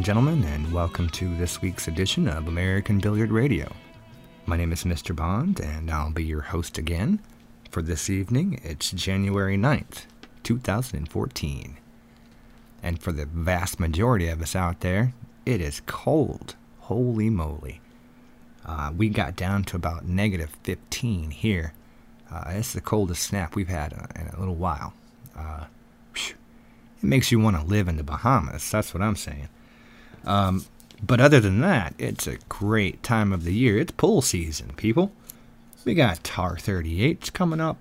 [0.00, 3.70] And gentlemen, and welcome to this week's edition of American Billiard Radio.
[4.46, 5.14] My name is Mr.
[5.14, 7.20] Bond, and I'll be your host again.
[7.70, 10.06] For this evening, it's January 9th,
[10.42, 11.76] 2014.
[12.82, 15.12] And for the vast majority of us out there,
[15.44, 16.54] it is cold.
[16.78, 17.82] Holy moly.
[18.64, 21.74] Uh, we got down to about negative 15 here.
[22.32, 24.94] Uh, it's the coldest snap we've had uh, in a little while.
[25.36, 25.66] Uh,
[26.14, 26.34] it
[27.02, 28.70] makes you want to live in the Bahamas.
[28.70, 29.50] That's what I'm saying.
[30.24, 30.66] Um,
[31.02, 33.78] but other than that, it's a great time of the year.
[33.78, 35.12] It's pool season, people.
[35.84, 37.78] We got Tar 38 coming up.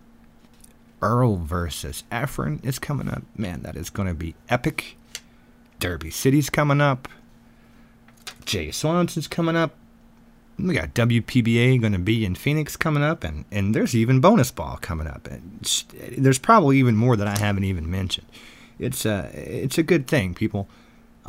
[1.02, 3.24] Earl versus Efren is coming up.
[3.38, 4.98] Man, that is going to be epic.
[5.80, 7.08] Derby City's coming up.
[8.46, 9.76] Jay Swanson's coming up.
[10.58, 14.52] We got WPBA going to be in Phoenix coming up, and, and there's even bonus
[14.52, 15.28] ball coming up.
[15.28, 15.62] And
[16.18, 18.28] there's probably even more that I haven't even mentioned
[18.80, 20.68] it's a it's a good thing, people.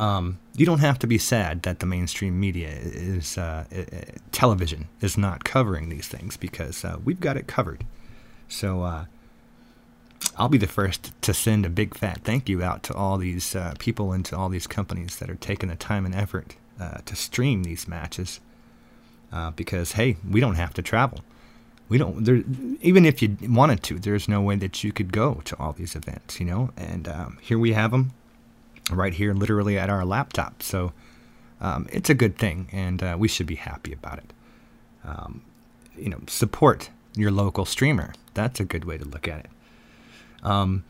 [0.00, 3.64] Um, you don't have to be sad that the mainstream media is uh,
[4.32, 7.84] television is not covering these things because uh, we've got it covered.
[8.48, 9.04] So uh,
[10.38, 13.54] I'll be the first to send a big fat thank you out to all these
[13.54, 16.98] uh, people and to all these companies that are taking the time and effort uh,
[17.04, 18.40] to stream these matches.
[19.30, 21.20] Uh, because hey, we don't have to travel
[21.90, 22.42] we don't there
[22.80, 25.94] even if you wanted to there's no way that you could go to all these
[25.94, 28.12] events you know and um, here we have them
[28.92, 30.62] right here literally at our laptop.
[30.62, 30.92] So
[31.60, 34.32] um, it's a good thing and uh, we should be happy about it.
[35.04, 35.42] Um,
[35.96, 38.12] you know support your local streamer.
[38.34, 39.50] That's a good way to look at it.
[40.42, 40.84] Um,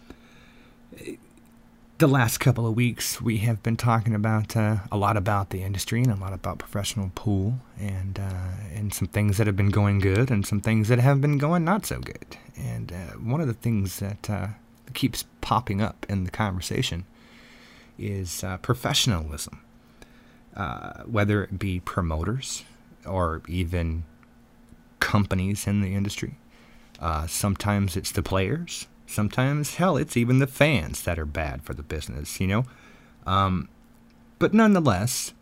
[1.98, 5.62] the last couple of weeks, we have been talking about uh, a lot about the
[5.62, 9.70] industry and a lot about professional pool and uh, and some things that have been
[9.70, 12.36] going good and some things that have been going not so good.
[12.56, 14.48] And uh, one of the things that uh,
[14.94, 17.04] keeps popping up in the conversation
[18.00, 19.60] is uh, professionalism,
[20.56, 22.64] uh, whether it be promoters
[23.06, 24.04] or even
[24.98, 26.36] companies in the industry.
[27.26, 31.82] sometimes it's the players Sometimes, hell, it's even the fans that are bad for the
[31.82, 32.64] business, you know?
[33.26, 33.68] Um,
[34.38, 35.34] but nonetheless,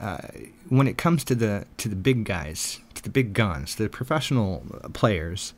[0.00, 0.28] uh,
[0.70, 4.64] when it comes to the to the big guys, to the big guns, the professional
[4.94, 5.52] players,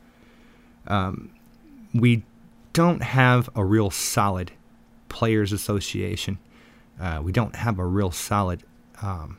[0.87, 1.29] um,
[1.93, 2.23] we
[2.73, 4.51] don't have a real solid
[5.09, 6.39] players association.
[6.99, 8.63] Uh, we don't have a real solid
[9.01, 9.37] um,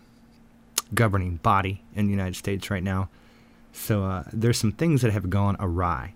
[0.95, 3.09] governing body in the United States right now.
[3.73, 6.15] So uh, there's some things that have gone awry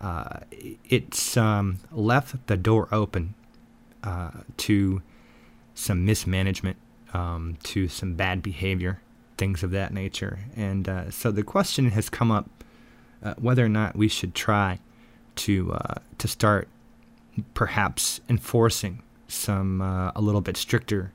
[0.00, 0.40] uh,
[0.88, 3.34] it's um, left the door open
[4.04, 5.02] uh, to
[5.74, 6.76] some mismanagement,
[7.12, 9.00] um, to some bad behavior,
[9.36, 10.38] things of that nature.
[10.56, 12.48] And uh, so the question has come up
[13.22, 14.78] uh, whether or not we should try
[15.34, 15.76] to
[16.18, 16.66] to start
[17.54, 21.12] perhaps enforcing some uh, a little bit stricter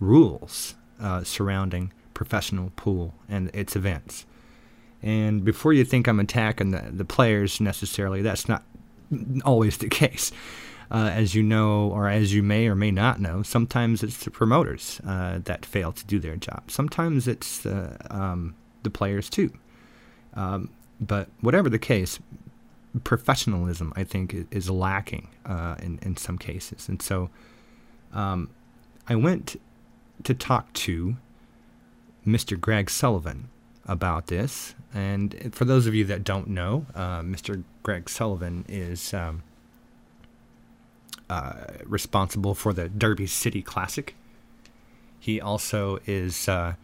[0.00, 0.74] rules
[1.22, 4.24] surrounding professional pool and its events.
[5.02, 8.64] And before you think I'm attacking the, the players necessarily, that's not
[9.44, 10.32] always the case.
[10.90, 14.30] Uh, as you know, or as you may or may not know, sometimes it's the
[14.30, 16.62] promoters uh, that fail to do their job.
[16.70, 18.54] Sometimes it's uh, um,
[18.84, 19.50] the players too.
[20.34, 20.70] Um,
[21.00, 22.20] but whatever the case,
[23.04, 26.88] professionalism, I think, is lacking uh, in, in some cases.
[26.88, 27.30] And so
[28.12, 28.50] um,
[29.08, 29.60] I went
[30.24, 31.16] to talk to
[32.26, 32.58] Mr.
[32.60, 33.48] Greg Sullivan
[33.86, 34.74] about this.
[34.92, 37.62] And for those of you that don't know, uh, Mr.
[37.82, 39.42] Greg Sullivan is um,
[41.30, 41.54] uh,
[41.84, 44.14] responsible for the Derby City Classic.
[45.18, 46.74] He also is uh,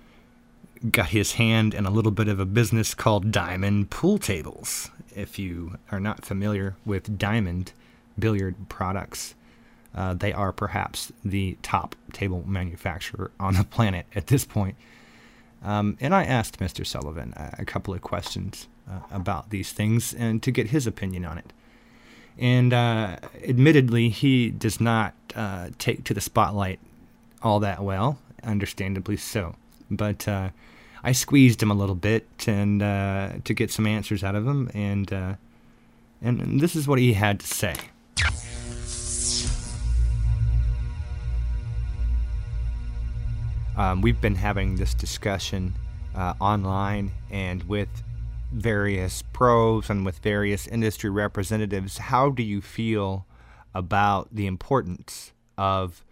[0.90, 4.90] got his hand in a little bit of a business called Diamond Pool Tables.
[5.14, 7.72] If you are not familiar with Diamond
[8.18, 9.34] billiard products,
[9.94, 14.76] uh, they are perhaps the top table manufacturer on the planet at this point.
[15.62, 16.84] Um, and I asked Mr.
[16.84, 21.38] Sullivan a, couple of questions uh, about these things and to get his opinion on
[21.38, 21.52] it.
[22.36, 26.80] And uh, admittedly, he does not uh, take to the spotlight
[27.42, 29.54] all that well, understandably so.
[29.90, 30.50] But uh,
[31.04, 34.70] I squeezed him a little bit and uh, to get some answers out of him,
[34.72, 35.34] and uh,
[36.22, 37.74] and this is what he had to say.
[43.76, 45.74] Um, we've been having this discussion
[46.14, 47.88] uh, online and with
[48.52, 51.98] various pros and with various industry representatives.
[51.98, 53.26] How do you feel
[53.74, 56.04] about the importance of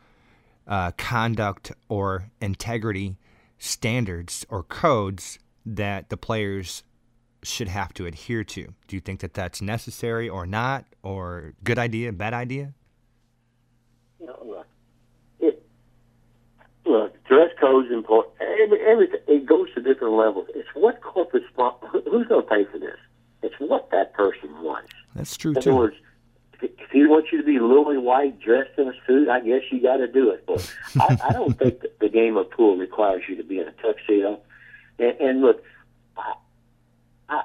[0.66, 3.16] uh, conduct or integrity
[3.60, 6.82] standards or codes that the players
[7.44, 8.74] should have to adhere to?
[8.88, 12.74] Do you think that that's necessary or not, or good idea, bad idea?
[14.18, 14.64] No,
[15.38, 15.62] it
[17.28, 18.34] dress codes important.
[18.40, 20.48] Every, everything it goes to different levels.
[20.54, 21.44] It's what corporate
[22.10, 22.98] who's going to pay for this.
[23.42, 24.92] It's what that person wants.
[25.14, 25.76] That's true In too.
[25.76, 25.96] words,
[26.62, 29.80] if he wants you to be lily white, dressed in a suit, I guess you
[29.82, 30.44] got to do it.
[30.46, 33.68] But I, I don't think that the game of pool requires you to be in
[33.68, 34.40] a tuxedo.
[34.98, 35.62] And, and look,
[36.16, 36.34] I,
[37.28, 37.42] I,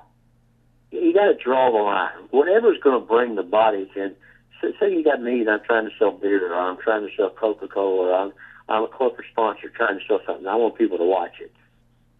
[0.91, 2.27] you got to draw the line.
[2.31, 4.15] Whatever's going to bring the bodies in.
[4.61, 7.15] Say, say you got me and I'm trying to sell beer, or I'm trying to
[7.15, 8.33] sell Coca Cola, or I'm
[8.67, 10.47] I'm a corporate sponsor trying to sell something.
[10.47, 11.53] I want people to watch it.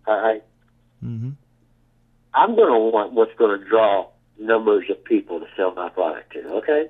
[0.07, 0.43] All right.
[1.01, 1.31] hmm
[2.33, 4.07] I'm going to want what's going to draw
[4.39, 6.39] numbers of people to sell my product to.
[6.55, 6.87] Okay,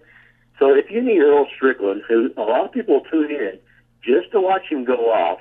[0.60, 3.60] so if you need Earl Strickland, who a lot of people tune in
[4.04, 5.40] just to watch him go off,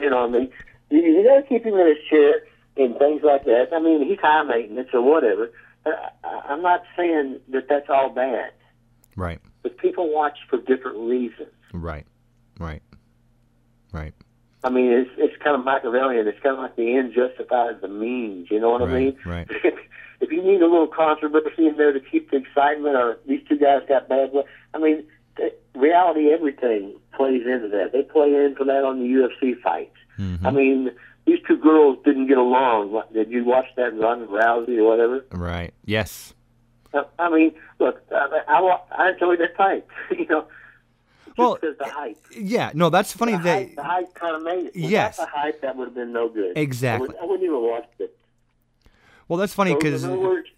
[0.00, 0.50] you know, what I mean,
[0.90, 2.42] you, you got to keep him in his chair
[2.76, 3.68] and things like that.
[3.72, 5.50] I mean, he's high maintenance or whatever.
[5.86, 6.10] I-
[6.48, 8.52] I'm not saying that that's all bad,
[9.16, 9.38] Right.
[9.62, 11.50] but people watch for different reasons.
[11.72, 12.06] Right.
[12.58, 12.82] Right.
[13.92, 14.12] Right.
[14.64, 16.26] I mean, it's it's kind of Machiavellian.
[16.26, 18.48] It's kind of like the end justifies the means.
[18.50, 19.16] You know what I mean?
[19.26, 19.46] right.
[20.20, 23.58] if you need a little controversy in there to keep the excitement, or these two
[23.58, 25.04] guys got bad blood, I mean,
[25.36, 27.90] the, reality, everything plays into that.
[27.92, 29.96] They play into that on the UFC fights.
[30.18, 30.44] Mhm.
[30.46, 30.90] I mean,
[31.26, 33.02] these two girls didn't get along.
[33.12, 35.24] Did you watch that Ronda Rousey or whatever?
[35.32, 35.74] Right.
[35.84, 36.32] Yes.
[36.94, 39.84] I- I mean, look, I, I, I enjoyed that fight.
[40.10, 40.46] you know,
[41.36, 42.18] Well, because the hype.
[42.36, 42.70] Yeah.
[42.74, 43.58] No, that's funny The that.
[43.58, 44.76] hype, the hype kind of made it.
[44.76, 45.16] Yes.
[45.16, 46.56] the hype, that would have been no good.
[46.56, 47.08] Exactly.
[47.08, 48.16] I, would, I wouldn't even watch it.
[49.26, 50.06] Well, that's funny because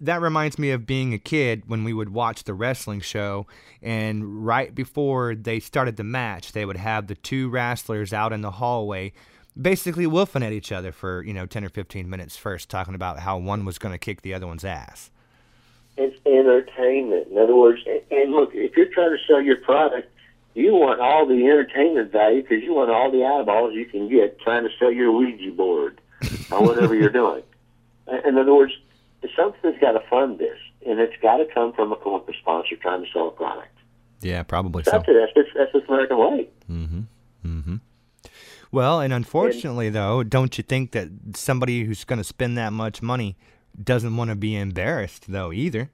[0.00, 3.46] that reminds me of being a kid when we would watch the wrestling show,
[3.81, 8.40] and right before they started the match, they would have the two wrestlers out in
[8.40, 9.12] the hallway,
[9.61, 13.20] basically wolfing at each other for you know ten or fifteen minutes first, talking about
[13.20, 15.12] how one was going to kick the other one's ass.
[15.96, 17.28] It's entertainment.
[17.28, 17.81] In other words,
[18.11, 20.12] and look, if you're trying to sell your product,
[20.56, 24.40] you want all the entertainment value because you want all the eyeballs you can get
[24.40, 26.00] trying to sell your Ouija board
[26.50, 27.42] or whatever you're doing.
[28.24, 28.72] In other words,
[29.36, 33.04] something's got to fund this, and it's got to come from a corporate sponsor trying
[33.04, 33.76] to sell a product.
[34.22, 34.92] Yeah, probably so.
[34.92, 35.12] That's it.
[35.12, 36.48] That's just, that's just American way.
[36.70, 37.00] Mm-hmm.
[37.44, 37.76] Mm-hmm.
[38.72, 43.02] Well, and unfortunately, though, don't you think that somebody who's going to spend that much
[43.02, 43.36] money
[43.82, 45.90] doesn't want to be embarrassed, though, either?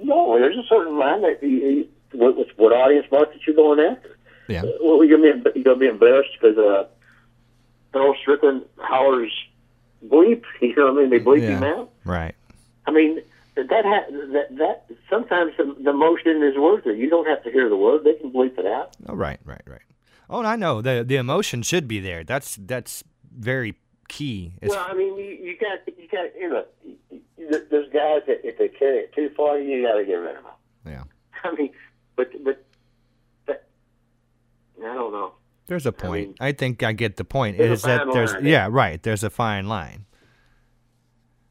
[0.00, 4.16] No, there's a certain line that you, what, what- what audience market you're going after.
[4.48, 4.62] Yeah.
[4.82, 6.86] Well, you're going to be, you're going to be embarrassed because uh,
[7.94, 9.32] Earl Strickland hollers
[10.06, 10.42] bleep.
[10.60, 11.10] You know what I mean?
[11.10, 11.90] They bleep him out.
[12.04, 12.34] Right.
[12.86, 13.20] I mean,
[13.56, 16.98] that ha- that that sometimes the, the motion is worth it.
[16.98, 18.94] You don't have to hear the word; they can bleep it out.
[19.08, 19.80] Oh, right, right, right.
[20.28, 22.24] Oh, and I know the the emotion should be there.
[22.24, 23.02] That's that's
[23.34, 23.74] very
[24.08, 24.52] key.
[24.60, 27.90] It's- Well, I mean, you, you got you got you know, you- you- there- there's
[27.92, 30.52] guys that if they carry it too far, you got to get rid of them.
[30.86, 31.02] yeah.
[31.44, 31.70] I mean,
[32.16, 32.64] but but,
[33.46, 33.66] but
[34.82, 35.34] I don't know.
[35.66, 36.28] There's a point.
[36.28, 37.58] mean, I, think I get the point.
[37.58, 38.44] Is that there's line.
[38.46, 39.02] yeah, right.
[39.02, 40.04] There's a fine line.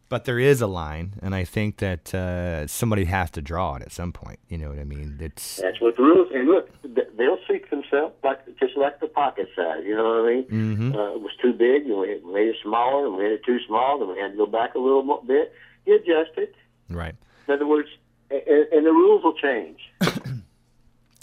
[0.10, 3.82] But there is a line, and I think that uh, somebody has to draw it
[3.82, 4.38] at some point.
[4.48, 5.17] You know what I mean?
[5.20, 6.29] It's That's what the rules.
[6.32, 6.70] And look,
[7.17, 9.79] they'll seek themselves like just like the pocket size.
[9.84, 10.46] You know what I mean?
[10.46, 10.96] Mhm.
[10.96, 13.58] Uh, it was too big, and we made it smaller, and we made it too
[13.65, 15.51] small, and we had to go back a little bit.
[15.88, 16.53] You adjust it.
[16.89, 17.15] right.
[17.48, 17.89] In other words,
[18.29, 18.41] and,
[18.72, 19.79] and the rules will change.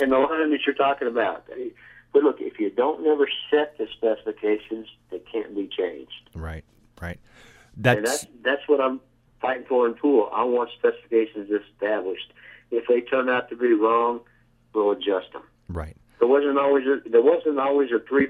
[0.00, 1.47] and the line that you're talking about.
[2.12, 6.30] But look, if you don't never set the specifications, they can't be changed.
[6.35, 6.64] Right.
[7.00, 7.19] Right.
[7.76, 9.00] And That's that's that's what I'm
[9.40, 10.28] fighting for in pool.
[10.33, 12.33] I want specifications established.
[12.71, 14.21] If they turn out to be wrong,
[14.75, 15.42] we'll adjust them.
[15.69, 15.97] right.
[16.19, 18.28] There wasn't always a, there wasn't always a three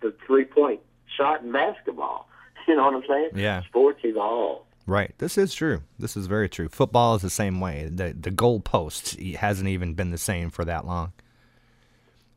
[0.00, 0.80] the three point
[1.16, 2.28] shot in basketball.
[2.68, 3.30] You know what I'm saying?
[3.34, 3.62] Yeah.
[3.64, 4.62] Sports evolve.
[4.86, 5.12] Right.
[5.18, 5.82] This is true.
[5.98, 6.68] This is very true.
[6.68, 7.88] Football is the same way.
[7.90, 11.12] The the goalpost hasn't even been the same for that long.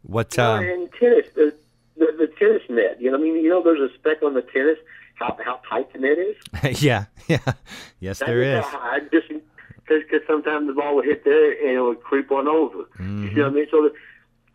[0.03, 0.37] What?
[0.37, 1.55] Uh, Um, and tennis, the,
[1.97, 3.01] the the tennis net.
[3.01, 4.77] You know, I mean, you know, there's a speck on the tennis.
[5.15, 6.81] How how tight the net is.
[6.83, 7.05] yeah.
[7.27, 7.39] Yeah.
[7.99, 8.65] Yes, there is.
[8.65, 9.27] I just
[9.87, 12.85] because sometimes the ball would hit there and it would creep on over.
[12.99, 13.67] You know what I mean?
[13.71, 13.93] So the,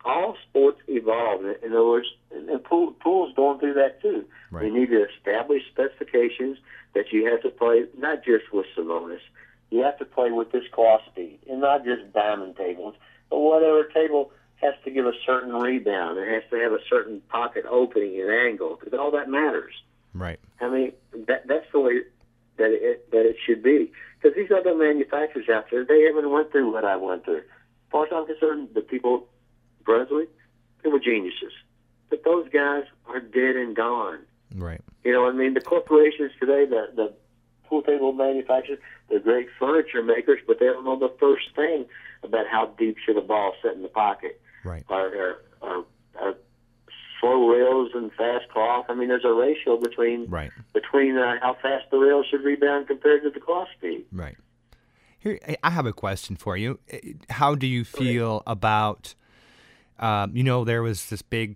[0.05, 1.45] all sports evolve.
[1.45, 4.25] In other words, and, pool, pool's going through that too.
[4.49, 4.65] Right.
[4.65, 6.57] You need to establish specifications
[6.93, 9.19] that you have to play not just with Simonis.
[9.69, 12.95] You have to play with this cloth speed, and not just diamond tables,
[13.29, 16.17] but whatever table has to give a certain rebound.
[16.17, 19.73] It has to have a certain pocket opening and angle, because all that matters.
[20.13, 20.39] Right.
[20.59, 20.91] I mean,
[21.27, 22.01] that that's the way
[22.57, 23.91] that it that it should be.
[24.21, 27.37] Because these other manufacturers out there, they haven't went through what I went through.
[27.37, 29.27] As far as I'm concerned, the people,
[29.83, 30.29] Brunswick,
[30.83, 31.53] they were geniuses.
[32.09, 34.19] But those guys are dead and gone.
[34.55, 34.81] Right.
[35.03, 37.13] You know, I mean, the corporations today, the the
[37.67, 41.85] pool table manufacturers, they're great furniture makers, but they don't know the first thing
[42.23, 44.83] about how deep should a ball sit in the pocket Right.
[44.89, 45.85] or, or, or,
[46.21, 46.35] or
[47.19, 48.85] slow rails and fast cloth.
[48.89, 50.51] I mean, there's a ratio between Right.
[50.73, 54.03] between uh, how fast the rail should rebound compared to the cloth speed.
[54.11, 54.35] Right.
[55.19, 56.79] Here, I- I have a question for you.
[57.29, 59.15] How do you feel about,
[60.01, 61.55] um, you know, there was this big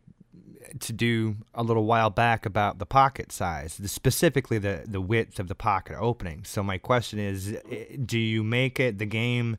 [0.79, 5.39] to do a little while back about the pocket size, the, specifically the, the width
[5.39, 6.43] of the pocket opening.
[6.43, 7.75] So my question is, uh,
[8.05, 9.57] do you make it the game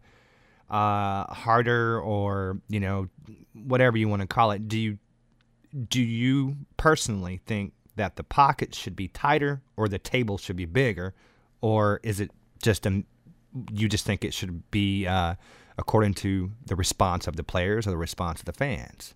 [0.68, 3.08] uh, harder, or you know,
[3.52, 4.68] whatever you want to call it?
[4.68, 4.98] Do you
[5.88, 10.64] do you personally think that the pocket should be tighter or the table should be
[10.64, 11.14] bigger,
[11.60, 12.30] or is it
[12.62, 13.04] just a
[13.70, 15.34] you just think it should be uh,
[15.78, 19.14] according to the response of the players or the response of the fans?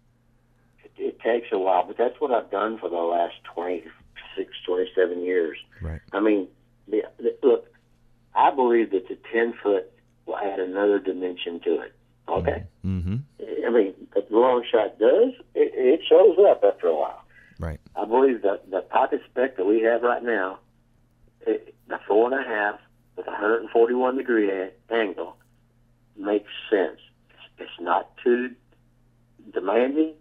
[0.84, 5.22] It, it takes a while, but that's what I've done for the last 26, 27
[5.22, 5.58] years.
[5.80, 6.00] Right.
[6.12, 6.48] I mean,
[6.88, 7.66] the, the, look,
[8.34, 9.90] I believe that the 10 foot
[10.26, 11.94] will add another dimension to it.
[12.28, 12.64] Okay?
[12.84, 13.16] Mm-hmm.
[13.66, 17.22] I mean, the long shot does, it, it shows up after a while.
[17.58, 17.80] Right.
[17.96, 20.60] I believe that the pocket spec that we have right now,
[21.46, 22.80] it, the four and a half
[23.16, 24.50] with a 141 degree
[24.90, 25.36] angle,
[26.20, 27.00] makes sense.
[27.58, 28.54] It's, not too
[29.52, 30.14] demanding.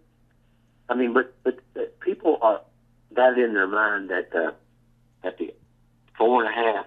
[0.88, 1.60] I mean, but but,
[2.00, 2.60] people are
[3.12, 4.52] that in their mind that uh,
[5.22, 5.54] that the
[6.16, 6.86] four and a half,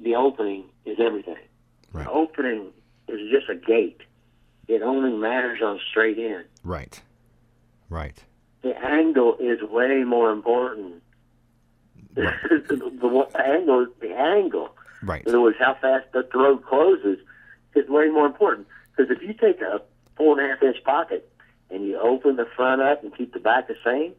[0.00, 1.36] the opening is everything.
[1.92, 2.04] Right.
[2.04, 2.72] The opening
[3.08, 4.00] is just a gate.
[4.68, 6.44] It only matters on straight in.
[6.62, 7.00] Right.
[7.90, 8.22] Right.
[8.62, 11.02] The angle is way more important.
[12.16, 12.34] Right.
[12.68, 14.70] the, the angle, the angle.
[15.02, 15.22] Right.
[15.22, 17.18] In other words, how fast the throat closes
[17.74, 18.66] is way more important.
[18.96, 19.80] Because if you take a
[20.16, 21.30] four and a half inch pocket
[21.70, 24.12] and you open the front up and keep the back the same,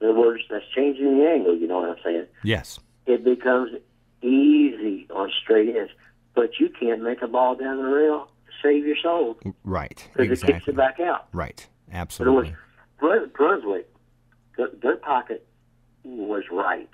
[0.00, 1.56] in other words, that's changing the angle.
[1.56, 2.26] You know what I'm saying?
[2.42, 2.78] Yes.
[3.06, 3.72] It becomes
[4.22, 5.92] easy on straight ends,
[6.34, 10.08] but you can't make a ball down the rail to save your soul Right.
[10.16, 10.72] because it kicks Exactly.
[10.72, 11.28] it back out.
[11.32, 11.66] Right.
[11.88, 12.56] In other words, Absolutely.
[12.98, 13.88] Brun- Brunswick,
[14.56, 15.46] their, their pocket
[16.02, 16.88] was right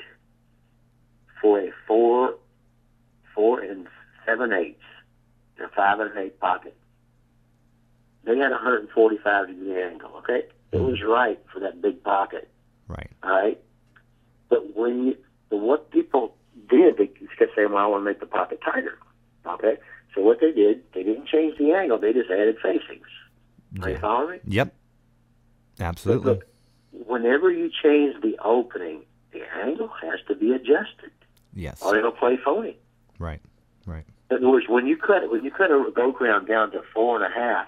[1.40, 2.35] for a four,
[3.35, 3.87] four and
[4.26, 4.78] seven eighths,
[5.59, 6.76] a five and an eighth pocket.
[8.25, 10.11] They had a 145 degree angle.
[10.18, 10.87] Okay, it mm-hmm.
[10.87, 12.49] was right for that big pocket.
[12.88, 13.11] Right.
[13.23, 13.61] All right,
[14.49, 15.16] but when you,
[15.50, 16.37] but what people
[16.68, 18.99] did, they kept saying, "Well, I want to make the pocket tighter."
[19.47, 19.78] Okay,
[20.14, 23.06] so what they did, they didn't change the angle; they just added facings.
[23.80, 24.38] Are you following me?
[24.47, 24.75] Yep.
[25.80, 26.35] Absolutely.
[26.35, 26.47] Look,
[27.06, 31.11] whenever you change the opening, the angle has to be adjusted,
[31.54, 31.80] Yes.
[31.82, 32.76] or it'll play phony.
[33.18, 33.40] Right.
[33.87, 34.04] Right.
[34.32, 36.82] In other words, when you cut it, when you cut a go ground down to
[36.94, 37.66] four and a half,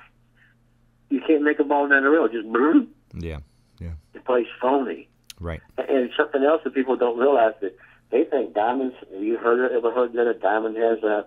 [1.11, 2.29] you can't make a ball down the rail.
[2.29, 3.39] Just boom, Yeah.
[3.81, 3.93] Yeah.
[4.15, 5.09] it plays phony.
[5.41, 5.61] Right.
[5.79, 7.77] And something else that people don't realize that
[8.11, 8.95] they think diamonds.
[9.13, 11.27] Have you heard ever heard that a diamond has a,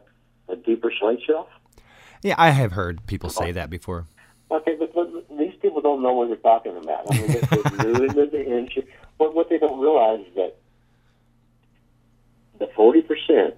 [0.50, 1.48] a deeper slate shelf?
[2.24, 4.06] Yeah, I have heard people say that before.
[4.50, 7.06] Okay, but, but these people don't know what they're talking about.
[7.12, 8.88] I mean, they're, they're new into the industry.
[9.18, 10.56] What, what they don't realize is that
[12.60, 13.56] the forty percent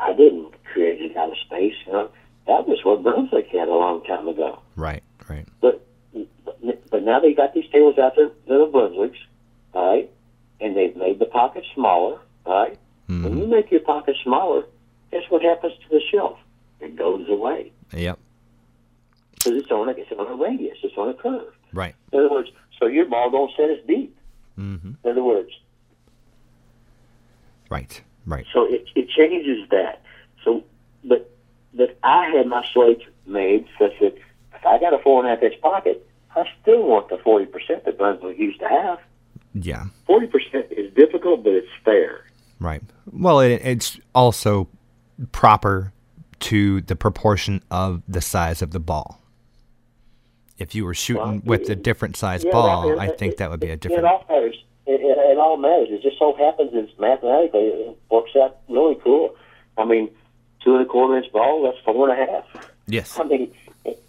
[0.00, 1.74] I didn't create it out of space.
[1.86, 2.10] You know,
[2.46, 4.60] that was what Brunswick had a long time ago.
[4.76, 5.02] Right.
[5.28, 5.46] Right.
[5.60, 5.86] But
[6.90, 9.16] but now they got these tables out there that are Brunswicks,
[9.74, 10.10] all right,
[10.60, 12.78] and they've made the pocket smaller, all right.
[13.06, 13.38] When Mhm.
[13.38, 14.64] you make your pocket smaller,
[15.12, 16.38] guess what happens to the shelf?
[16.80, 18.18] It goes away Yep.
[19.32, 21.54] because it's on a it's on a radius, it's on a curve.
[21.72, 21.94] Right.
[22.12, 24.16] In other words, so your ball don't set as deep.
[24.58, 24.92] Mm-hmm.
[25.04, 25.52] In other words,
[27.70, 28.02] Right.
[28.26, 28.46] Right.
[28.52, 30.02] so it, it changes that.
[30.44, 30.62] So,
[31.04, 31.30] but
[31.74, 34.14] but I had my slates made such that
[34.54, 37.46] if I got a four and a half inch pocket, I still want the forty
[37.46, 38.98] percent that Brunswick used to have.
[39.54, 39.84] Yeah.
[40.06, 42.24] Forty percent is difficult, but it's fair.
[42.60, 42.82] Right.
[43.10, 44.68] Well, it, it's also
[45.32, 45.92] proper
[46.40, 49.20] to the proportion of the size of the ball.
[50.58, 53.38] If you were shooting Well, with a different size Yeah, ball, it- I think it-
[53.38, 54.04] that would be a It different.
[54.04, 54.59] all matters.
[54.90, 55.88] It, it, it all matters.
[55.90, 59.36] It just so happens it's mathematically it works out really cool.
[59.78, 60.10] I mean,
[60.64, 62.44] two and a quarter inch ball, that's four and a half.
[62.86, 63.16] Yes.
[63.18, 63.52] I mean,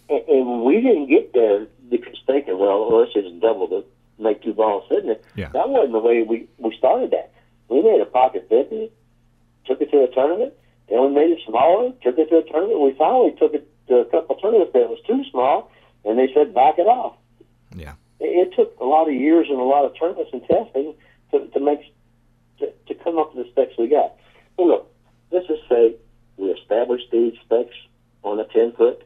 [0.09, 3.85] and, we didn't get there because thinking, well, let's just double the
[4.17, 5.19] make two balls sitting there.
[5.35, 5.49] Yeah.
[5.49, 7.31] That wasn't the way we we started that.
[7.69, 8.91] We made a pocket fifty,
[9.65, 10.53] took it to a tournament,
[10.89, 12.81] then we made it smaller, took it to a tournament.
[12.81, 15.71] We finally took it to a couple tournaments that was too small,
[16.05, 17.15] and they said back it off.
[17.75, 17.93] Yeah.
[18.23, 20.93] It, took a lot of years and a lot of tournaments and testing
[21.31, 21.79] to, to make
[22.59, 24.13] to, to come up with the specs we got.
[24.57, 24.93] Well, look,
[25.31, 25.95] let's just say
[26.37, 27.75] we established these specs
[28.23, 29.03] on a ten foot.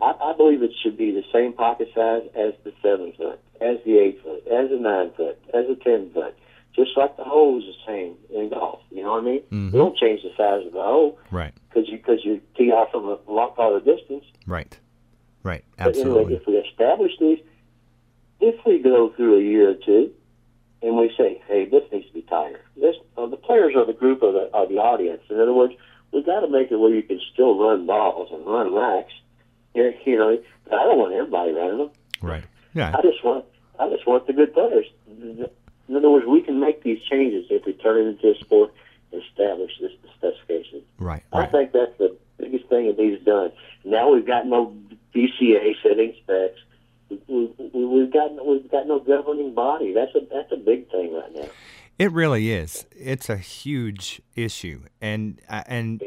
[0.00, 3.78] I, I believe it should be the same pocket size as the seven foot, as
[3.86, 6.36] the eight foot, as the nine foot, as the ten foot.
[6.76, 8.80] Just like the hole is the same in golf.
[8.90, 9.42] You know what I mean?
[9.52, 9.72] Mhm.
[9.72, 11.52] You don't change the size of the hole Right.
[11.68, 14.24] because you because you tee off from a lot farther distance.
[14.46, 14.76] Right.
[15.44, 15.64] Right.
[15.78, 16.34] But anyway, Absolutely.
[16.34, 17.38] if we establish these,
[18.40, 20.12] if we go through a year or two
[20.82, 23.92] and we say, hey, this needs to be tighter, this, uh, the players are the
[23.92, 25.22] group of the, are the audience.
[25.30, 25.74] In other words,
[26.12, 29.12] we've got to make it where you can still run balls and run racks.
[29.74, 31.90] You know, I don't want everybody running them.
[32.22, 32.44] Right.
[32.74, 32.94] Yeah.
[32.96, 33.44] I just want
[33.80, 34.86] I just want the good players.
[35.08, 38.72] In other words, we can make these changes if we turn it into a sport
[39.12, 40.82] and establish this specification.
[40.98, 41.22] Right.
[41.32, 41.50] I Right.
[41.50, 43.50] think that's the biggest thing that needs done.
[43.84, 44.74] Now we've got no
[45.14, 46.60] BCA setting specs.
[47.10, 49.92] We, we, we've got we've got no governing body.
[49.92, 51.48] That's a that's a big thing right now.
[51.98, 52.86] It really is.
[52.90, 56.02] It's a huge issue, and uh, and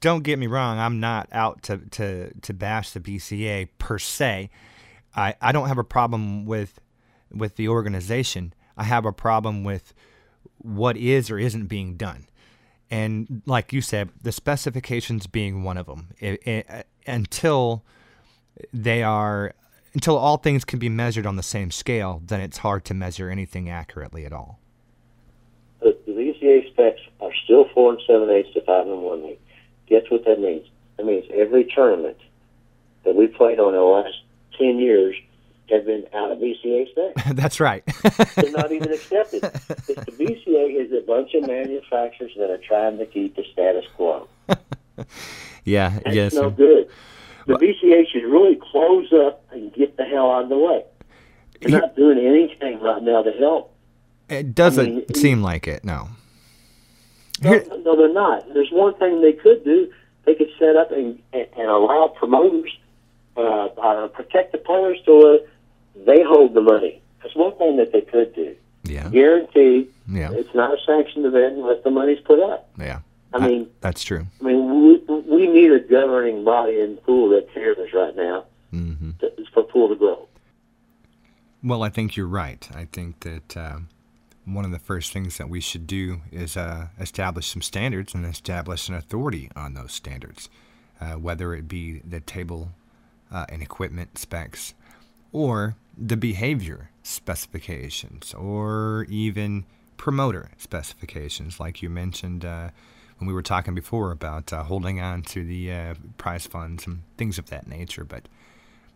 [0.00, 0.78] don't get me wrong.
[0.78, 4.50] I'm not out to to to bash the BCA per se.
[5.14, 6.80] I I don't have a problem with
[7.30, 8.54] with the organization.
[8.76, 9.94] I have a problem with
[10.58, 12.26] what is or isn't being done.
[12.90, 16.08] And like you said, the specifications being one of them.
[16.22, 17.84] I I until
[18.72, 19.54] they are
[19.96, 23.30] until all things can be measured on the same scale, then it's hard to measure
[23.30, 24.60] anything accurately at all.
[25.80, 29.40] The, the BCA specs are still four and seven eighths to five and one eighth.
[29.86, 30.66] Guess what that means?
[30.98, 32.18] That means every tournament
[33.04, 34.18] that we played on in the last
[34.58, 35.16] ten years
[35.70, 37.30] have been out of BCA specs.
[37.32, 37.82] That's right.
[38.34, 39.44] They're not even accepted.
[39.44, 43.86] It's the BCA is a bunch of manufacturers that are trying to keep the status
[43.96, 44.28] quo.
[45.64, 46.34] yeah, That's yes.
[46.34, 46.90] no good.
[47.46, 50.84] The BCA should really close up and get the hell out of the way.
[51.60, 53.72] They're not doing anything right now to help.
[54.28, 56.08] It doesn't I mean, seem like it, no.
[57.42, 57.52] No,
[57.84, 58.52] no, they're not.
[58.52, 59.92] There's one thing they could do.
[60.24, 62.76] They could set up and, and, and allow promoters
[63.36, 65.38] uh, uh, protect the players so uh,
[66.04, 67.00] they hold the money.
[67.22, 68.56] That's one thing that they could do.
[68.84, 72.68] Yeah, Guarantee yeah, it's not a sanctioned event unless the money's put up.
[72.78, 73.00] yeah.
[73.42, 74.26] I mean, That's true.
[74.40, 78.44] I mean, we, we need a governing body in pool that cares us right now
[78.70, 80.28] hmm to, for pool to grow.
[81.62, 82.68] Well, I think you're right.
[82.74, 83.78] I think that uh,
[84.44, 88.24] one of the first things that we should do is uh, establish some standards and
[88.24, 90.48] establish an authority on those standards,
[91.00, 92.72] uh, whether it be the table
[93.32, 94.74] uh, and equipment specs
[95.32, 99.64] or the behavior specifications or even
[99.96, 102.70] promoter specifications, like you mentioned uh,
[103.18, 107.02] when we were talking before about uh, holding on to the uh, prize funds and
[107.16, 108.04] things of that nature.
[108.04, 108.28] But,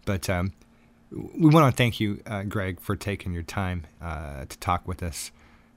[0.04, 0.52] but um,
[1.10, 5.02] we want to thank you, uh, Greg, for taking your time uh, to talk with
[5.02, 5.32] us.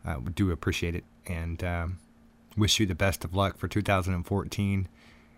[0.05, 1.99] Uh, we do appreciate it and um,
[2.57, 4.87] wish you the best of luck for 2014.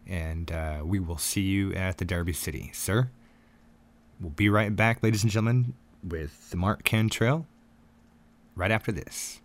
[0.08, 3.10] And uh, we will see you at the Derby City, sir.
[4.20, 7.48] We'll be right back, ladies and gentlemen, with the Mark Cantrell
[8.56, 9.42] right after this.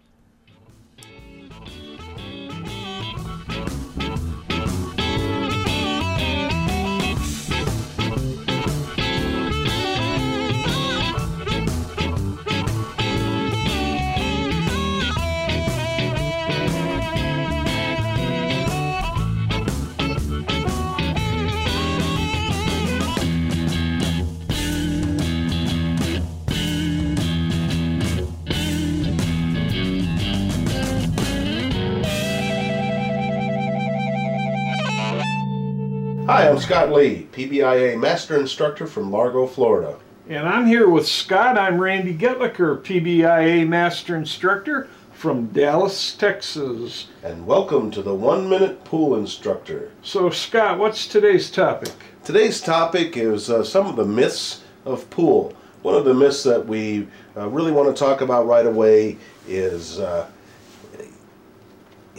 [36.30, 39.98] Hi, I'm Scott Lee, PBIA Master Instructor from Largo, Florida.
[40.28, 41.58] And I'm here with Scott.
[41.58, 47.08] I'm Randy Goettlicher, PBIA Master Instructor from Dallas, Texas.
[47.24, 49.90] And welcome to the One Minute Pool Instructor.
[50.02, 51.90] So, Scott, what's today's topic?
[52.22, 55.52] Today's topic is uh, some of the myths of pool.
[55.82, 59.98] One of the myths that we uh, really want to talk about right away is
[59.98, 60.30] uh,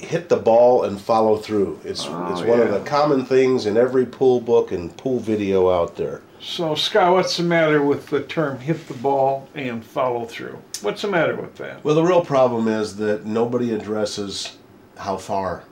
[0.01, 1.79] hit the ball and follow through.
[1.83, 5.69] It's, Oh, it's one of the common things in every pool book and pool video
[5.69, 6.21] out there.
[6.39, 10.57] So, Scott, what's the matter with the term hit the ball and follow through?
[10.81, 11.83] What's the matter with that?
[11.83, 14.57] Well, the real problem is that nobody addresses
[14.97, 15.63] how far.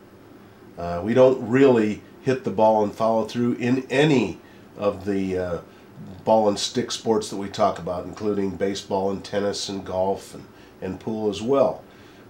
[0.77, 4.39] Uh, we don't really hit the ball and follow through in any
[4.77, 5.57] of the uh,
[6.23, 10.45] ball and stick sports that we talk about, including baseball and tennis and golf and,
[10.81, 11.83] and pool as well.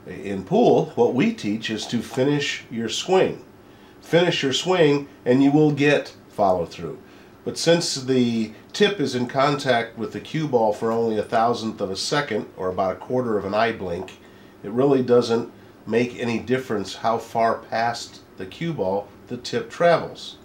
[0.10, 3.46] In pool, what we teach is to finish your swing.
[4.02, 6.98] Finish your swing, and you will get follow through.
[7.46, 11.80] But since the tip is in contact with the cue ball for only a thousandth
[11.80, 14.20] of a second, or about a quarter of an eye blink,
[14.64, 15.52] it really doesn't
[15.86, 20.38] make any difference how far past the cue ball the tip travels.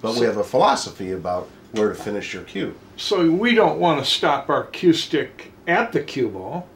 [0.00, 2.74] But we have a philosophy about where to finish your cue.
[2.96, 6.68] So, we don't want to stop our cue stick at the cue ball.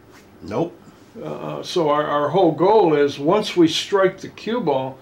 [0.43, 0.79] Nope.
[1.23, 4.99] Uh, so, our, our whole goal is once we strike the cue ball,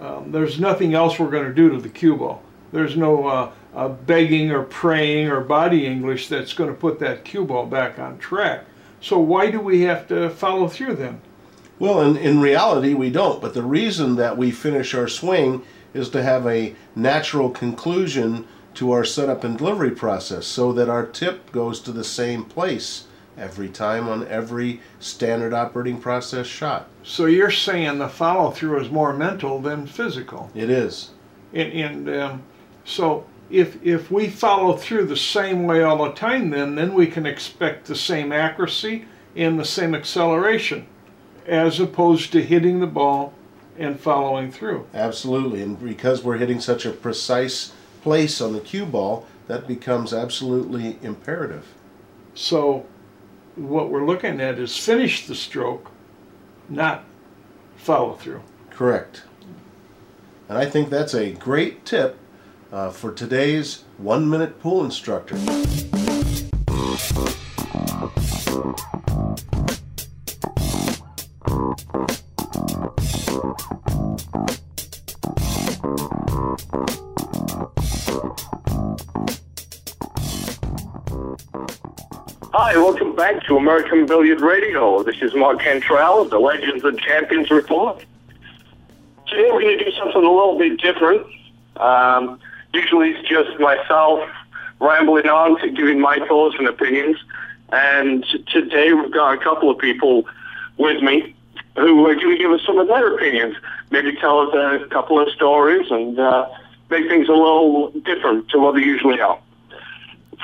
[0.00, 2.42] um, there's nothing else we're going to do to the cue ball.
[2.72, 7.24] There's no uh, uh, begging or praying or body English that's going to put that
[7.24, 8.64] cue ball back on track.
[9.00, 11.20] So why do we have to follow through then?
[11.78, 13.40] Well, in, in reality, we don't.
[13.40, 15.62] But the reason that we finish our swing
[15.94, 21.06] is to have a natural conclusion to our setup and delivery process so that our
[21.06, 23.07] tip goes to the same place
[23.38, 26.88] every time on every standard operating process shot.
[27.02, 30.50] So you're saying the follow through is more mental than physical.
[30.54, 31.10] It is.
[31.52, 32.42] And, and um,
[32.84, 37.06] so if if we follow through the same way all the time, then then we
[37.06, 40.86] can expect the same accuracy and the same acceleration,
[41.46, 43.32] as opposed to hitting the ball
[43.78, 44.86] and following through.
[44.92, 47.72] Absolutely, and because we're hitting such a precise
[48.02, 51.66] place on the cue ball, that becomes absolutely imperative.
[52.34, 52.86] So,
[53.58, 55.90] what we're looking at is finish the stroke,
[56.68, 57.04] not
[57.76, 58.42] follow through.
[58.70, 59.22] Correct.
[60.48, 62.16] And I think that's a great tip
[62.72, 65.36] uh, for today's one minute pool instructor.
[82.54, 85.02] Hi, welcome back to American Billiard Radio.
[85.02, 88.02] This is Mark Cantrell of the Legends and Champions Report.
[89.26, 91.26] Today we're going to do something a little bit different.
[91.76, 92.40] Um,
[92.72, 94.26] usually it's just myself
[94.80, 97.18] rambling on, giving my thoughts and opinions.
[97.70, 100.26] And today we've got a couple of people
[100.78, 101.34] with me
[101.76, 103.56] who are going to give us some of their opinions.
[103.90, 106.48] Maybe tell us a couple of stories and uh,
[106.88, 109.38] make things a little different to what they usually are.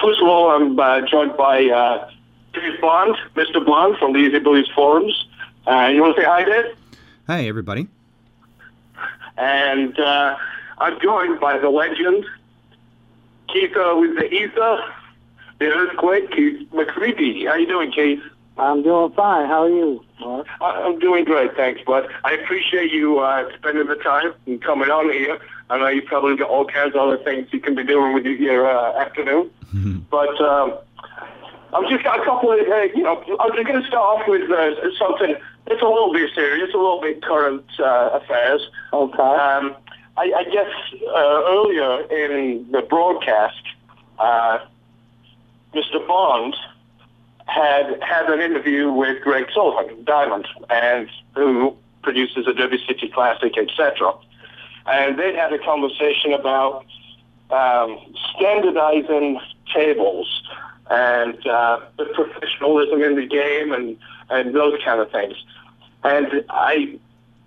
[0.02, 2.10] First of all, I'm uh, joined by uh,
[2.52, 3.64] Dave Bond, Mr.
[3.64, 5.26] Bond from the AzBilliards forums.
[5.66, 6.76] Uh, you want to say hi, Dave?
[7.26, 7.88] Hi, everybody.
[9.36, 10.36] And uh,
[10.78, 12.24] I'm joined by the legend,
[13.48, 14.84] Keith with the ether,
[15.58, 17.46] the earthquake, Keith McCready.
[17.46, 18.22] How you doing, Keith?
[18.56, 19.48] I'm doing fine.
[19.48, 20.46] How are you, Mark?
[20.60, 22.08] I- I'm doing great, thanks, bud.
[22.24, 25.38] I appreciate you uh, spending the time and coming on here.
[25.70, 28.24] I know you've probably got all kinds of other things you can be doing with
[28.26, 29.50] your uh, afternoon.
[30.10, 30.74] But um,
[31.72, 34.28] I've just got a couple of, uh, you know, I'm just going to start off
[34.28, 35.34] with uh, something
[35.66, 38.60] that's a little bit serious, a little bit current uh, affairs.
[38.92, 39.20] Okay.
[39.20, 39.74] Um,
[40.16, 40.70] I, I guess
[41.08, 43.60] uh, earlier in the broadcast,
[44.20, 44.60] uh,
[45.74, 46.06] Mr.
[46.06, 46.54] Bond
[47.46, 53.56] had had an interview with Greg Sullivan, Diamond, and who produces the Derby City Classic,
[53.56, 54.12] etc.
[54.86, 56.84] And they had a conversation about
[57.50, 57.98] um,
[58.34, 59.40] standardizing
[59.74, 60.42] tables
[60.90, 63.96] and uh, the professionalism in the game and,
[64.28, 65.36] and those kind of things.
[66.02, 66.98] And I,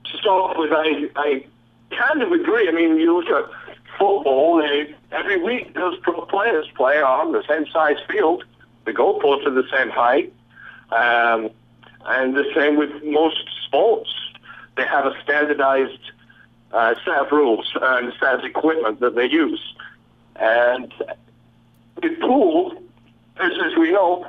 [0.05, 1.45] to start with, I, I
[1.95, 2.67] kind of agree.
[2.67, 3.49] I mean, you look at
[3.99, 8.43] football, they, every week those pro players play on the same size field.
[8.87, 10.33] The goalposts are the same height.
[10.91, 11.49] Um,
[12.05, 14.09] and the same with most sports.
[14.77, 15.99] They have a standardized
[16.71, 19.61] uh, set of rules and set of equipment that they use.
[20.37, 20.93] And
[22.01, 22.81] with pool,
[23.41, 24.25] as, as we know,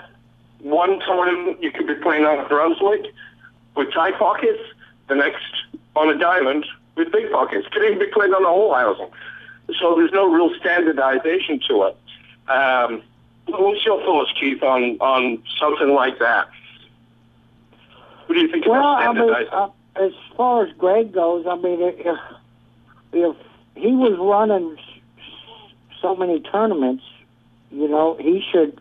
[0.61, 3.15] one time you could be playing on a Brunswick
[3.77, 4.61] with tight pockets,
[5.07, 5.45] the next
[5.95, 6.67] on a diamond
[6.97, 7.69] with big pockets.
[7.71, 9.11] Could even be played on a whole housing.
[9.79, 12.51] So there's no real standardization to it.
[12.51, 13.03] Um,
[13.49, 16.49] what's your thoughts, Keith, on, on something like that?
[18.27, 21.57] What do you think Well, about I mean, uh, as far as Greg goes, I
[21.57, 22.19] mean, if,
[23.13, 23.37] if
[23.75, 24.77] he was running
[26.01, 27.05] so many tournaments,
[27.71, 28.81] you know, he should,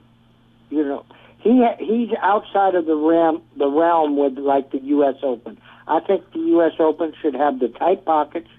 [0.70, 1.06] you know,
[1.40, 5.16] he he's outside of the realm the realm with like the U.S.
[5.24, 5.58] Open.
[5.88, 6.74] I think the U.S.
[6.80, 8.50] Open should have the tight pockets,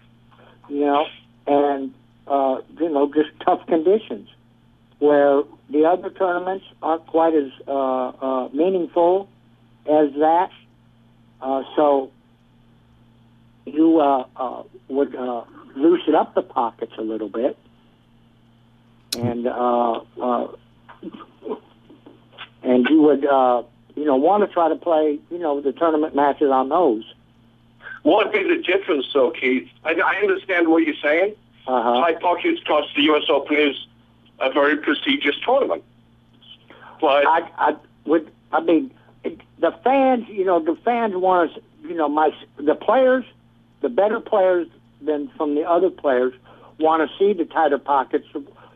[0.69, 1.07] you know,
[1.47, 1.93] and
[2.27, 4.29] uh, you know just tough conditions,
[5.01, 9.29] where the other tournaments aren't quite as uh, uh, meaningful
[9.87, 10.51] as that.
[11.41, 12.11] Uh, so
[13.67, 15.45] you uh, uh, would uh,
[15.77, 17.57] loosen up the pockets a little bit,
[19.17, 20.49] and uh, uh,
[22.63, 23.63] and you would uh,
[23.95, 27.05] you know want to try to play you know the tournament matches on those.
[28.03, 29.69] What would be the difference, though, Keith?
[29.85, 31.35] I, I understand what you're saying.
[31.67, 32.01] Uh-huh.
[32.01, 33.25] Tight pockets because the U.S.
[33.29, 33.77] Open is
[34.41, 35.83] a very prestigious tournament.
[37.01, 38.31] But I, I would.
[38.53, 40.29] I mean, the fans.
[40.29, 41.59] You know, the fans want us.
[41.83, 43.25] You know, my the players,
[43.81, 44.69] the better players
[45.01, 46.35] than from the other players,
[46.79, 48.27] want to see the tighter pockets.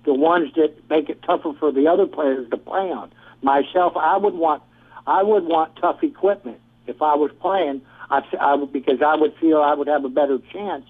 [0.05, 3.13] The ones that make it tougher for the other players to play on.
[3.43, 4.63] Myself, I would want.
[5.07, 7.83] I would want tough equipment if I was playing.
[8.11, 10.85] I, I would because I would feel I would have a better chance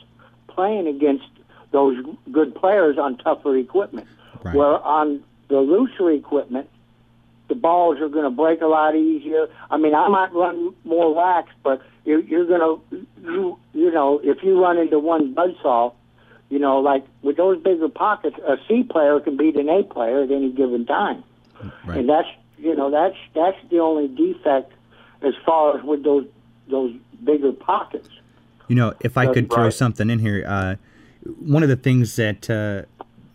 [0.48, 1.24] playing against
[1.70, 1.96] those
[2.30, 4.06] good players on tougher equipment.
[4.42, 4.54] Right.
[4.54, 6.68] Where on the looser equipment,
[7.48, 9.46] the balls are going to break a lot easier.
[9.70, 14.20] I mean, I might run more wax, but you're, you're going to, you, you know,
[14.22, 15.92] if you run into one buzzsaw,
[16.48, 20.22] you know, like with those bigger pockets, a C player can beat an A player
[20.22, 21.24] at any given time,
[21.84, 21.98] Right.
[21.98, 22.28] and that's,
[22.58, 24.72] you know, that's that's the only defect
[25.22, 26.26] as far as with those
[26.68, 28.08] those bigger pockets.
[28.68, 30.76] You know, if I could throw something in here, uh,
[31.40, 32.86] one of the things that uh,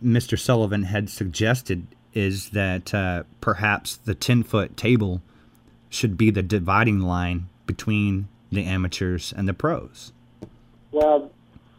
[0.04, 0.38] Mr.
[0.38, 5.22] Sullivan had suggested is that uh, perhaps the 10 foot table
[5.90, 10.12] should be the dividing line between the amateurs and the pros.
[10.92, 11.30] Well,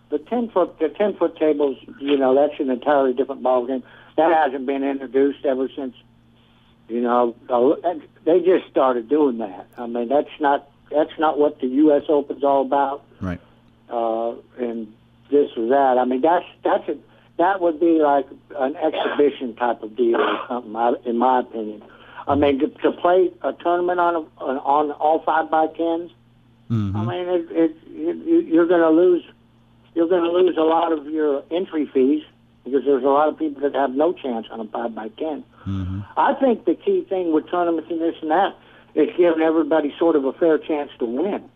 [0.09, 3.83] the ten foot the ten foot tables, you know, that's an entirely different ballgame.
[4.17, 5.95] That hasn't been introduced ever since,
[6.87, 7.35] you know,
[8.25, 9.67] they just started doing that.
[9.77, 12.03] I mean, that's not that's not what the U.S.
[12.09, 13.39] Open's all about, Right.
[13.89, 14.91] uh, and
[15.29, 15.97] this or that.
[15.99, 16.97] I mean, that's that's a
[17.39, 20.75] that would be like an exhibition type of deal or something,
[21.05, 21.81] in my opinion.
[22.27, 26.11] I mean, to, to play a tournament on a, on all five by 10s
[26.67, 29.23] hmm I mean, it, it, you, you're going to lose.
[29.95, 32.23] You're going to lose a lot of your entry fees
[32.63, 35.43] because there's a lot of people that have no chance on a five by 10
[35.63, 38.55] hmm I think the key thing with tournaments and this and that
[38.93, 41.49] is giving everybody sort of a fair chance to win.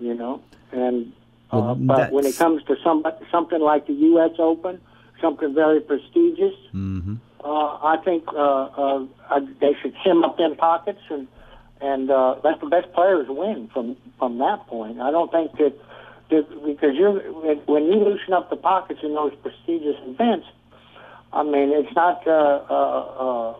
[0.00, 1.12] You know, and
[1.52, 4.32] uh, Well, but when it comes to some something like the U.S.
[4.38, 4.80] Open,
[5.24, 11.00] something very prestigious, hmm uh, I think uh, uh, they should sim up them pockets
[11.10, 11.28] and
[11.80, 15.00] and uh, let the best players win from from that point.
[15.00, 15.74] I don't think that,
[16.30, 17.20] that because you're
[17.66, 20.46] when you loosen up the pockets in those prestigious events.
[21.32, 22.26] I mean, it's not.
[22.26, 23.54] Uh, uh, uh,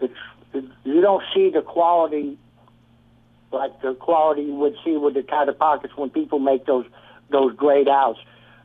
[0.00, 0.14] it's
[0.52, 2.38] it, you don't see the quality
[3.52, 6.86] like the quality you would see with the tighter pockets when people make those
[7.30, 8.18] those grade outs.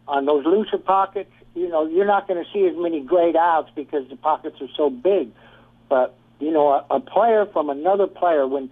[0.07, 3.71] On those looser pockets, you know, you're not going to see as many grade outs
[3.75, 5.31] because the pockets are so big.
[5.89, 8.69] But you know, a, a player from another player when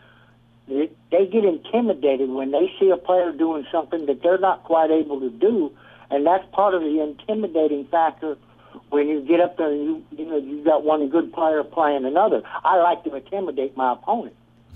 [0.67, 4.91] they, they get intimidated when they see a player doing something that they're not quite
[4.91, 5.71] able to do,
[6.11, 8.37] and that's part of the intimidating factor
[8.89, 12.05] when you get up there and you you know you got one good player playing
[12.05, 12.41] another.
[12.63, 14.35] I like to intimidate my opponent.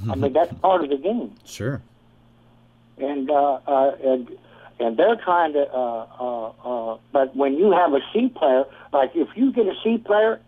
[0.10, 1.82] I mean that's part of the game Sure.
[2.98, 4.38] and uh, uh, and
[4.80, 5.62] and they're trying to.
[5.72, 9.74] Uh, uh, uh, but when you have a C player, like if you get a
[9.84, 10.40] C player,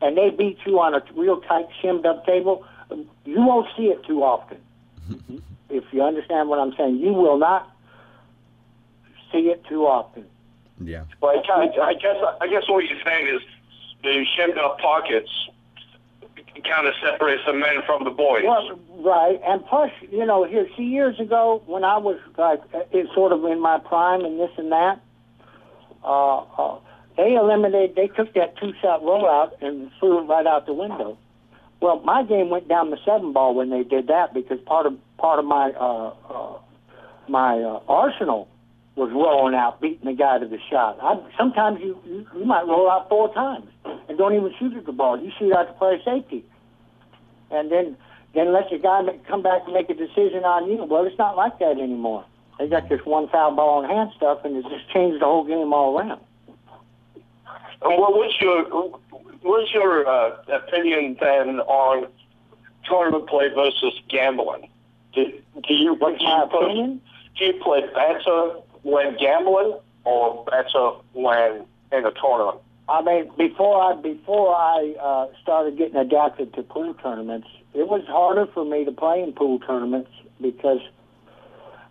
[0.00, 2.64] and they beat you on a real tight shimmed up table,
[3.24, 4.58] you won't see it too often.
[5.70, 7.70] if you understand what I'm saying, you will not
[9.32, 10.24] see it too often.
[10.80, 11.04] Yeah.
[11.20, 13.42] Well, I, I guess I guess what you're saying is
[14.02, 15.30] the shimmed up pockets
[16.64, 18.42] kind of separates the men from the boys.
[18.44, 22.60] Well, right, and plus, you know, here, see, years ago when I was like,
[22.92, 25.00] it's sort of in my prime and this and that,
[26.04, 26.78] uh, uh,
[27.16, 31.18] they eliminated, they took that two-shot rollout and threw it right out the window.
[31.80, 34.98] Well, my game went down the seven ball when they did that because part of
[35.16, 36.58] part of my uh, uh,
[37.28, 38.48] my uh, arsenal
[38.98, 40.98] was rolling out, beating the guy to the shot.
[41.00, 43.66] I, sometimes you, you you might roll out four times
[44.08, 45.18] and don't even shoot at the ball.
[45.20, 46.44] You shoot out to play safety
[47.50, 47.96] and then
[48.34, 50.84] then let your guy make, come back and make a decision on you.
[50.84, 52.24] Well, it's not like that anymore.
[52.58, 55.44] They got this one foul ball in hand stuff, and it just changed the whole
[55.44, 56.20] game all around.
[57.80, 58.64] Uh, Well, what's your
[59.42, 62.08] what's your uh, opinion then on
[62.84, 64.68] tournament play versus gambling?
[65.14, 65.24] Do,
[65.66, 67.00] do you What's do you my put- opinion?
[67.38, 68.56] Do you play better
[68.88, 72.58] when gambling or better when in a tournament?
[72.88, 78.02] I mean, before I before I uh, started getting adapted to pool tournaments, it was
[78.06, 80.80] harder for me to play in pool tournaments because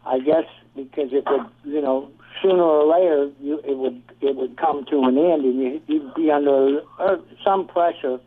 [0.06, 2.10] I guess because it would you know
[2.42, 6.16] sooner or later you, it would it would come to an end and you, you'd
[6.16, 8.20] be under uh, some pressure,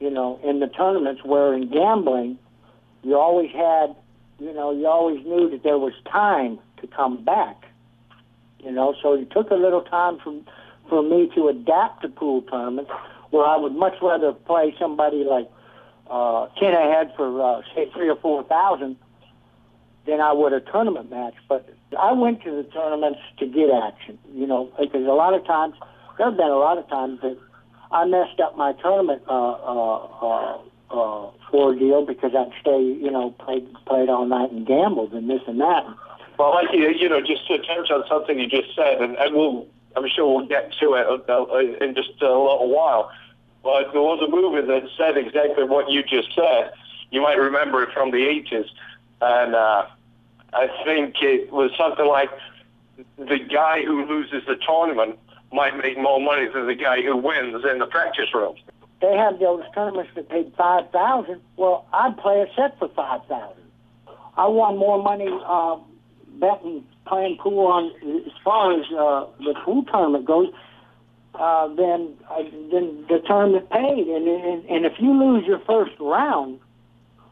[0.00, 1.22] you know, in the tournaments.
[1.24, 2.36] Where in gambling,
[3.04, 3.94] you always had
[4.40, 7.66] you know you always knew that there was time to come back.
[8.60, 10.34] You know, so it took a little time for
[10.88, 12.90] for me to adapt to pool tournaments,
[13.30, 15.48] where I would much rather play somebody like
[16.10, 18.96] uh, ten ahead for uh, say three or four thousand
[20.06, 21.34] than I would a tournament match.
[21.48, 25.46] But I went to the tournaments to get action, you know, because a lot of
[25.46, 25.74] times
[26.18, 27.38] there have been a lot of times that
[27.92, 30.58] I messed up my tournament uh, uh, uh,
[30.90, 35.40] uh, ordeal because I'd stay, you know, played played all night and gambled and this
[35.46, 35.84] and that.
[36.40, 39.34] Well, like you, you know, just to touch on something you just said, and, and
[39.34, 43.12] we'll, I'm sure we'll get to it uh, in just a little while.
[43.62, 46.72] But there was a movie that said exactly what you just said.
[47.10, 48.70] You might remember it from the 80s,
[49.20, 49.84] and uh,
[50.54, 52.30] I think it was something like
[53.18, 55.18] the guy who loses the tournament
[55.52, 58.56] might make more money than the guy who wins in the practice room.
[59.02, 61.42] They have those tournaments that paid five thousand.
[61.58, 63.64] Well, I'd play a set for five thousand.
[64.38, 65.76] I won more money uh,
[66.40, 67.92] betting playing pool on
[68.26, 70.48] as far as uh, the pool tournament goes
[71.34, 74.06] uh, than uh, than the tournament paid.
[74.08, 76.60] And, and and if you lose your first round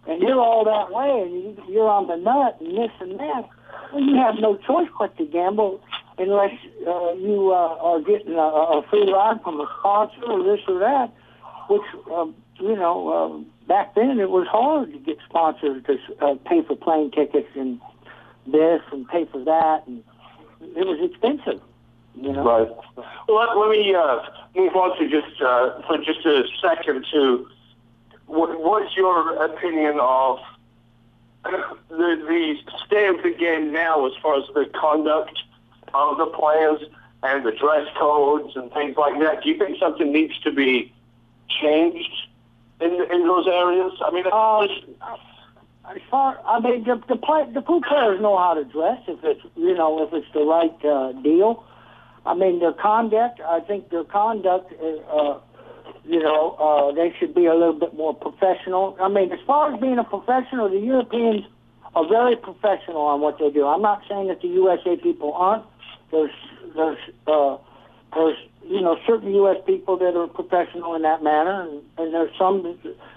[0.06, 3.48] and you're all that way and you, you're on the nut and this and that,
[3.92, 5.80] well, you have no choice but to gamble
[6.18, 6.52] unless
[6.86, 10.78] uh, you uh, are getting a, a free ride from a sponsor or this or
[10.80, 11.12] that,
[11.68, 16.34] which, um, you know, um, back then it was hard to get sponsors to uh,
[16.46, 17.80] pay for plane tickets and
[18.50, 20.02] this and pay for that, and
[20.60, 21.60] it was expensive.
[22.20, 22.42] You know?
[22.44, 22.68] Right.
[23.28, 24.20] Well, let, let me uh,
[24.56, 27.48] move on to just uh, for just a second to
[28.26, 30.38] what, what's your opinion of
[31.44, 32.56] the the
[32.86, 35.38] state of the game now as far as the conduct
[35.94, 36.80] of the players
[37.22, 39.42] and the dress codes and things like that?
[39.42, 40.92] Do you think something needs to be
[41.48, 42.26] changed
[42.80, 43.92] in in those areas?
[44.04, 44.66] I mean, Uh,
[45.90, 49.18] as far, I mean, the the, play, the pool players know how to dress if
[49.22, 51.64] it's you know if it's the right uh, deal.
[52.26, 53.40] I mean, their conduct.
[53.40, 54.72] I think their conduct.
[54.80, 55.40] Uh, uh,
[56.04, 58.96] you know, uh, they should be a little bit more professional.
[58.98, 61.44] I mean, as far as being a professional, the Europeans
[61.94, 63.66] are very professional on what they do.
[63.66, 65.64] I'm not saying that the USA people aren't.
[66.10, 66.32] There's
[66.74, 67.58] there's uh,
[68.14, 69.56] there's you know certain U.S.
[69.66, 72.62] people that are professional in that manner, and, and there's some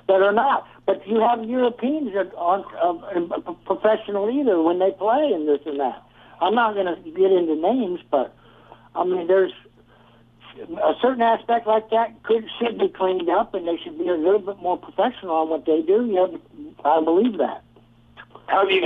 [0.08, 0.68] that are not.
[0.86, 5.80] But you have Europeans that aren't uh, professional either when they play and this and
[5.80, 6.04] that.
[6.42, 8.36] I'm not going to get into names, but
[8.96, 9.54] I mean there's
[10.60, 14.16] a certain aspect like that could should be cleaned up, and they should be a
[14.16, 16.06] little bit more professional on what they do.
[16.06, 16.28] Yeah,
[16.84, 17.64] I believe that.
[18.48, 18.82] how do you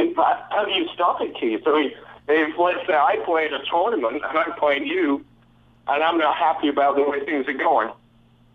[0.65, 1.62] do you stop it, Keith?
[1.65, 1.91] I mean,
[2.28, 5.24] if let's say I play in a tournament and I'm playing you,
[5.88, 7.89] and I'm not happy about the way things are going.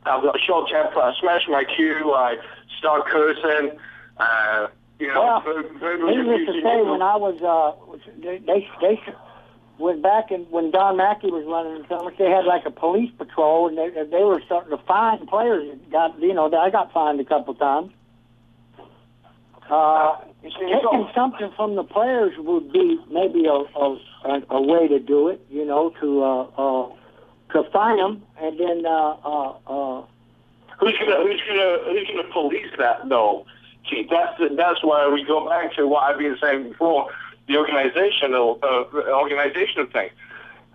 [0.04, 0.98] I've got a short temper.
[1.00, 2.12] I smash my cue.
[2.14, 2.36] I
[2.78, 3.78] start cursing.
[4.16, 6.90] Uh, you know, Well, ver- verbally Needless to say, people.
[6.92, 7.72] when I was, uh,
[8.22, 9.00] they, they, they
[9.78, 13.10] when back in when Don Mackey was running the tournament, they had like a police
[13.16, 15.70] patrol, and they they were starting to fine players.
[15.70, 17.90] that Got you know, I got fined a couple times.
[19.70, 24.42] Uh, You see, taking so- something from the players would be maybe a a, a,
[24.50, 25.40] a way to do it.
[25.50, 26.88] You know, to uh, uh,
[27.52, 30.04] them, and then uh, uh, uh,
[30.80, 33.44] Who's gonna who's gonna who's gonna police that though?
[33.84, 37.10] Gee, that's the, that's why we go back to what I've been saying before,
[37.48, 40.08] the organizational uh, organizational thing.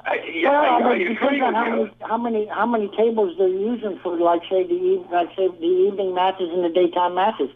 [0.05, 3.35] I, yeah, Well, I, I mean, depends on how many, how many how many tables
[3.39, 7.49] they're using for, like say the like say the evening matches and the daytime matches.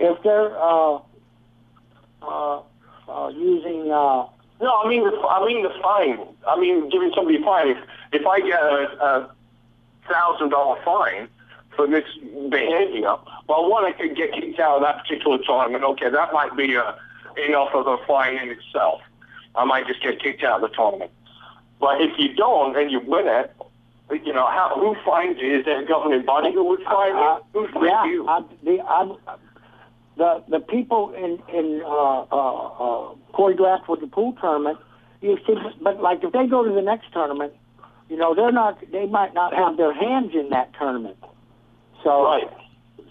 [0.00, 0.98] If they're uh,
[2.22, 2.62] uh,
[3.08, 4.26] uh, using uh,
[4.60, 6.18] No, I mean the, I mean the fine.
[6.48, 7.68] I mean giving somebody a fine.
[7.68, 7.78] If
[8.14, 9.30] if I get a, a
[10.08, 11.28] thousand dollar fine
[11.76, 12.04] for this
[12.48, 13.16] behavior,
[13.48, 15.84] well, one I could get kicked out of that particular tournament.
[15.84, 16.92] Okay, that might be uh,
[17.48, 19.00] enough of a fine in itself.
[19.56, 21.10] I might just get kicked out of the tournament.
[21.80, 23.54] But if you don't and you win it,
[24.24, 25.58] you know how who fines you?
[25.58, 27.66] Is there a governing body who would fine uh, you?
[27.66, 28.28] Who fines yeah, you?
[28.28, 29.16] I, the I'm,
[30.16, 34.78] the the people in in uh, uh, uh, choreographed with the pool tournament.
[35.20, 37.54] You see, but like if they go to the next tournament,
[38.08, 41.16] you know they're not they might not have their hands in that tournament.
[42.02, 42.50] So Right.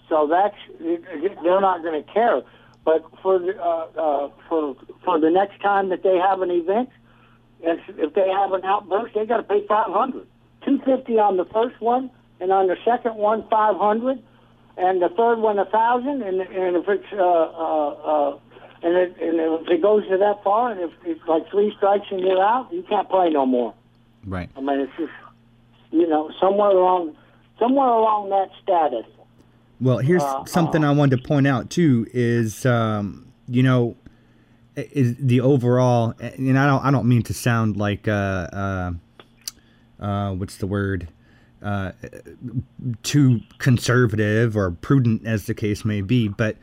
[0.08, 2.42] so that's they're not going to care.
[2.84, 6.90] But for the, uh, uh, for for the next time that they have an event,
[7.62, 10.26] if, if they have an outburst, they got to pay five hundred,
[10.64, 14.22] two fifty on the first one, and on the second one five hundred,
[14.76, 18.38] and the third one a thousand, and and if it's uh, uh, uh,
[18.82, 22.06] and, it, and if it goes to that far, and if it's like three strikes
[22.10, 23.72] and you're out, you can't play no more.
[24.26, 24.50] Right.
[24.56, 25.12] I mean, it's just
[25.90, 27.16] you know somewhere along
[27.58, 29.06] somewhere along that status.
[29.80, 33.96] Well, here's Uh, something I wanted to point out too is um, you know
[34.76, 38.92] is the overall and I don't I don't mean to sound like uh uh,
[40.00, 41.08] uh what's the word
[41.62, 41.92] uh
[43.04, 46.56] too conservative or prudent as the case may be, but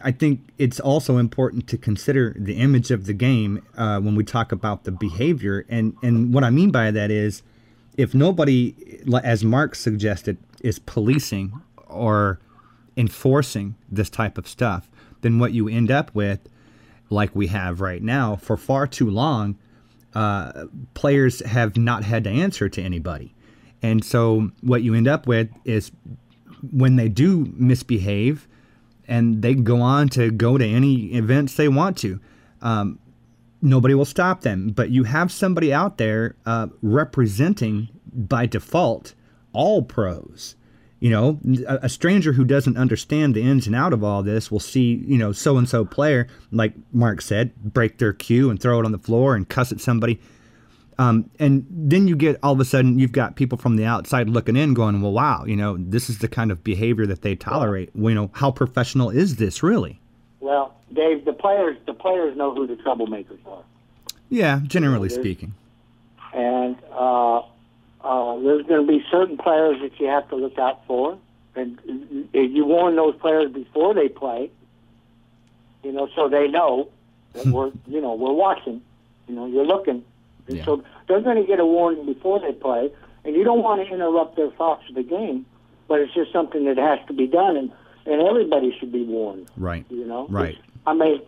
[0.00, 4.24] I think it's also important to consider the image of the game uh, when we
[4.24, 7.42] talk about the behavior, and and what I mean by that is,
[7.96, 8.74] if nobody,
[9.22, 12.40] as Mark suggested, is policing or
[12.96, 14.88] enforcing this type of stuff,
[15.22, 16.40] then what you end up with,
[17.10, 19.56] like we have right now, for far too long,
[20.14, 23.34] uh, players have not had to answer to anybody,
[23.82, 25.90] and so what you end up with is
[26.72, 28.48] when they do misbehave
[29.06, 32.20] and they go on to go to any events they want to.
[32.62, 32.98] Um,
[33.60, 39.14] nobody will stop them, but you have somebody out there uh, representing by default
[39.52, 40.56] all pros.
[41.00, 44.50] You know, a, a stranger who doesn't understand the ins and out of all this
[44.50, 48.60] will see, you know, so and so player, like Mark said, break their cue and
[48.60, 50.20] throw it on the floor and cuss at somebody.
[50.98, 54.28] Um, and then you get all of a sudden you've got people from the outside
[54.28, 57.34] looking in going, well, wow, you know, this is the kind of behavior that they
[57.34, 57.90] tolerate.
[57.94, 60.00] Well, you know, how professional is this really?
[60.40, 63.62] Well, Dave, the players the players know who the troublemakers are.
[64.28, 65.54] Yeah, generally speaking.
[66.32, 70.86] And uh, uh, there's going to be certain players that you have to look out
[70.86, 71.18] for,
[71.54, 71.78] and
[72.32, 74.50] you warn those players before they play.
[75.82, 76.88] You know, so they know
[77.34, 78.82] that we're you know we're watching.
[79.28, 80.04] You know, you're looking
[80.48, 80.64] and yeah.
[80.64, 82.90] so they're going to get a warning before they play,
[83.24, 85.46] and you don't want to interrupt their thoughts of the game,
[85.88, 87.72] but it's just something that has to be done, and
[88.06, 89.50] and everybody should be warned.
[89.56, 89.86] Right.
[89.88, 90.26] You know.
[90.28, 90.58] Right.
[90.86, 91.22] I mean,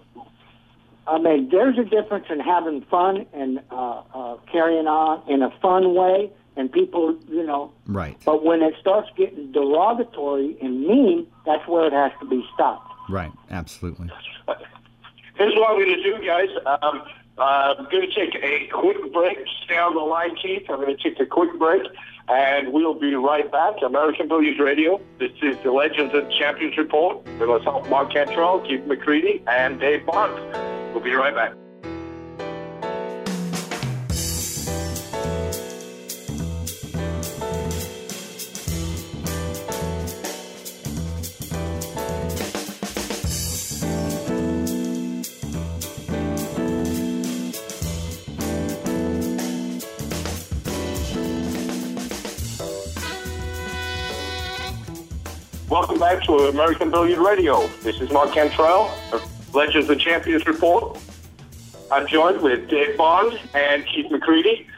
[1.06, 5.50] I mean, there's a difference in having fun and uh, uh, carrying on in a
[5.60, 7.72] fun way, and people, you know.
[7.86, 8.18] Right.
[8.24, 12.92] But when it starts getting derogatory and mean, that's where it has to be stopped.
[13.08, 13.32] Right.
[13.50, 14.10] Absolutely.
[15.36, 16.48] Here's what I'm going to do, guys.
[16.82, 17.02] Um,
[17.38, 19.38] uh, I'm going to take a quick break.
[19.64, 20.64] Stay on the line, Keith.
[20.68, 21.82] I'm going to take a quick break,
[22.28, 23.74] and we'll be right back.
[23.84, 25.00] American Billiards Radio.
[25.18, 30.06] This is the Legends and Champions Report with myself, Mark Cantrell, Keith McCready, and Dave
[30.06, 30.34] Bond.
[30.94, 31.65] We'll be right back.
[55.68, 57.66] Welcome back to American Billiard Radio.
[57.82, 60.96] This is Mark Cantrell of Legends and Champions Report.
[61.90, 64.68] I'm joined with Dave Bond and Keith McCready.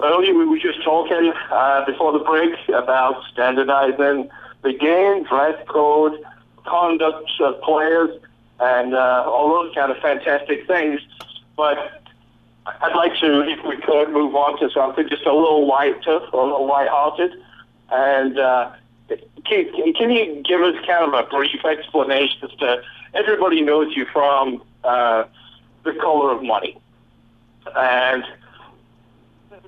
[0.00, 4.28] Earlier, we were just talking uh, before the break about standardizing
[4.62, 6.20] the game, dress code,
[6.66, 8.10] conduct of players,
[8.58, 11.00] and uh, all those kind of fantastic things.
[11.56, 12.02] But
[12.66, 16.36] I'd like to, if we could, move on to something just a little lighter, a
[16.36, 17.32] little lighthearted.
[17.92, 18.72] And uh,
[19.44, 22.82] Keith, can you give us kind of a brief explanation as to
[23.14, 25.24] everybody knows you from uh,
[25.84, 26.78] the color of money,
[27.74, 28.24] and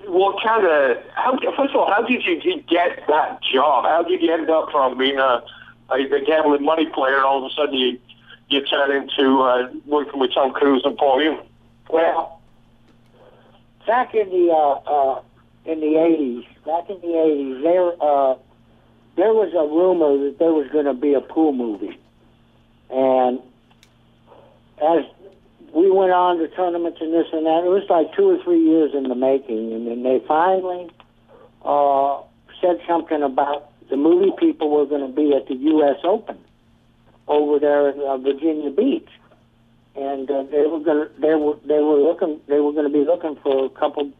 [0.06, 3.84] what kind of how, first of all, how did you get that job?
[3.84, 5.42] How did you end up from being a,
[5.90, 7.98] a, gambling money player, all of a sudden you
[8.48, 11.46] you turn into uh, working with Tom Cruise and Paul Newman?
[11.88, 12.40] Well,
[13.86, 15.22] back in the uh, uh,
[15.64, 17.92] in the eighties, back in the eighties, there.
[18.00, 18.36] Uh,
[19.16, 21.98] there was a rumor that there was going to be a pool movie.
[22.90, 23.40] And
[24.82, 25.04] as
[25.72, 28.62] we went on to tournaments and this and that, it was like two or three
[28.62, 29.72] years in the making.
[29.72, 30.90] And then they finally
[31.64, 32.22] uh,
[32.60, 35.96] said something about the movie people were going to be at the U.S.
[36.04, 36.38] Open
[37.28, 39.08] over there in uh, Virginia Beach.
[39.94, 42.92] And uh, they were going to they were they were looking they were going to
[42.92, 44.10] be looking for a couple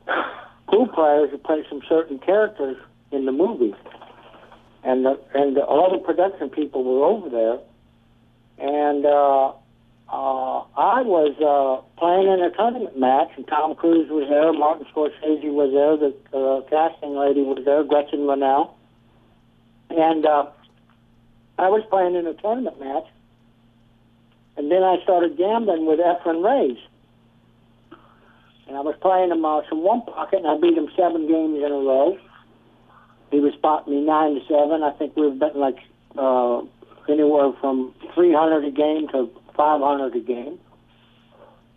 [0.68, 2.76] pool players to play some certain characters
[3.10, 3.74] in the movie
[4.84, 7.58] and the, and the, all the production people were over there,
[8.58, 9.52] and uh,
[10.08, 14.86] uh, I was uh, playing in a tournament match, and Tom Cruise was there, Martin
[14.92, 18.74] Scorsese was there, the uh, casting lady was there, Gretchen Rennell,
[19.90, 20.46] and uh,
[21.58, 23.06] I was playing in a tournament match,
[24.56, 26.78] and then I started gambling with Efren Reyes.
[28.66, 31.56] And I was playing him uh, some one pocket, and I beat him seven games
[31.56, 32.18] in a row
[33.32, 34.84] he was spotting me nine to seven.
[34.84, 35.78] I think we have betting like
[36.16, 36.60] uh,
[37.08, 40.60] anywhere from three hundred a game to five hundred a game.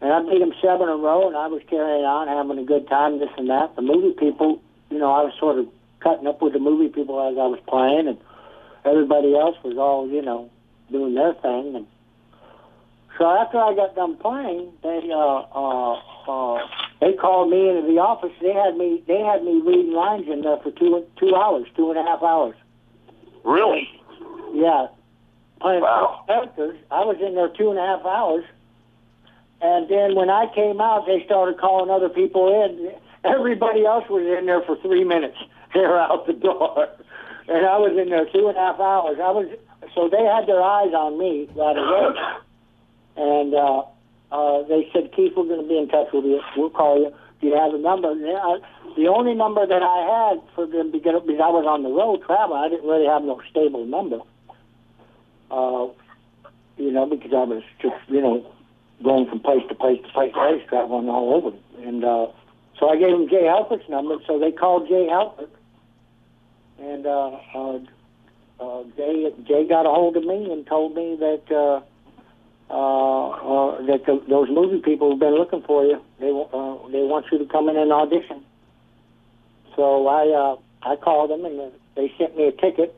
[0.02, 2.68] And I beat him seven in a row, and I was carrying on, having a
[2.68, 3.76] good time, this and that.
[3.78, 5.68] The movie people, you know, I was sort of
[6.02, 8.20] cutting up with the movie people as I was playing, and
[8.84, 10.52] everybody else was all, you know,
[10.92, 11.76] doing their thing.
[11.76, 11.88] And
[13.18, 15.94] so after I got done playing, they uh, uh,
[16.28, 16.60] uh,
[17.02, 18.32] they called me into the office.
[18.42, 21.90] They had me they had me reading lines in there for two two hours, two
[21.90, 22.56] and a half hours.
[23.44, 23.90] Really?
[24.54, 24.88] Yeah.
[25.62, 26.24] Playing wow.
[26.28, 26.78] characters.
[26.92, 28.46] I was in there two and a half hours.
[29.62, 32.92] And then when I came out, they started calling other people in.
[33.24, 35.38] Everybody else was in there for three minutes.
[35.74, 36.88] They were out the door,
[37.50, 39.18] and I was in there two and a half hours.
[39.20, 39.48] I was
[39.94, 42.16] so they had their eyes on me right away,
[43.18, 43.84] and uh,
[44.32, 46.42] uh, they said, Keith, we're going to be in touch with you.
[46.58, 47.14] We'll call you.
[47.42, 48.10] Do you have a number?
[48.10, 48.60] I,
[48.96, 52.24] the only number that I had for them to because I was on the road
[52.26, 54.20] traveling, I didn't really have no stable number.
[55.52, 55.88] Uh,
[56.78, 58.46] you know, because I was just, you know,
[59.04, 61.56] going from place to place to place, place traveling all over.
[61.86, 62.28] And uh,
[62.80, 65.50] so I gave them Jay Helfert's number, so they called Jay Helfert
[66.80, 67.80] and uh, uh,
[68.60, 71.82] uh, Jay Jay got a hold of me and told me that uh,
[72.70, 76.02] uh, uh, that the, those movie people have been looking for you.
[76.20, 78.44] They uh, they want you to come in and audition.
[79.76, 82.98] So I uh, I called them and they sent me a ticket,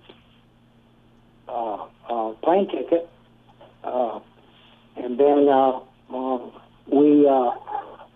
[1.48, 3.10] uh, uh, plane ticket,
[3.84, 4.20] uh,
[4.96, 5.80] and then uh,
[6.14, 6.52] um,
[6.88, 7.28] we.
[7.28, 7.52] Uh,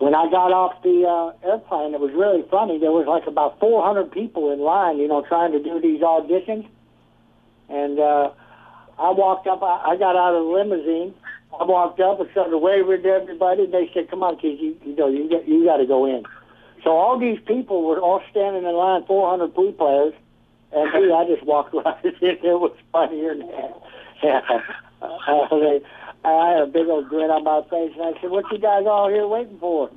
[0.01, 2.79] when I got off the uh, airplane, it was really funny.
[2.79, 6.65] There was like about 400 people in line, you know, trying to do these auditions.
[7.69, 8.31] And uh,
[8.97, 9.61] I walked up.
[9.61, 11.13] I, I got out of the limousine.
[11.59, 13.63] I walked up and started waving to everybody.
[13.63, 16.05] And they said, "Come on, kids, you, you know, you get, you got to go
[16.05, 16.23] in."
[16.83, 20.13] So all these people were all standing in line, 400 pool players,
[20.71, 22.13] and me, I just walked right in.
[22.21, 23.81] It was funnier than that.
[24.23, 24.41] Yeah.
[25.01, 25.17] Uh,
[26.23, 28.85] I had a big old grin on my face, and I said, "What you guys
[28.85, 29.89] all here waiting for?"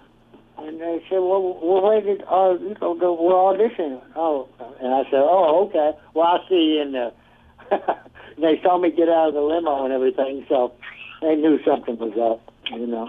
[0.57, 2.25] And they said, "Well, we're waiting.
[2.27, 4.49] Uh, you know, we're auditioning." Oh,
[4.81, 5.93] and I said, "Oh, okay.
[6.15, 7.13] Well, I'll see you in the."
[8.39, 10.73] they saw me get out of the limo and everything, so
[11.25, 12.55] they knew something was up.
[12.73, 13.09] You know,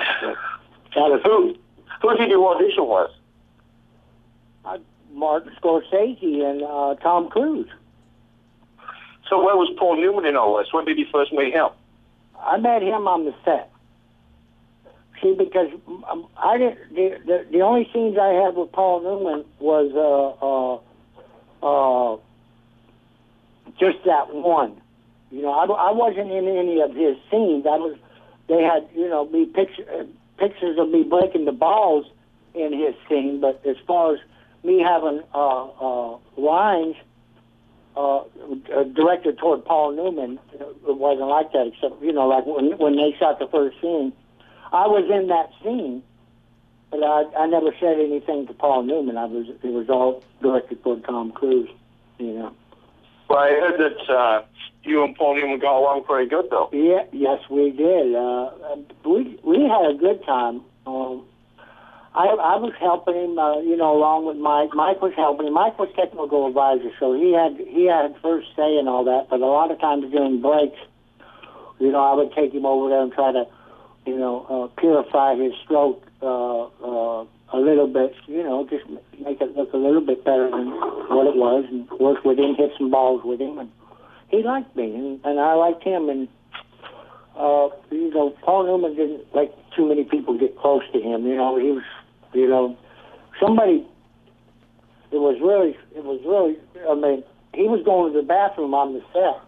[0.96, 1.56] was Who
[2.02, 3.12] who did you audition with?
[4.66, 4.78] uh,
[5.14, 7.70] Martin Scorsese and uh, Tom Cruise.
[9.30, 10.68] So where was Paul Newman in all this?
[10.72, 11.70] When did you first meet him?
[12.40, 13.72] I met him on the set.
[15.22, 15.70] See, because
[16.10, 16.94] um, I didn't.
[16.94, 22.18] The, the the only scenes I had with Paul Newman was uh, uh, uh,
[23.80, 24.80] just that one.
[25.32, 27.66] You know, I, I wasn't in any of his scenes.
[27.66, 27.98] I was.
[28.48, 30.04] They had, you know, me picture uh,
[30.38, 32.06] pictures of me breaking the balls
[32.54, 34.20] in his scene, but as far as
[34.64, 36.96] me having uh, uh, lines
[37.96, 38.24] uh, uh,
[38.94, 41.68] directed toward Paul Newman, it wasn't like that.
[41.74, 44.14] Except, you know, like when when they shot the first scene,
[44.72, 46.04] I was in that scene,
[46.92, 49.18] but I I never said anything to Paul Newman.
[49.18, 51.70] I was it was all directed toward Tom Cruise.
[52.20, 52.56] You know.
[53.30, 54.44] Well, I heard that uh,
[54.84, 56.70] you and Newman got along pretty good, though.
[56.72, 58.16] Yeah, yes, we did.
[58.16, 58.52] Uh,
[59.04, 60.62] we we had a good time.
[60.86, 61.26] Um,
[62.14, 64.70] I I was helping him, uh, you know, along with Mike.
[64.74, 65.52] Mike was helping.
[65.52, 69.28] Mike was technical advisor, so he had he had first say and all that.
[69.30, 70.78] But a lot of times during breaks,
[71.80, 73.46] you know, I would take him over there and try to,
[74.06, 78.14] you know, uh, purify his stroke uh, uh, a little bit.
[78.28, 78.88] You know, just
[79.20, 80.72] make it look a little bit better than
[81.10, 83.72] what it was, and work with him, hit some balls with him, and
[84.30, 86.28] he liked me, and, and I liked him, and
[87.38, 91.26] uh, you know, Paul Newman didn't like too many people get close to him.
[91.26, 91.84] You know, he was,
[92.34, 92.78] you know,
[93.42, 93.86] somebody.
[95.12, 96.58] It was really, it was really.
[96.90, 97.24] I mean,
[97.54, 99.42] he was going to the bathroom on the set,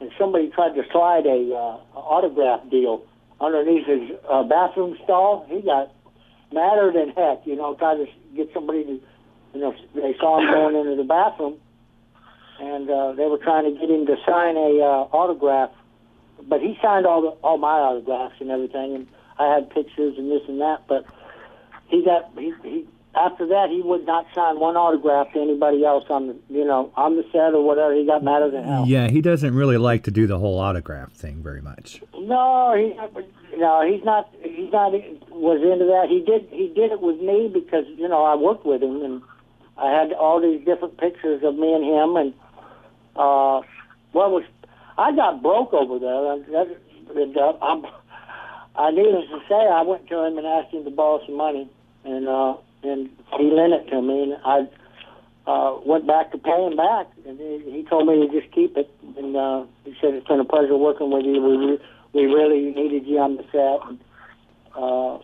[0.00, 3.04] and somebody tried to slide a uh, autograph deal
[3.40, 5.46] underneath his uh, bathroom stall.
[5.48, 5.92] He got
[6.52, 7.46] madder than heck.
[7.46, 9.00] You know, tried to get somebody to,
[9.54, 11.56] you know, they saw him going into the bathroom,
[12.60, 15.70] and uh, they were trying to get him to sign a uh, autograph
[16.46, 19.06] but he signed all the all my autographs and everything, and
[19.38, 20.84] I had pictures and this and that.
[20.86, 21.04] But
[21.88, 26.04] he got he, he after that he would not sign one autograph to anybody else
[26.08, 27.94] on the you know on the set or whatever.
[27.94, 28.84] He got madder than hell.
[28.86, 32.02] Yeah, he doesn't really like to do the whole autograph thing very much.
[32.16, 32.98] No, he
[33.58, 34.30] no, he's not.
[34.42, 34.92] He's not
[35.30, 36.06] was into that.
[36.08, 39.22] He did he did it with me because you know I worked with him and
[39.76, 42.34] I had all these different pictures of me and him and
[43.16, 43.62] uh,
[44.12, 44.44] what was
[44.96, 46.38] I got broke over there.
[46.54, 46.76] That,
[47.16, 47.84] and, uh, I'm,
[48.76, 51.68] I needless to say, I went to him and asked him to borrow some money,
[52.04, 52.54] and uh,
[52.84, 54.68] and he lent it to me, and I
[55.50, 58.76] uh, went back to pay him back, and he, he told me to just keep
[58.76, 61.80] it, and uh, he said it's been a pleasure working with you.
[62.12, 63.98] We really needed you on the set, and
[64.76, 65.16] uh,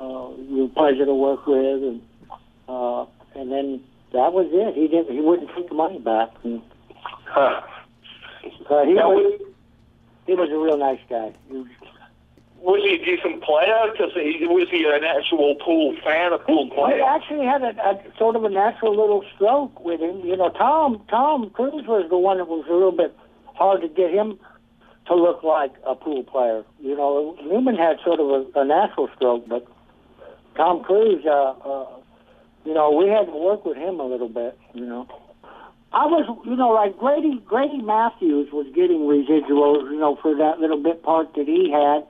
[0.00, 2.02] uh, you're a pleasure to work with, and
[2.68, 3.02] uh,
[3.34, 4.74] and then that was it.
[4.74, 6.62] He didn't he wouldn't take the money back, and
[7.26, 7.62] Huh.
[8.70, 9.40] uh, he Now, was
[10.26, 11.32] he was a real nice guy.
[11.48, 11.66] He was,
[12.60, 13.90] Was he a decent player?
[13.90, 17.02] Because he, was he an actual pool fan, a pool He player?
[17.02, 20.20] actually had a, a sort of a natural little stroke with him.
[20.20, 23.16] You know, Tom Tom Cruise was the one that was a little bit
[23.54, 24.38] hard to get him
[25.06, 26.64] to look like a pool player.
[26.80, 29.66] You know, Newman had sort of a, a natural stroke, but
[30.56, 31.86] Tom Cruise, uh, uh,
[32.64, 34.58] you know, we had to work with him a little bit.
[34.74, 35.08] You know,
[35.92, 40.60] I was, you know, like Grady Grady Matthews was getting residuals, you know, for that
[40.60, 42.06] little bit part that he had,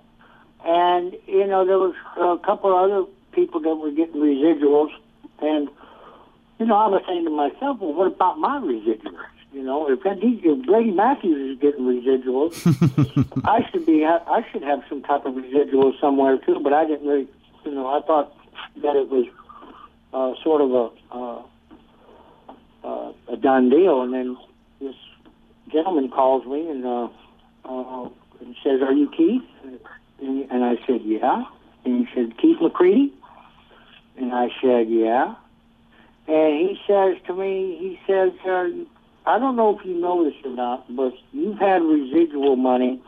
[0.65, 4.91] and you know, there was a couple other people that were getting residuals,
[5.41, 5.69] and
[6.59, 9.32] you know, I was saying to myself, well, what about my residuals?
[9.53, 12.57] You know, if, he, if Grady Matthews is getting residuals,
[13.45, 14.05] I should be.
[14.05, 16.59] I should have some type of residuals somewhere too.
[16.63, 17.29] But I didn't really,
[17.65, 18.35] you know, I thought
[18.77, 19.27] that it was
[20.15, 21.43] uh, sort of a uh,
[22.83, 24.01] uh, a done deal.
[24.03, 24.39] And then
[24.81, 24.97] this
[25.71, 27.09] gentleman calls me and uh,
[27.67, 28.09] uh,
[28.41, 29.43] and says, "Are you Keith?"
[30.19, 31.45] And, and I said, "Yeah."
[31.85, 33.13] And he said, "Keith McCready?"
[34.17, 35.35] And I said, "Yeah."
[36.27, 38.69] And he says to me, he says, uh,
[39.27, 43.01] "I don't know if you know this or not, but you've had residual money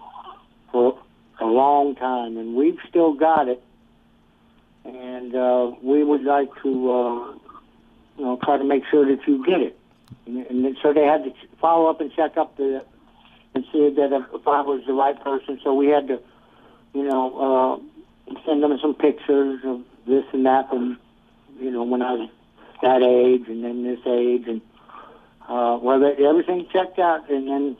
[0.71, 0.99] for
[1.41, 3.63] a long time, and we've still got it,
[4.85, 7.33] and uh, we would like to, uh,
[8.17, 9.79] you know, try to make sure that you get it."
[10.27, 12.85] And, and so they had to follow up and check up the
[13.55, 15.61] and see that if I was the right person.
[15.63, 16.21] So we had to,
[16.93, 17.81] you know,
[18.29, 20.97] uh, send them some pictures of this and that, and
[21.61, 22.29] you know, when I was
[22.83, 24.61] that age and then this age, and
[25.49, 27.29] uh, well, they, everything checked out.
[27.31, 27.77] And then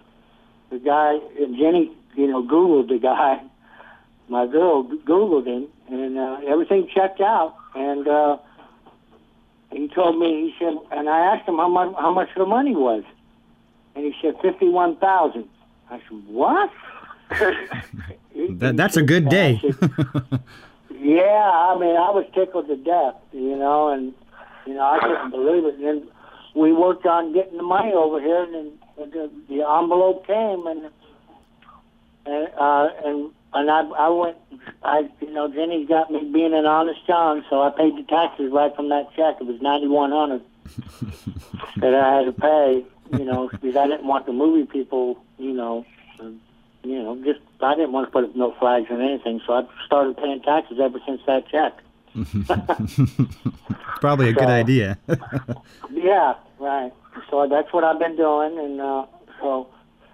[0.71, 3.43] the guy, and Jenny, you know, Googled the guy.
[4.29, 7.55] My girl Googled him, and uh, everything checked out.
[7.75, 8.39] And uh,
[9.71, 12.75] he told me, he said, and I asked him how much how much the money
[12.75, 13.03] was,
[13.95, 15.47] and he said fifty one thousand.
[15.91, 16.71] I said, what?
[18.35, 19.61] That, that's a good day.
[20.91, 24.13] yeah, I mean, I was tickled to death, you know, and
[24.67, 25.75] you know, I couldn't believe it.
[25.77, 26.09] And then
[26.55, 30.91] we worked on getting the money over here, and then the, the envelope came, and
[32.27, 34.37] and uh, and and I I went,
[34.83, 38.53] I you know, Jenny got me being an honest John, so I paid the taxes
[38.53, 39.37] right from that check.
[39.41, 40.43] It was ninety one hundred
[41.77, 42.85] that I had to pay,
[43.19, 45.85] you know, because I didn't want the movie people, you know,
[46.85, 50.17] you know, just I didn't want to put no flags or anything, so I started
[50.17, 51.73] paying taxes ever since that check.
[54.01, 54.99] Probably a good idea.
[55.91, 56.93] Yeah, right.
[57.31, 59.07] So that's what I've been doing, and uh,
[59.41, 59.69] so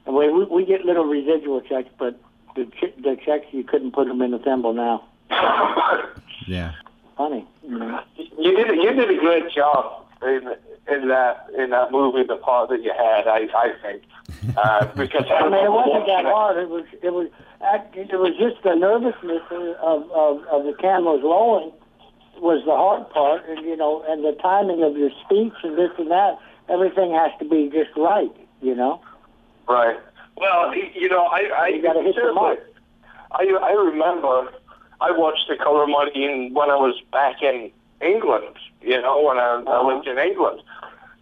[0.06, 2.20] and we we we get little residual checks, but
[2.54, 5.04] the ch- the checks you couldn't put them in the thimble now.
[6.46, 6.72] yeah.
[7.16, 10.54] Funny, you did you did a good job in
[10.92, 13.26] in that in that movie, the part that you had.
[13.26, 14.02] I I think
[14.56, 16.56] uh, because I mean, it wasn't that hard.
[16.56, 17.28] It was it was
[17.62, 19.42] act- it was just the nervousness
[19.80, 21.72] of of, of the cameras rolling
[22.38, 25.90] was the hard part, and you know, and the timing of your speech and this
[25.98, 26.38] and that.
[26.68, 28.30] Everything has to be just right,
[28.62, 29.00] you know.
[29.68, 29.98] Right.
[30.36, 32.60] Well, you know, I I You gotta hit the mark.
[33.32, 34.52] I I remember
[35.00, 37.70] I watched The Color Money in, when I was back in
[38.00, 38.56] England.
[38.82, 39.86] You know, when I, I uh-huh.
[39.86, 40.62] lived in England,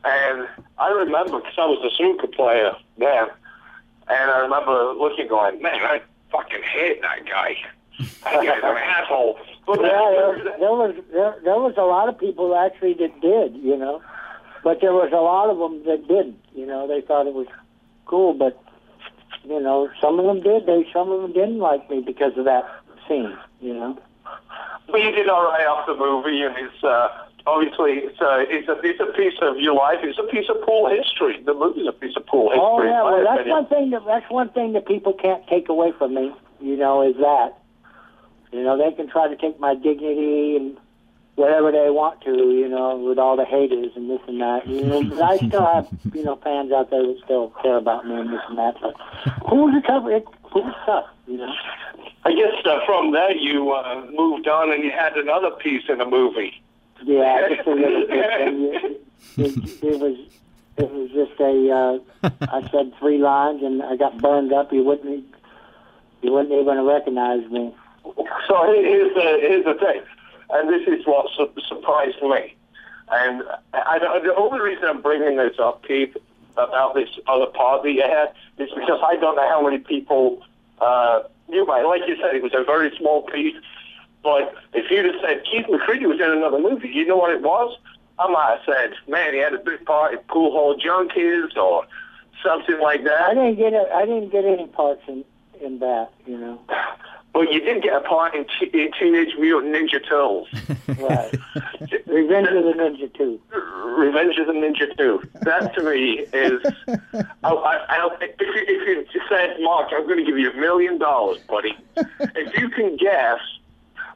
[0.05, 0.49] and
[0.79, 3.29] I remember because I was a snooker player then,
[4.09, 6.01] and I remember looking, going, man, I
[6.31, 7.57] fucking hate that guy.
[8.23, 9.39] That guy's an asshole.
[9.69, 13.55] But Yeah, there, there was there, there was a lot of people actually that did,
[13.63, 14.01] you know,
[14.65, 16.41] but there was a lot of them that didn't.
[16.55, 17.49] You know, they thought it was
[18.07, 18.57] cool, but
[19.45, 20.65] you know, some of them did.
[20.65, 22.65] They some of them didn't like me because of that
[23.07, 23.37] scene.
[23.61, 23.99] You know.
[24.91, 27.09] But you did all right off the movie, and it's uh,
[27.47, 29.99] obviously it's a it's a it's a piece of your life.
[30.03, 31.43] It's a piece of pool history.
[31.45, 32.65] The movie's a piece of pool history.
[32.65, 33.53] Oh yeah, well that's opinion.
[33.53, 36.33] one thing that that's one thing that people can't take away from me.
[36.59, 37.53] You know, is that
[38.53, 40.77] you know they can try to take my dignity and
[41.35, 42.31] whatever they want to.
[42.31, 44.67] You know, with all the haters and this and that.
[44.67, 48.07] You know, but I still have you know fans out there that still care about
[48.07, 48.75] me and this and that.
[48.81, 48.95] But
[49.49, 50.13] who's the cover?
[50.13, 51.07] It, who's tough?
[51.27, 51.53] You know.
[52.25, 55.99] I guess uh, from there you uh, moved on and you had another piece in
[55.99, 56.61] the movie.
[57.05, 58.41] Yeah, just a little bit.
[58.41, 59.03] And it,
[59.37, 60.17] it, it was
[60.77, 61.71] it was just a.
[61.71, 64.73] Uh, I said three lines and I got burned up.
[64.73, 65.25] You wouldn't
[66.23, 67.75] you wouldn't even recognize me.
[68.47, 70.03] So here's the here's the thing,
[70.51, 72.55] and this is what su- surprised me.
[73.11, 76.17] And I, I, the only reason I'm bringing this up, Keith,
[76.57, 80.43] about this other part that you had, is because I don't know how many people
[80.81, 81.83] uh, you might.
[81.83, 83.57] Like you said, it was a very small piece.
[84.23, 87.43] But if you'd have said Keith McCready was in another movie, you know what it
[87.43, 87.79] was?
[88.19, 91.87] I might have said, man, he had a big part in Pool Hall Junkies or
[92.43, 93.31] something like that.
[93.31, 95.25] I didn't get a, I didn't get any parts in
[95.61, 96.11] in that.
[96.27, 96.61] You know.
[97.35, 100.49] But you did get a part in, T- in Teenage Mutant Ninja Turtles.
[100.99, 101.31] Right.
[102.07, 103.39] Revenge of the Ninja Two.
[103.99, 105.23] Revenge of the Ninja 2.
[105.43, 106.63] That to me is.
[107.45, 107.51] I, I,
[107.89, 111.39] I, if, you, if you said, Mark, I'm going to give you a million dollars,
[111.47, 113.39] buddy, if you can guess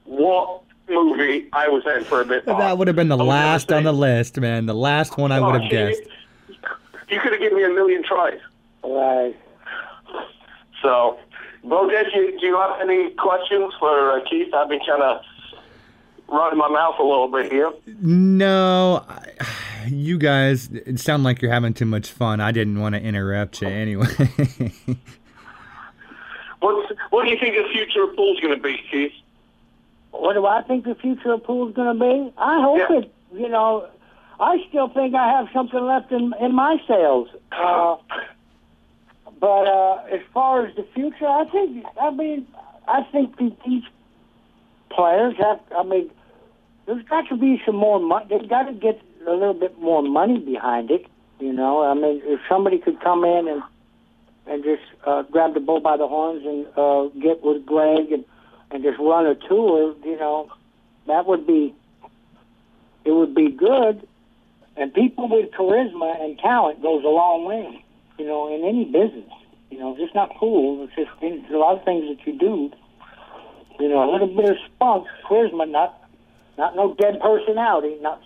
[0.05, 2.47] what movie I was in for a bit.
[2.47, 4.65] That would have been the I was last on the list, man.
[4.67, 5.99] The last one I would Oh, have shit.
[5.99, 6.11] guessed.
[7.11, 8.41] You could have given me a million tries.
[8.83, 9.37] Right.
[10.83, 11.19] So,
[11.63, 14.53] well, Dad, do you, do you have any questions for uh, Keith?
[14.55, 15.21] I've been kind of
[16.29, 17.71] running my mouth a little bit here.
[18.01, 22.41] No, I, you guys it sound like you're having too much fun.
[22.41, 24.07] I didn't want to interrupt you anyway.
[26.61, 29.13] What's, what do you think the future of pool's going to be, Keith?
[30.13, 32.33] What do I think the future of pool is going to be?
[32.39, 32.99] I hope Yeah.
[32.99, 33.13] it.
[33.35, 33.89] You know,
[34.39, 37.29] I still think I have something left in in my sails.
[37.51, 37.97] Uh,
[39.43, 42.47] But uh, as far as the future, I think I mean
[42.87, 43.83] I think that these
[44.89, 45.59] players have.
[45.77, 46.13] I mean,
[46.87, 48.27] there's got to be some more money.
[48.31, 51.07] They've got to get a little bit more money behind it.
[51.41, 53.63] You know, I mean, if somebody could come in and
[54.47, 58.25] and just uh, grab the bull by the horns and uh, get with Greg and
[58.71, 60.53] and just run a tour, you know,
[61.09, 61.75] that would be
[63.05, 64.07] it would be good.
[64.77, 67.82] And people with charisma and talent goes a long way,
[68.23, 69.31] you know, in any business.
[69.71, 70.85] You know, just not cool.
[70.85, 72.71] It's just it's a lot of things that you do.
[73.81, 75.99] You know, a little bit of spunk, charisma, not
[76.57, 78.23] not no dead personality, not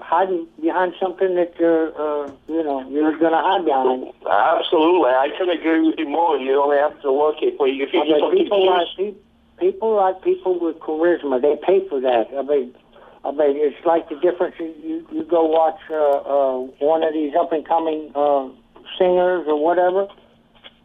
[0.00, 4.12] hiding behind something that you're, uh, you know, you're going to hide behind.
[4.26, 6.38] Absolutely, I can agree with you more.
[6.38, 7.56] You only have to work it.
[7.56, 9.14] But if you I mean, people like pe-
[9.60, 11.40] people like people with charisma.
[11.40, 12.28] They pay for that.
[12.36, 12.74] I mean,
[13.24, 14.56] I mean, it's like the difference.
[14.58, 18.48] You you, you go watch uh, uh, one of these up and coming uh,
[18.98, 20.08] singers or whatever.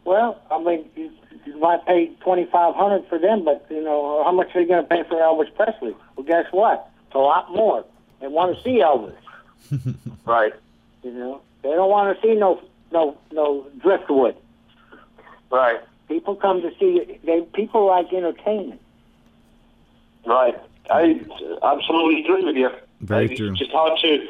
[0.04, 1.10] Well, I mean, you,
[1.46, 4.68] you might pay twenty five hundred for them, but you know how much are they
[4.68, 5.94] going to pay for Elvis Presley?
[6.16, 6.90] Well, guess what?
[7.06, 7.84] It's a lot more.
[8.20, 9.14] They want to see Elvis.
[10.26, 10.52] right,
[11.02, 14.36] You know, they don't want to see no no no driftwood.
[15.50, 17.18] right, People come to see.
[17.24, 18.80] They people like entertainment.
[20.26, 20.56] right.
[20.90, 21.20] I
[21.62, 22.68] absolutely agree with you.
[23.02, 23.52] Very It's true.
[23.54, 24.26] just hard to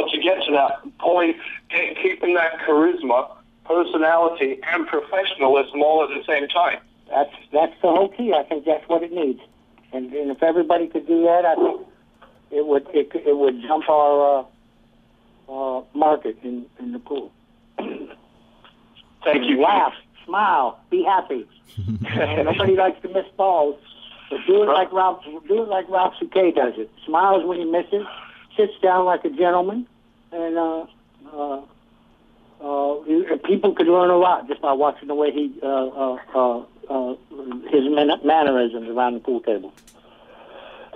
[0.00, 1.36] to get to that point.
[1.70, 3.28] Ke- Keeping that charisma,
[3.64, 6.78] personality, and professionalism all at the same time.
[7.08, 8.32] That's that's the whole key.
[8.32, 9.40] I think that's what it needs.
[9.92, 11.86] And, and if everybody could do that, I think
[12.50, 14.46] it would it, it would jump our
[15.48, 17.30] uh, uh, market in, in the pool.
[17.78, 19.60] Thank you.
[19.60, 19.92] Laugh,
[20.24, 21.46] smile, be happy.
[22.44, 23.78] nobody likes to miss balls.
[24.30, 25.22] But do it like Ralf.
[25.24, 26.90] Do it like Ralf Souquet does it.
[27.04, 28.06] Smiles when he misses.
[28.56, 29.86] Sits down like a gentleman,
[30.30, 30.86] and uh,
[31.32, 31.62] uh,
[32.62, 36.58] uh, people could learn a lot just by watching the way he uh, uh, uh,
[36.88, 37.14] uh,
[37.70, 39.72] his man- mannerisms around the pool table.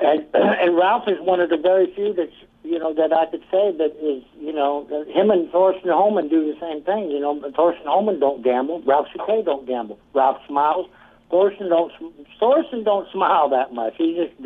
[0.02, 2.32] And and Ralf is one of the very few that's
[2.62, 6.52] you know that I could say that is you know him and Thorsten Hohmann do
[6.52, 7.10] the same thing.
[7.10, 8.82] You know, Thorsten Hohmann don't gamble.
[8.82, 9.98] Ralf Souquet don't gamble.
[10.14, 10.86] Ralf smiles.
[11.30, 11.92] Thorsten don't
[12.38, 13.94] Thorsten don't smile that much.
[13.96, 14.40] He just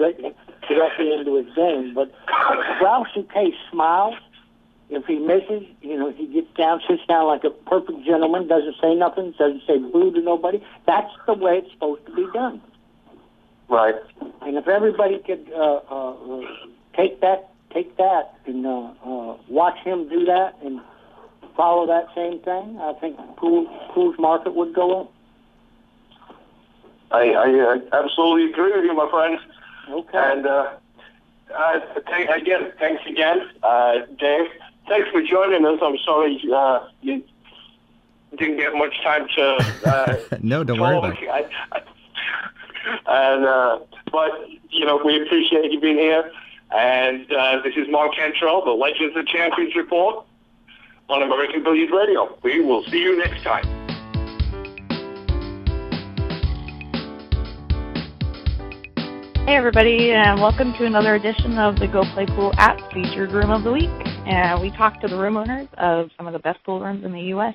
[0.74, 1.94] directly, into his game.
[1.94, 2.12] But
[2.82, 4.14] Ralf Souquet smiles.
[4.88, 8.74] If he misses, you know, he gets down, sits down like a perfect gentleman, doesn't
[8.82, 10.60] say nothing, doesn't say boo to nobody.
[10.84, 12.60] That's the way it's supposed to be done.
[13.68, 13.94] Right.
[14.42, 16.42] And if everybody could uh, uh, uh,
[16.96, 20.80] take that, take that, and uh, uh, watch him do that, and
[21.56, 25.12] follow that same thing, I think pool pool's market would go up.
[27.12, 29.38] I, I uh, absolutely agree with you, my friend.
[29.90, 30.18] Okay.
[30.32, 30.72] And uh,
[31.54, 34.46] uh, th- again, thanks again, uh, Dave.
[34.88, 35.78] Thanks for joining us.
[35.82, 37.22] I'm sorry uh, you
[38.36, 39.56] didn't get much time to.
[39.84, 41.28] Uh, no, don't worry about it.
[41.28, 41.82] I, I,
[43.06, 43.78] and uh,
[44.10, 44.30] but
[44.70, 46.30] you know we appreciate you being here.
[46.72, 50.24] And uh, this is Mark Cantrell, the Legends of Champions report
[51.08, 52.38] on American Billiards Radio.
[52.42, 53.79] We will see you next time.
[59.50, 63.50] Hey everybody, and welcome to another edition of the Go Play Pool app featured room
[63.50, 63.90] of the week.
[64.24, 67.10] And we talked to the room owners of some of the best pool rooms in
[67.10, 67.54] the U.S.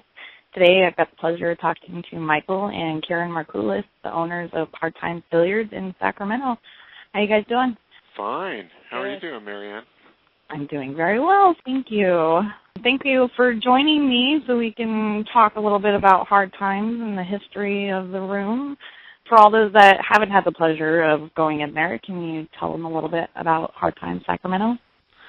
[0.54, 4.68] Today, I've got the pleasure of talking to Michael and Karen Markoulis, the owners of
[4.74, 6.58] Hard Times Billiards in Sacramento.
[7.14, 7.78] How you guys doing?
[8.18, 8.70] Fine.
[8.92, 9.84] How are you doing, Marianne?
[10.50, 12.42] I'm doing very well, thank you.
[12.84, 17.00] Thank you for joining me so we can talk a little bit about Hard Times
[17.00, 18.76] and the history of the room.
[19.28, 22.72] For all those that haven't had the pleasure of going in there, can you tell
[22.72, 24.78] them a little bit about Hard Times Sacramento?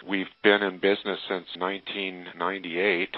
[0.06, 3.08] We've been in business since 1998,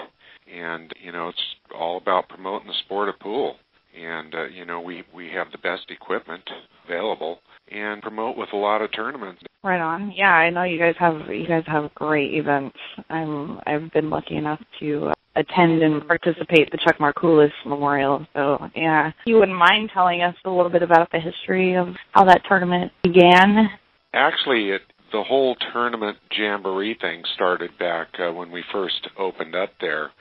[0.51, 1.37] and you know it's
[1.77, 3.57] all about promoting the sport of pool.
[3.97, 6.43] And uh, you know we we have the best equipment
[6.85, 7.39] available
[7.71, 9.41] and promote with a lot of tournaments.
[9.63, 10.13] Right on.
[10.15, 12.77] Yeah, I know you guys have you guys have great events.
[13.09, 18.25] I'm I've been lucky enough to uh, attend and participate the Chuck Markoulis Memorial.
[18.33, 22.25] So yeah, you wouldn't mind telling us a little bit about the history of how
[22.25, 23.69] that tournament began.
[24.13, 24.81] Actually, it
[25.11, 30.11] the whole tournament jamboree thing started back uh, when we first opened up there,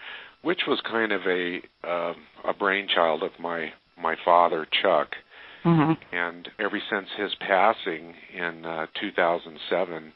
[0.43, 2.15] which was kind of a uh,
[2.49, 5.09] a brainchild of my my father Chuck.
[5.63, 10.13] hmm and ever since his passing in uh, 2007,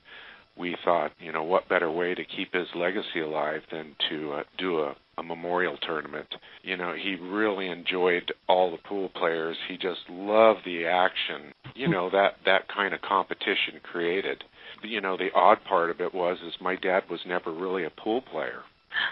[0.57, 4.43] we thought, you know, what better way to keep his legacy alive than to uh,
[4.59, 6.29] do a, a memorial tournament.
[6.63, 9.57] You know, he really enjoyed all the pool players.
[9.69, 11.53] He just loved the action.
[11.75, 14.45] You know that that kind of competition created.
[14.83, 17.91] You know, the odd part of it was is my dad was never really a
[17.91, 18.61] pool player.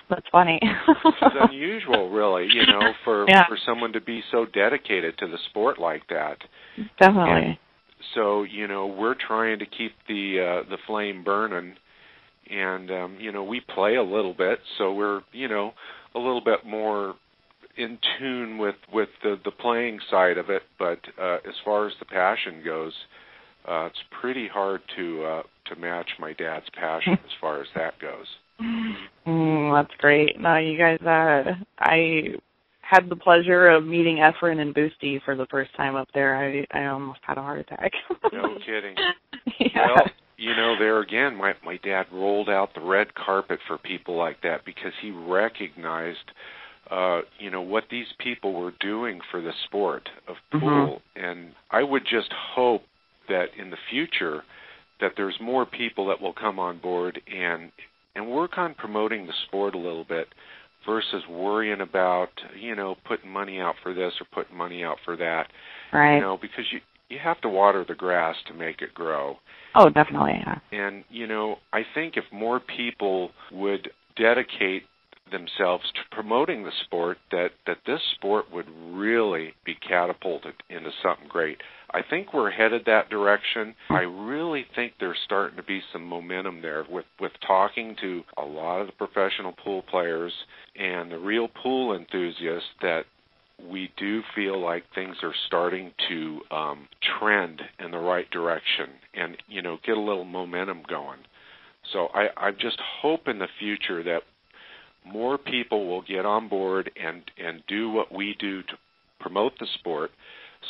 [0.09, 0.59] That's funny.
[0.62, 3.47] it's unusual, really, you know, for Yeah.
[3.49, 6.39] for someone to be so dedicated to the sport like that.
[6.99, 7.59] Definitely.
[8.14, 11.74] So you know, we're trying to keep the uh, the flame burning,
[12.51, 15.72] and um, you know, we play a little bit, so we're you know
[16.14, 17.14] a little bit more
[17.76, 20.62] in tune with with the the playing side of it.
[20.78, 22.93] But uh, as far as the passion goes,
[23.68, 27.99] uh, it's pretty hard to uh, to match my dad's passion as far as that
[28.01, 28.26] goes.
[29.27, 30.41] Mm, that's great.
[30.41, 31.01] No, you guys.
[31.01, 32.35] Uh, I
[32.81, 36.37] had the pleasure of meeting Efren and Boosty for the first time up there.
[36.37, 37.93] I I almost had a heart attack.
[38.33, 38.97] No kidding.
[39.59, 39.87] yeah.
[39.87, 40.07] Well,
[40.37, 44.41] you know, there again, my my dad rolled out the red carpet for people like
[44.43, 46.19] that because he recognized,
[46.91, 51.83] uh, you know, what these people were doing for the sport of pool, and I
[51.83, 52.83] would just hope
[53.29, 54.43] that in the future
[55.01, 57.71] that there's more people that will come on board and
[58.15, 60.29] and work on promoting the sport a little bit
[60.87, 65.17] versus worrying about you know putting money out for this or putting money out for
[65.17, 65.47] that
[65.93, 66.17] right.
[66.17, 69.37] you know because you you have to water the grass to make it grow
[69.75, 70.33] Oh, definitely.
[70.45, 70.59] Yeah.
[70.73, 74.85] and you know i think if more people would dedicate
[75.31, 81.29] themselves to promoting the sport that that this sport would really be catapulted into something
[81.29, 81.59] great
[81.93, 86.62] i think we're headed that direction i really think there's starting to be some momentum
[86.62, 90.32] there with with talking to a lot of the professional pool players
[90.76, 93.05] and the real pool enthusiasts that
[93.68, 96.88] we do feel like things are starting to um,
[97.18, 101.18] trend in the right direction and you know get a little momentum going.
[101.93, 104.22] So I, I just hope in the future that
[105.05, 108.74] more people will get on board and and do what we do to
[109.18, 110.11] promote the sport,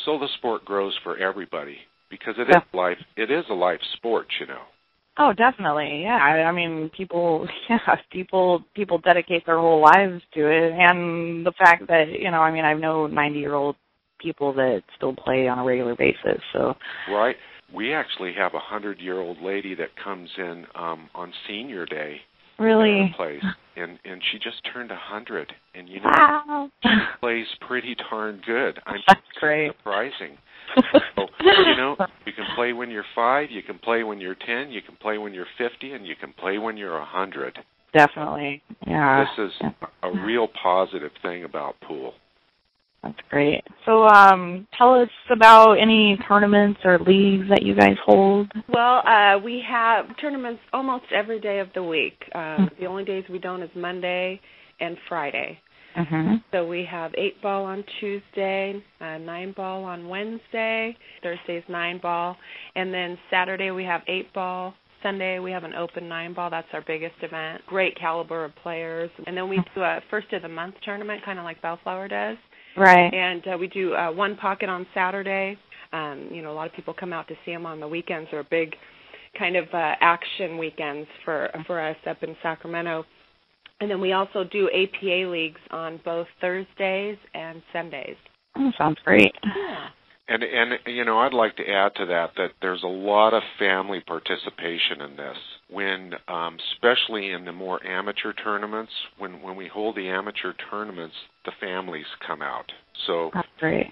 [0.05, 1.77] so the sport grows for everybody
[2.09, 2.61] because it is Yeah.
[2.73, 2.97] life.
[3.15, 4.61] It is a life sport, you know.
[5.17, 6.03] Oh, definitely.
[6.03, 6.17] Yeah.
[6.17, 7.47] I, I mean, people.
[7.69, 8.63] Yeah, people.
[8.75, 12.65] People dedicate their whole lives to it, and the fact that you know, I mean,
[12.65, 13.75] I know ninety-year-old
[14.19, 16.41] people that still play on a regular basis.
[16.53, 16.75] So.
[17.09, 17.35] Right.
[17.73, 22.21] We actually have a hundred year old lady that comes in um on senior day
[22.61, 23.15] Really.
[23.75, 26.69] and and she just turned a hundred and you know Wow.
[27.19, 28.79] plays pretty darn good.
[28.85, 29.71] I'm That's great.
[29.77, 30.37] surprising.
[31.17, 34.71] So, you know, you can play when you're five, you can play when you're ten,
[34.71, 37.59] you can play when you're fifty, and you can play when you're a hundred.
[37.93, 38.63] Definitely.
[38.87, 39.25] Yeah.
[39.37, 39.71] This is
[40.03, 42.13] a real positive thing about pool.
[43.03, 43.63] That's great.
[43.85, 48.51] So, um, tell us about any tournaments or leagues that you guys hold.
[48.69, 52.21] Well, uh, we have tournaments almost every day of the week.
[52.33, 54.39] Uh, the only days we don't is Monday
[54.79, 55.57] and Friday.
[55.97, 56.35] Mm-hmm.
[56.51, 62.37] So we have eight ball on Tuesday, uh, nine ball on Wednesday, Thursday's nine ball,
[62.75, 64.73] and then Saturday we have eight ball.
[65.03, 66.49] Sunday we have an open nine ball.
[66.49, 67.61] That's our biggest event.
[67.65, 71.39] Great caliber of players, and then we do a first of the month tournament, kind
[71.39, 72.37] of like Bellflower does.
[72.77, 73.13] Right.
[73.13, 75.57] And uh, we do uh, one pocket on Saturday.
[75.93, 78.29] Um, you know, a lot of people come out to see them on the weekends.
[78.31, 78.75] They're big
[79.37, 83.05] kind of uh, action weekends for for us up in Sacramento.
[83.79, 88.15] And then we also do APA leagues on both Thursdays and Sundays.
[88.55, 89.33] Oh, sounds great.
[89.43, 89.87] Yeah.
[90.27, 93.43] And and you know, I'd like to add to that that there's a lot of
[93.59, 95.37] family participation in this.
[95.71, 101.15] When um especially in the more amateur tournaments, when when we hold the amateur tournaments,
[101.45, 102.69] the families come out.
[103.07, 103.31] So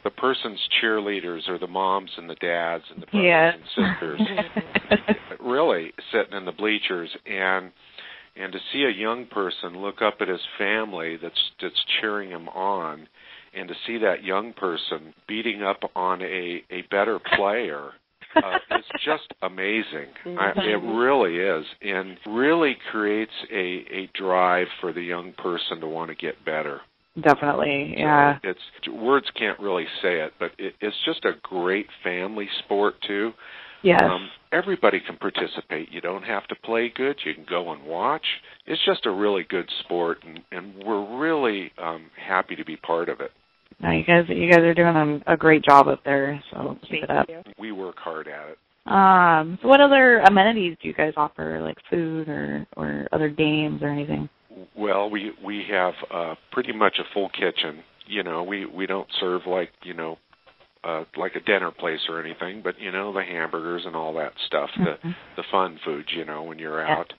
[0.04, 3.54] the person's cheerleaders are the moms and the dads and the brothers Yeah.
[3.54, 3.64] and
[3.98, 7.72] sisters really sitting in the bleachers and
[8.36, 12.48] and to see a young person look up at his family that's that's cheering him
[12.50, 13.08] on
[13.54, 17.92] and to see that young person beating up on a a better player
[18.44, 20.08] uh, is just amazing.
[20.26, 25.88] I, it really is, and really creates a a drive for the young person to
[25.88, 26.82] want to get better.
[27.22, 27.96] Definitely.
[27.98, 28.40] Yeah.
[28.42, 32.96] So it's words can't really say it, but it, it's just a great family sport
[33.06, 33.32] too.
[33.82, 34.02] Yes.
[34.04, 35.92] Um, everybody can participate.
[35.92, 37.18] You don't have to play good.
[37.26, 38.26] You can go and watch.
[38.66, 43.10] It's just a really good sport, and, and we're really um, happy to be part
[43.10, 43.32] of it.
[43.82, 46.42] No, you guys, you guys are doing a, a great job up there.
[46.52, 47.30] So keep it up.
[47.30, 47.42] You.
[47.58, 48.58] We work hard at it.
[48.92, 53.82] Um, so what other amenities do you guys offer, like food or or other games
[53.84, 54.28] or anything?
[54.76, 57.84] Well, we we have uh, pretty much a full kitchen.
[58.08, 60.18] You know, we we don't serve like you know,
[60.84, 64.34] uh, like a dinner place or anything, but you know the hamburgers and all that
[64.48, 65.16] stuff, the Mhm.
[65.36, 66.10] the fun foods.
[66.12, 66.98] You know, when you're Yeah.
[67.00, 67.14] out,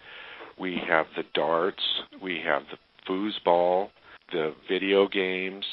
[0.59, 1.83] we have the darts,
[2.21, 3.91] we have the foosball,
[4.33, 5.65] the video games.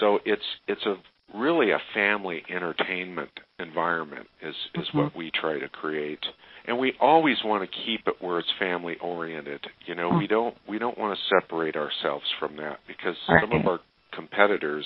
[0.00, 0.96] So it's it's a
[1.34, 4.94] really a family entertainment environment is is Mhm.
[4.94, 6.24] what we try to create.
[6.66, 9.66] and we always want to keep it where it's family oriented.
[9.86, 13.40] You know, we don't we don't want to separate ourselves from that because Right.
[13.40, 13.80] some of our
[14.12, 14.84] competitors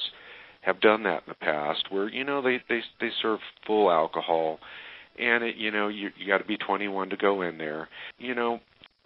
[0.61, 4.61] have done that in the past where you know they they they serve full alcohol
[5.19, 7.89] and it you know you you got to be 21 to go in there.
[8.19, 8.61] You know,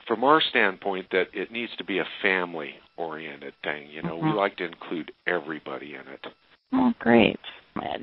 [0.06, 3.88] from our standpoint that it needs to be a family oriented thing.
[3.90, 4.36] You know, we Mhm.
[4.36, 6.26] like to include everybody in it.
[6.72, 7.38] Oh, great.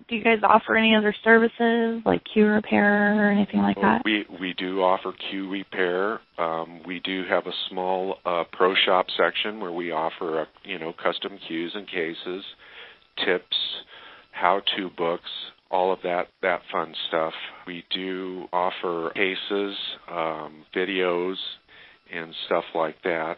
[0.07, 4.03] Do you guys offer any other services like cue repair or anything like that?
[4.05, 6.19] We we do offer cue repair.
[6.37, 10.77] Um, we do have a small uh, pro shop section where we offer uh, you
[10.77, 12.45] know custom cues and cases,
[13.25, 13.57] tips,
[14.31, 15.29] how to books,
[15.71, 17.33] all of that that fun stuff.
[17.65, 19.75] We do offer cases,
[20.09, 21.35] um, videos,
[22.13, 23.37] and stuff like that.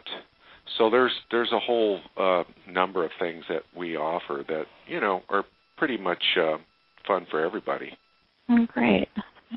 [0.78, 5.22] So there's there's a whole uh, number of things that we offer that you know
[5.28, 5.44] are
[5.76, 6.56] pretty much uh,
[7.06, 7.96] fun for everybody.
[8.48, 9.08] Oh, great.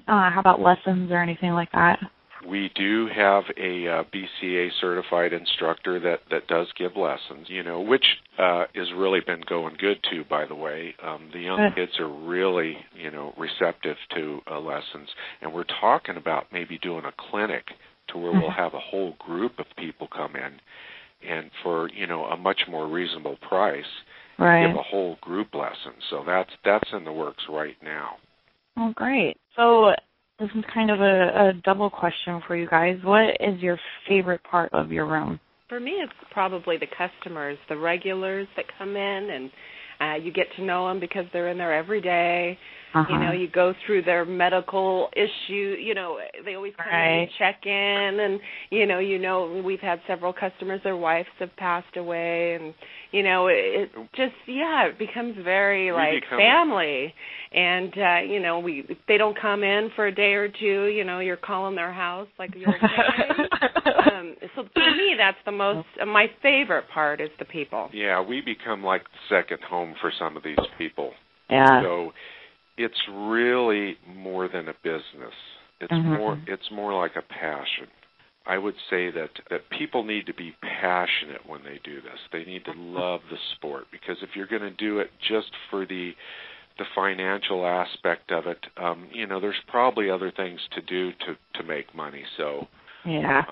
[0.08, 2.00] Uh, how about lessons or anything like that?
[2.48, 7.82] We do have a uh, BCA certified instructor that that does give lessons, you know,
[7.82, 8.06] which
[8.38, 10.96] uh has really been going good too by the way.
[11.04, 15.10] Um the young kids are really, you know, receptive to uh, lessons
[15.42, 17.66] and we're talking about maybe doing a clinic
[18.10, 18.56] to where we'll Mhm.
[18.56, 20.60] have a whole group of people come in
[21.22, 23.86] and for, you know, a much more reasonable price
[24.38, 24.66] Right.
[24.66, 25.94] give a whole group lesson.
[26.10, 28.18] So that's that's in the works right now.
[28.78, 29.36] Oh, great.
[29.56, 29.94] So
[30.40, 32.98] this is kind of a, a double question for you guys.
[33.04, 35.40] What is your favorite part of your room?
[35.68, 39.52] For me, it's probably the customers, the regulars that come in, and
[40.02, 42.58] uh, you get to know them because they're in there every day.
[42.94, 43.14] Uh-huh.
[43.14, 45.76] You know, you go through their medical issue.
[45.80, 48.40] You know, they always come in and check in, and
[48.72, 50.82] you know, you know, we've had several customers.
[50.84, 52.74] Their wives have passed away, and
[53.12, 57.14] you know, it, it just yeah, it becomes very We like become- family.
[57.52, 60.86] And uh, you know, we if they don't come in for a day or two,
[60.86, 62.70] you know, you're calling their house like you're
[64.14, 67.90] um, so for me, that's the most uh, my favorite part is the people.
[67.94, 71.12] Yeah, we become like second home for some of these people.
[71.50, 71.82] yeah.
[71.82, 72.12] So
[72.78, 75.34] it's really more than a business.
[75.82, 76.18] It's Mhm.
[76.18, 77.88] more it's more like a passion.
[78.46, 82.20] I would say that that people need to be passionate when they do this.
[82.32, 85.86] They need to love the sport because if you're going to do it just for
[85.86, 86.12] the
[86.78, 91.36] the financial aspect of it, um, you know, there's probably other things to do to
[91.56, 92.24] to make money.
[92.38, 92.68] So
[93.06, 93.44] Yeah.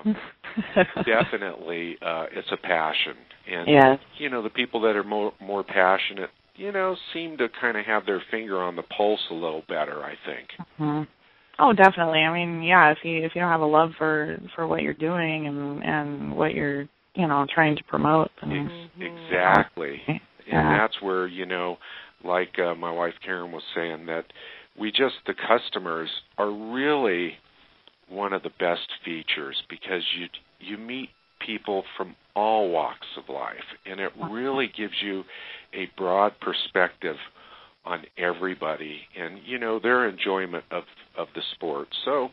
[1.06, 3.16] definitely, uh, it's a passion,
[3.50, 4.00] and yes.
[4.18, 7.86] you know the people that are more more passionate you know seem to kind of
[7.86, 11.04] have their finger on the pulse a little better i think hmm
[11.60, 12.20] Oh, definitely.
[12.20, 12.92] I mean, yeah.
[12.92, 16.36] If you if you don't have a love for for what you're doing and and
[16.36, 16.82] what you're
[17.16, 20.02] you know trying to promote, then Ex- exactly
[20.52, 21.78] and that's where you know
[22.24, 24.26] like uh, my wife karen was saying that
[24.80, 27.34] we just the customers are really
[28.10, 30.28] one of the best features because you
[30.60, 31.10] you meet
[31.46, 33.56] people from all walks of life
[33.86, 35.24] and it really gives you
[35.74, 37.16] a broad perspective
[37.88, 40.84] on everybody and you know their enjoyment of
[41.18, 42.30] of the sport so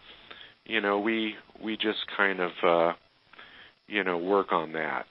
[0.67, 2.93] you know we we just kind of uh
[3.87, 5.07] you know work on that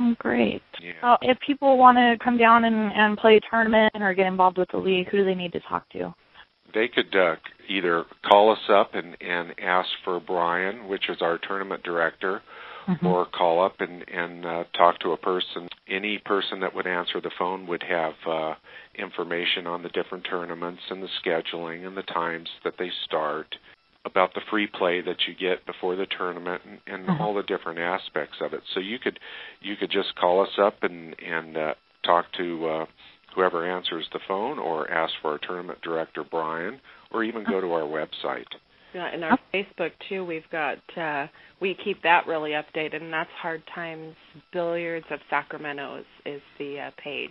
[0.00, 0.62] Oh, great.
[0.82, 4.26] yeah Well, if people want to come down and and play a tournament or get
[4.26, 6.12] involved with the league, who do they need to talk to?
[6.74, 7.36] they could uh,
[7.68, 12.40] either call us up and and ask for Brian, which is our tournament director,
[12.86, 13.04] Mhm.
[13.04, 15.68] or call up and and uh, talk to a person.
[15.88, 18.54] Any person that would answer the phone would have uh,
[18.94, 23.56] information on the different tournaments and the scheduling and the times that they start,
[24.04, 27.20] about the free play that you get before the tournament, and, and Mhm.
[27.20, 28.62] all the different aspects of it.
[28.74, 29.18] So you could
[29.60, 32.68] you could just call us up and and uh, talk to.
[32.68, 32.86] Uh,
[33.34, 36.78] Whoever answers the phone, or ask for our tournament director Brian,
[37.12, 38.44] or even go to our website.
[38.94, 40.24] Yeah, and our Facebook too.
[40.24, 41.26] We've got uh,
[41.60, 44.14] we keep that really updated, and that's Hard Times
[44.52, 47.30] Billiards of Sacramento is, is the uh, page.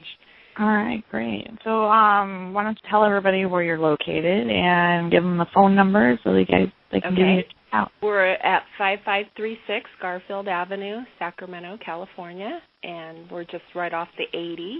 [0.59, 1.47] All right, great.
[1.64, 5.76] So, um, why don't you tell everybody where you're located and give them the phone
[5.76, 7.47] number so they guys they can you Okay.
[7.47, 7.91] a shout.
[8.01, 14.80] We're at 5536 Garfield Avenue, Sacramento, California, and we're just right off the 80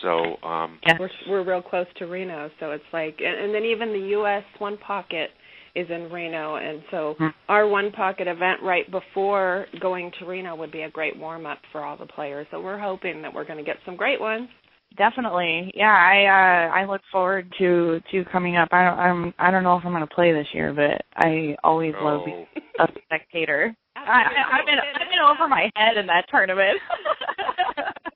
[0.02, 0.96] So um, Yeah.
[1.00, 4.44] We're we're real close to Reno, so it's like, and, and then even the U.S.
[4.58, 5.30] One Pocket
[5.76, 7.28] is in Reno, and so Hmm.
[7.48, 11.58] our One Pocket event right before going to Reno would be a great warm up
[11.70, 12.46] for all the players.
[12.50, 14.48] So we're hoping that we're going to get some great ones.
[14.96, 15.70] Definitely.
[15.74, 18.68] Yeah, I uh I look forward to to coming up.
[18.72, 21.54] I don't I'm I don't know if I'm going to play this year, but I
[21.62, 22.46] always love being
[22.78, 23.74] oh, a spectator.
[23.94, 26.78] I, I I've been I've been over my head in that tournament.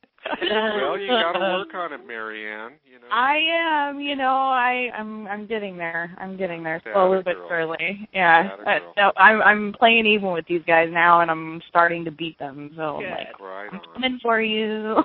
[0.51, 2.73] well, you got to work on it, Marianne.
[2.91, 3.07] You know.
[3.11, 6.15] I am, you know, I I'm I'm getting there.
[6.19, 7.49] I'm getting there slowly Atta but girl.
[7.49, 8.09] surely.
[8.13, 8.51] Yeah.
[8.53, 12.11] Atta Uh, no, I'm I'm playing even with these guys now, and I'm starting to
[12.11, 12.71] beat them.
[12.77, 14.97] So I'm like, Right I'm coming for you.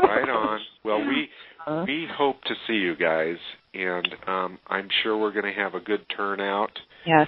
[0.00, 0.60] Right on.
[0.84, 1.28] Well, we
[1.66, 3.36] Uh, we hope to see you guys,
[3.74, 6.70] and um, I'm sure we're going to have a good turnout.
[7.04, 7.26] yes,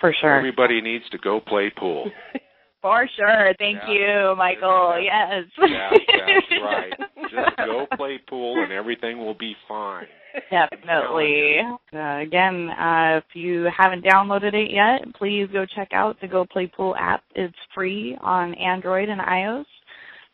[0.00, 0.36] for sure.
[0.36, 2.08] Everybody needs to go play pool.
[2.82, 3.52] For sure.
[3.58, 3.90] Thank Yeah.
[4.30, 4.92] you, Michael.
[4.94, 5.44] That- yes.
[5.58, 6.94] Yeah, that's right.
[7.30, 10.06] Just go play pool, and everything will be fine.
[10.50, 11.58] Definitely.
[11.92, 16.44] Uh, again, uh, if you haven't downloaded it yet, please go check out the Go
[16.44, 17.22] Play Pool app.
[17.34, 19.64] It's free on Android and iOS.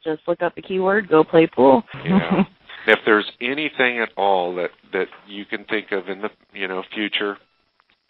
[0.05, 1.83] Just look up the keyword Go Play Pool.
[2.05, 2.45] Yeah.
[2.89, 6.85] If there's anything at all that that you can think of in the you know
[6.95, 7.37] future,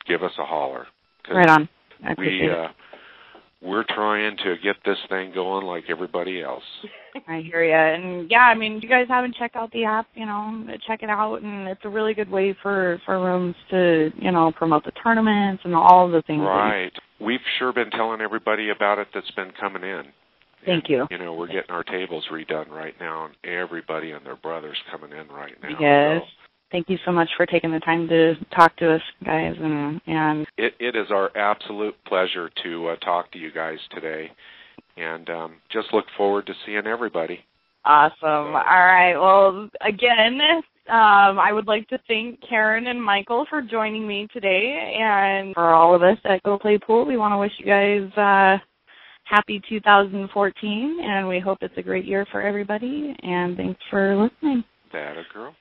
[0.07, 0.87] give us a holler.
[1.31, 1.67] right on.
[2.07, 2.71] I appreciate we it.
[3.63, 6.63] We're trying to get this thing going like everybody else.
[7.29, 7.73] I hear you.
[7.73, 11.03] And yeah, I mean, if you guys haven't checked out the app, you know, check
[11.03, 11.37] it out.
[11.37, 15.63] And it's a really good way for for rooms to, you know, promote the tournaments
[15.65, 16.43] and all the things.
[16.43, 16.93] Right.
[17.21, 20.05] We've sure been telling everybody about it that's been coming in.
[20.67, 21.07] Thank you.
[21.11, 25.13] You know, we're getting our tables redone right now, and everybody and their brothers coming
[25.17, 25.69] in right now.
[25.81, 26.23] Yes.
[26.23, 26.46] So
[26.77, 29.55] Thank you so much for taking the time to talk to us, guys.
[29.59, 34.31] And and it, it is our absolute pleasure to uh, talk to you guys today,
[34.99, 37.41] and um, just look forward to seeing everybody.
[37.87, 38.21] Awesome.
[38.23, 39.17] All right.
[39.17, 40.39] Well, again,
[40.91, 45.73] um, I would like to thank Karen and Michael for joining me today, and for
[45.73, 48.63] all of us at Go Play Pool, we want to wish you guys uh,
[49.25, 53.17] happy 2014, and we hope it's a great year for everybody.
[53.23, 54.63] And thanks for listening.
[54.93, 55.55] That a girl.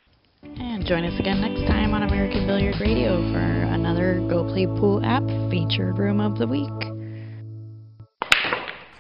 [0.58, 5.04] And join us again next time on American Billiard Radio for another Go Play Pool
[5.04, 6.70] app featured room of the week.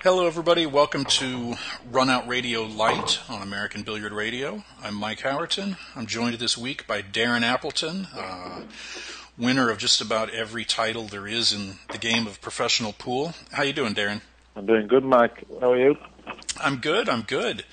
[0.01, 0.65] Hello, everybody.
[0.65, 1.55] Welcome to
[1.91, 4.63] Run Out Radio Light on American Billiard Radio.
[4.83, 5.77] I'm Mike Howerton.
[5.95, 8.63] I'm joined this week by Darren Appleton, uh,
[9.37, 13.33] winner of just about every title there is in the game of professional pool.
[13.51, 14.21] How you doing, Darren?
[14.55, 15.43] I'm doing good, Mike.
[15.59, 15.95] How are you?
[16.59, 17.09] I'm good.
[17.09, 17.65] I'm good.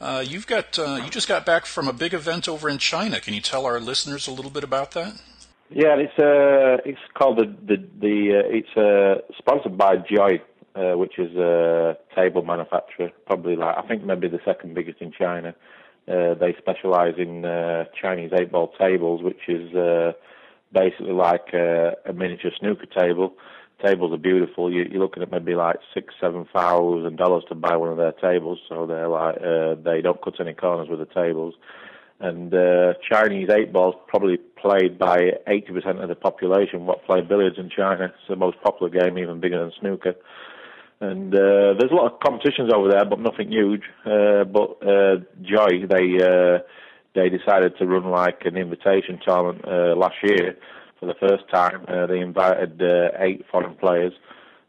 [0.00, 3.20] Uh, you've got uh, you just got back from a big event over in China.
[3.20, 5.20] Can you tell our listeners a little bit about that?
[5.70, 10.40] Yeah, it's uh, it's called the the, the uh, it's uh, sponsored by Joy,
[10.76, 13.10] uh, which is a table manufacturer.
[13.26, 15.54] Probably like I think maybe the second biggest in China.
[16.06, 17.42] Uh, they specialize in
[18.00, 19.70] Chinese eight ball tables, which is
[20.72, 23.34] basically like a, a miniature snooker table.
[23.84, 24.72] Tables are beautiful.
[24.72, 28.12] You, you're looking at maybe like six, seven thousand dollars to buy one of their
[28.12, 28.58] tables.
[28.68, 31.54] So they're like uh, they don't cut any corners with the tables.
[32.20, 36.84] And uh, Chinese eight balls probably played by 80% of the population.
[36.84, 38.06] What play billiards in China?
[38.06, 40.14] It's the most popular game, even bigger than snooker.
[41.00, 43.82] And uh, there's a lot of competitions over there, but nothing huge.
[44.04, 46.58] Uh, but uh, Joy, they uh,
[47.14, 50.56] they decided to run like an invitation tournament uh, last year
[50.98, 51.84] for the first time.
[51.88, 54.12] Uh, they invited uh, eight foreign players,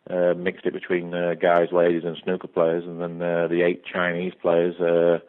[0.09, 3.83] uh, mixed it between uh, guys, ladies, and snooker players, and then uh, the eight
[3.85, 4.75] Chinese players.
[4.79, 5.19] Uh,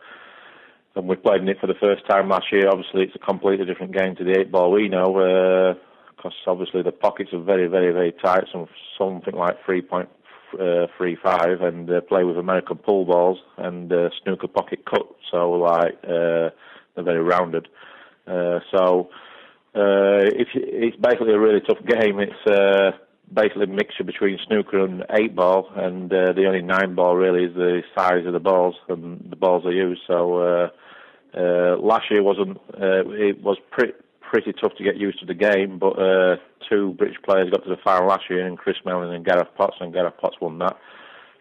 [0.96, 2.68] and we played in it for the first time last year.
[2.68, 5.76] Obviously, it's a completely different game to the eight ball we know,
[6.16, 8.44] because obviously the pockets are very, very, very tight.
[8.52, 8.66] Some
[8.98, 10.08] something like three point
[10.54, 15.06] uh, three five, and uh, play with American pool balls and uh, snooker pocket cut.
[15.30, 16.50] So like uh,
[16.94, 17.68] they're very rounded.
[18.26, 19.10] Uh, so
[19.74, 22.18] uh, if you, it's basically a really tough game.
[22.18, 22.92] It's uh,
[23.32, 27.44] basically a mixture between snooker and eight ball, and uh, the only nine ball really
[27.44, 30.00] is the size of the balls and the balls they use.
[30.06, 30.68] So uh,
[31.36, 32.58] uh, last year wasn't.
[32.74, 36.36] Uh, it was pretty pretty tough to get used to the game, but uh,
[36.68, 39.76] two British players got to the final last year, and Chris Melling and Gareth Potts,
[39.80, 40.76] and Gareth Potts won that.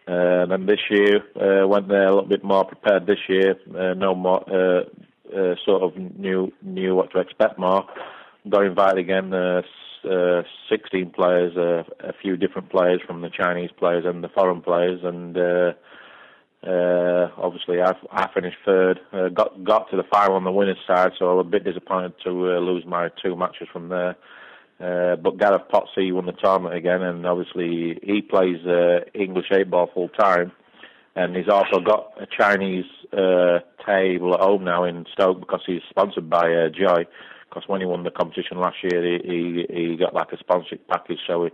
[0.08, 3.06] Uh, and then this year uh, went there a little bit more prepared.
[3.06, 4.82] This year, uh, no more uh,
[5.36, 7.84] uh, sort of knew knew what to expect more.
[8.48, 9.32] Got invited again.
[9.32, 9.62] Uh,
[10.02, 14.62] uh, 16 players, uh, a few different players from the Chinese players and the foreign
[14.62, 15.72] players, and uh,
[16.62, 19.00] Uh, obviously, I, I finished third.
[19.12, 21.64] Uh, got got to the final on the winner's side, so I was a bit
[21.64, 24.16] disappointed to lose my two matches from there.
[24.78, 28.60] But Gareth Potsy won the tournament again, and obviously he plays
[29.14, 30.52] English eight ball full time,
[31.16, 32.90] and he's also got a Chinese
[33.86, 37.06] table at home now in Stoke because he's sponsored by Joy.
[37.50, 40.86] Because when he won the competition last year, he, he he got like a sponsorship
[40.88, 41.50] package, so he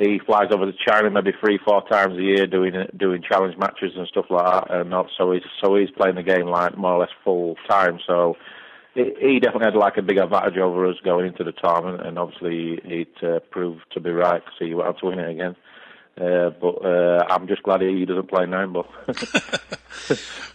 [0.00, 3.92] he flies over to China maybe three, four times a year doing doing challenge matches
[3.96, 4.74] and stuff like that.
[4.74, 8.00] And not, so he's so he's playing the game like more or less full time.
[8.06, 8.36] So
[8.94, 12.80] he definitely had like a big advantage over us going into the tournament, and obviously
[12.84, 15.56] it uh, proved to be right because he went on to win it again.
[16.20, 18.86] Uh, but uh, I'm just glad he doesn't play nine ball.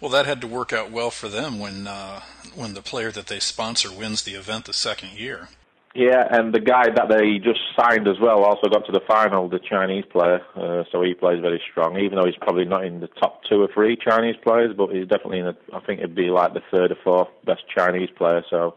[0.01, 2.19] well, that had to work out well for them when uh,
[2.55, 5.49] when the player that they sponsor wins the event the second year.
[5.95, 9.47] Yeah, and the guy that they just signed as well also got to the final,
[9.47, 10.41] the Chinese player.
[10.53, 13.61] Uh, so he plays very strong, even though he's probably not in the top two
[13.61, 15.45] or three Chinese players, but he's definitely in.
[15.45, 18.43] The, I think it'd be like the third or fourth best Chinese player.
[18.49, 18.75] So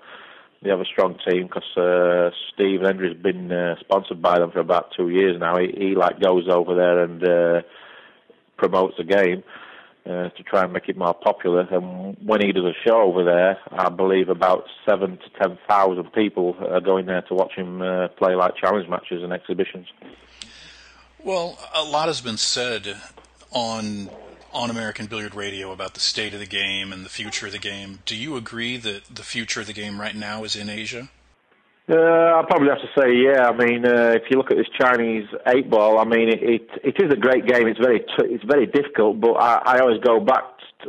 [0.62, 4.60] they have a strong team because uh, Steve Hendry's been uh, sponsored by them for
[4.60, 5.58] about two years now.
[5.58, 7.62] He, he like goes over there and uh,
[8.56, 9.42] promotes the game
[10.08, 11.68] uh, to try and make it more popular.
[11.70, 16.12] And when he does a show over there, I believe about seven to ten thousand
[16.12, 19.86] people are going there to watch him uh, play like challenge matches and exhibitions.
[21.22, 22.96] Well, a lot has been said
[23.52, 24.10] on
[24.52, 27.58] on American Billiard Radio about the state of the game and the future of the
[27.58, 27.98] game.
[28.06, 31.10] Do you agree that the future of the game right now is in Asia?
[31.90, 31.94] Uh,
[32.36, 33.48] I'll probably have to say, yeah.
[33.48, 36.68] I mean, uh, if you look at this Chinese eight ball, I mean, it it,
[36.84, 37.66] it is a great game.
[37.66, 40.44] It's very t- it's very difficult, but I, I always go back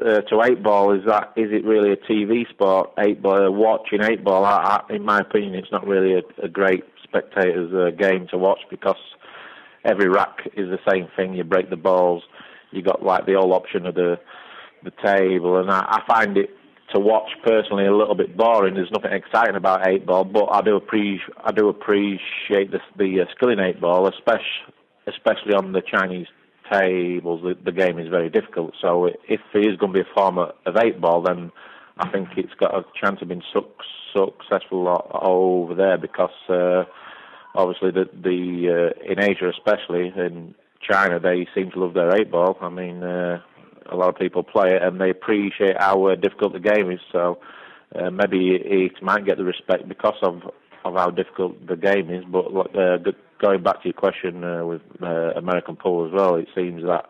[0.05, 0.91] uh, to eight ball.
[0.91, 2.91] Is that is it really a TV sport?
[2.99, 4.43] Eight ball, uh, watching eight ball.
[4.43, 8.38] I, I, in my opinion, it's not really a, a great spectator's uh, game to
[8.38, 8.99] watch because
[9.85, 11.34] every rack is the same thing.
[11.34, 12.23] You break the balls.
[12.71, 14.19] You got like the old option of the
[14.84, 16.49] the table, and I, I find it
[16.93, 18.75] to watch personally a little bit boring.
[18.75, 23.21] There's nothing exciting about eight ball, but I do appreciate I do appreciate the the
[23.21, 24.73] uh, skill in eight ball, especially
[25.07, 26.27] especially on the Chinese
[26.71, 27.41] tables.
[27.43, 28.73] The, the game is very difficult.
[28.81, 31.51] So if there is going to be a form of, of eight ball, then
[31.97, 33.65] I think it's got a chance of being su-
[34.13, 34.87] successful
[35.21, 36.83] over there because uh,
[37.55, 42.31] obviously the the uh, in Asia especially in China they seem to love their eight
[42.31, 42.57] ball.
[42.61, 43.03] I mean.
[43.03, 43.41] Uh,
[43.91, 46.99] a lot of people play it and they appreciate how uh, difficult the game is.
[47.11, 47.39] So
[47.95, 50.41] uh, maybe it might get the respect because of
[50.85, 52.23] of how difficult the game is.
[52.25, 52.97] But uh,
[53.41, 57.09] going back to your question uh, with uh, American pool as well, it seems that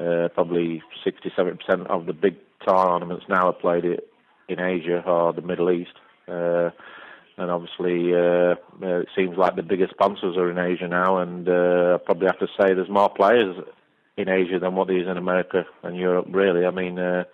[0.00, 2.36] uh, probably 60 70 percent of the big
[2.66, 5.94] tournaments now are played in Asia or the Middle East.
[6.26, 6.70] Uh,
[7.36, 11.48] and obviously, uh, uh, it seems like the biggest sponsors are in Asia now, and
[11.48, 13.56] uh, I probably have to say there's more players
[14.18, 16.26] in Asia than what there is in America and Europe.
[16.30, 17.24] Really, I mean, uh,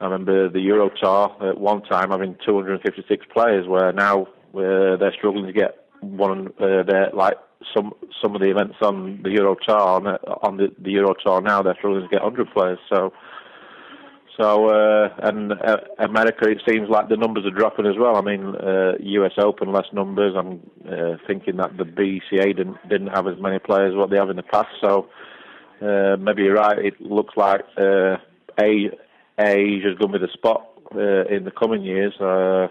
[0.00, 4.22] I remember the Euro Tour at one time having 256 players, where now
[4.54, 6.48] uh, they're struggling to get one.
[6.58, 7.36] Uh, their like
[7.74, 10.06] some some of the events on the Euro Tour on,
[10.42, 12.78] on the, the Euro Tour now they're struggling to get 100 players.
[12.88, 13.12] So.
[14.38, 18.16] So uh, and uh, America, it seems like the numbers are dropping as well.
[18.16, 19.32] I mean, uh, U.S.
[19.38, 20.34] Open less numbers.
[20.36, 24.28] I'm uh, thinking that the BCA didn't didn't have as many players what they have
[24.28, 24.68] in the past.
[24.82, 25.08] So
[25.82, 26.78] uh, maybe you're right.
[26.78, 28.16] It looks like uh,
[28.60, 28.90] A
[29.38, 32.14] Asia is going to be the spot uh, in the coming years.
[32.20, 32.68] Uh,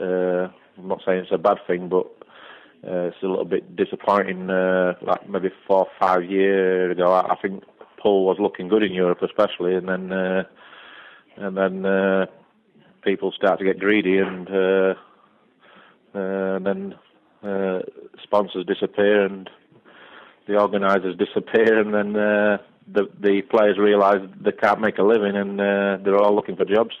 [0.00, 2.06] uh, I'm not saying it's a bad thing, but
[2.86, 4.50] uh, it's a little bit disappointing.
[4.50, 7.64] Uh, like maybe four or five years ago, I, I think
[7.98, 10.44] Paul was looking good in Europe, especially, and then uh,
[11.36, 12.26] and then uh,
[13.02, 14.94] people start to get greedy, and uh,
[16.14, 16.94] uh, and then
[17.42, 17.80] uh,
[18.22, 19.50] sponsors disappear, and
[20.46, 22.58] the organisers disappear, and then uh,
[22.92, 26.64] the the players realise they can't make a living, and uh, they're all looking for
[26.64, 26.94] jobs.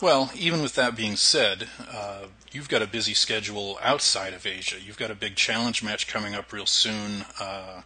[0.00, 4.76] Well, even with that being said, uh, you've got a busy schedule outside of Asia.
[4.84, 7.24] You've got a big challenge match coming up real soon.
[7.40, 7.82] Uh,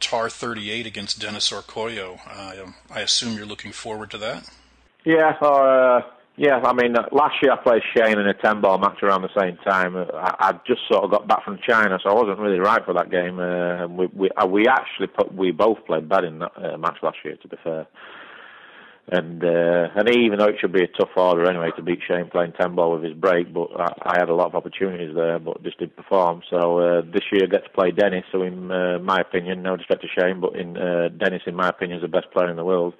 [0.00, 2.18] TAR 38 against Dennis Orcollo.
[2.26, 4.50] Uh, I assume you're looking forward to that.
[5.04, 6.02] Yeah, uh,
[6.36, 9.22] yeah, I mean, uh, last year I played Shane in a 10 ball match around
[9.22, 9.96] the same time.
[9.96, 12.94] I, I just sort of got back from China, so I wasn't really right for
[12.94, 13.38] that game.
[13.38, 16.96] Uh, we we, uh, we actually put, we both played bad in that uh, match
[17.02, 17.86] last year, to be fair.
[19.08, 22.30] And uh, and even though it should be a tough order anyway to beat Shane
[22.30, 25.38] playing 10 ball with his break, but I, I had a lot of opportunities there,
[25.38, 26.42] but just didn't perform.
[26.48, 29.76] So uh, this year I get to play Dennis, so in uh, my opinion, no
[29.76, 32.56] disrespect to Shane, but in uh, Dennis, in my opinion, is the best player in
[32.56, 32.94] the world.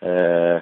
[0.00, 0.60] Uh,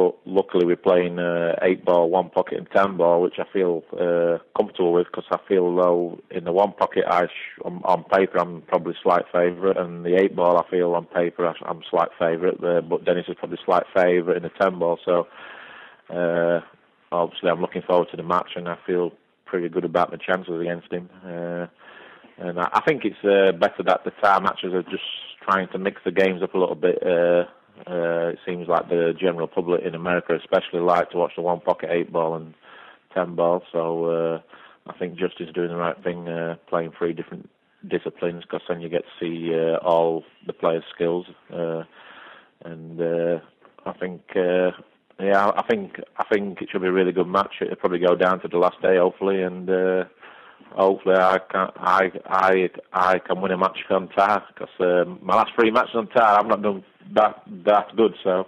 [0.00, 3.82] but luckily we're playing uh, eight ball, one pocket, and ten ball, which I feel
[3.92, 8.04] uh, comfortable with because I feel though in the one pocket I sh- on, on
[8.04, 12.08] paper I'm probably slight favourite, and the eight ball I feel on paper I'm slight
[12.18, 14.98] favourite, uh, but Dennis is probably slight favourite in the ten ball.
[15.04, 15.26] So
[16.08, 16.60] uh,
[17.12, 19.12] obviously I'm looking forward to the match, and I feel
[19.44, 21.10] pretty good about the chances against him.
[21.22, 21.66] Uh,
[22.38, 25.04] and I, I think it's uh, better that the Thai matches are just
[25.42, 27.02] trying to mix the games up a little bit.
[27.06, 27.44] Uh,
[27.86, 31.60] uh, it seems like the general public in America, especially, like to watch the one
[31.60, 32.54] pocket eight ball and
[33.14, 33.62] ten ball.
[33.72, 34.40] So uh,
[34.90, 37.48] I think Justin's doing the right thing, uh, playing three different
[37.86, 41.26] disciplines, because then you get to see uh, all the players' skills.
[41.52, 41.84] Uh,
[42.64, 43.38] and uh,
[43.86, 44.70] I think, uh,
[45.18, 47.54] yeah, I think I think it should be a really good match.
[47.60, 49.68] It'll probably go down to the last day, hopefully, and.
[49.68, 50.04] Uh,
[50.72, 55.36] hopefully I can I I I can win a match on Tar because uh, my
[55.36, 56.84] last three matches on Tar I've not done
[57.14, 58.14] that that good.
[58.22, 58.46] So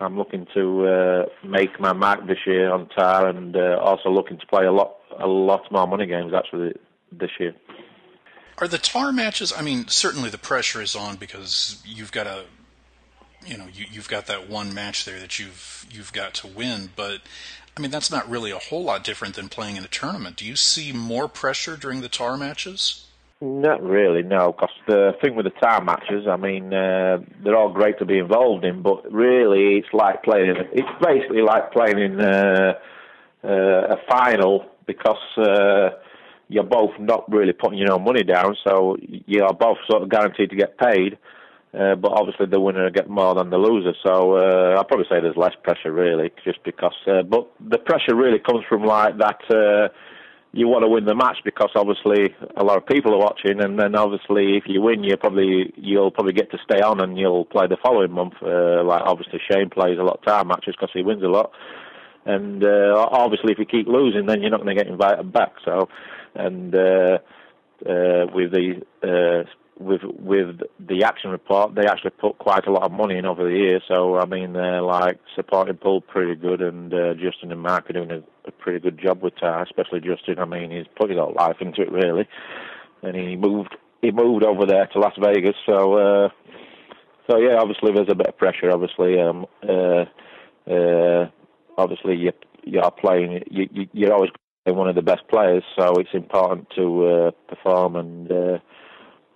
[0.00, 4.38] I'm looking to uh, make my mark this year on Tar and uh, also looking
[4.38, 6.74] to play a lot a lot more money games actually
[7.12, 7.54] this year.
[8.58, 9.52] Are the Tar matches?
[9.56, 12.44] I mean, certainly the pressure is on because you've got a
[13.46, 16.90] you know you, you've got that one match there that you've you've got to win,
[16.94, 17.20] but
[17.76, 20.36] I mean, that's not really a whole lot different than playing in a tournament.
[20.36, 23.06] Do you see more pressure during the tar matches?
[23.40, 24.52] Not really, no.
[24.52, 28.18] Because the thing with the tar matches, I mean, uh, they're all great to be
[28.18, 30.54] involved in, but really, it's like playing.
[30.72, 32.74] It's basically like playing in uh,
[33.42, 35.90] uh, a final because uh,
[36.48, 40.50] you're both not really putting your own money down, so you're both sort of guaranteed
[40.50, 41.16] to get paid.
[41.72, 43.94] Uh, but obviously the winner get more than the loser.
[44.04, 46.96] So uh, I'll probably say there's less pressure really, just because.
[47.06, 49.38] Uh, but the pressure really comes from like that.
[49.48, 49.88] Uh,
[50.52, 53.78] you want to win the match because obviously a lot of people are watching, and
[53.78, 57.44] then obviously if you win, you probably you'll probably get to stay on and you'll
[57.44, 58.34] play the following month.
[58.42, 61.52] Uh, like obviously Shane plays a lot of time matches because he wins a lot,
[62.26, 65.52] and uh, obviously if you keep losing, then you're not going to get invited back.
[65.64, 65.88] So,
[66.34, 66.72] and
[68.34, 68.82] with the
[69.80, 73.42] with with the action report, they actually put quite a lot of money in over
[73.44, 73.82] the years.
[73.88, 77.94] So I mean, they're like supporting Paul pretty good, and uh, Justin and Mark are
[77.94, 79.62] doing a, a pretty good job with that.
[79.62, 80.38] Especially Justin.
[80.38, 82.28] I mean, he's put his whole life into it really,
[83.02, 85.56] and he moved he moved over there to Las Vegas.
[85.64, 86.28] So uh,
[87.28, 88.70] so yeah, obviously there's a bit of pressure.
[88.70, 90.04] Obviously, um, uh,
[90.70, 91.30] uh,
[91.78, 92.32] obviously you
[92.64, 93.44] you're playing.
[93.50, 94.30] You, you you're always
[94.66, 98.30] one of the best players, so it's important to uh, perform and.
[98.30, 98.58] Uh,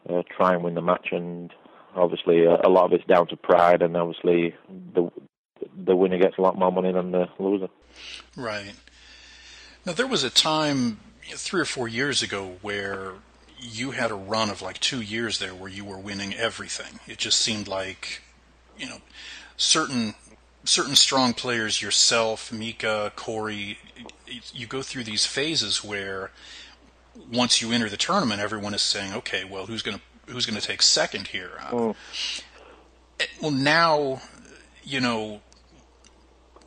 [0.09, 1.09] uh, try and win the match.
[1.13, 1.53] And
[1.95, 4.55] obviously, uh, a lot of it's down to pride, and obviously,
[4.95, 5.11] the
[5.77, 7.69] the winner gets a lot more money than the loser.
[8.37, 8.75] Right.
[9.87, 11.01] Now, there was a time
[11.33, 13.13] three or four years ago where
[13.59, 17.01] you had a run of like two years there where you were winning everything.
[17.07, 18.23] It just seemed like,
[18.79, 18.99] you know,
[19.57, 20.15] certain
[20.65, 23.79] certain strong players, yourself, Mika, Corey,
[24.53, 26.31] you go through these phases where
[27.33, 30.59] once you enter the tournament, everyone is saying, okay, well, who's going to who's going
[30.59, 31.53] to take second here?
[31.71, 31.97] Oh.
[33.41, 34.23] Well, now,
[34.83, 35.41] you know,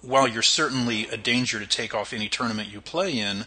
[0.01, 3.45] while you're certainly a danger to take off any tournament you play in,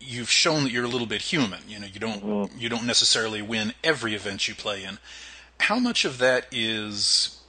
[0.00, 1.60] you've shown that you're a little bit human.
[1.68, 2.60] You know, you don't mm.
[2.60, 4.98] you don't necessarily win every event you play in.
[5.60, 7.40] How much of that is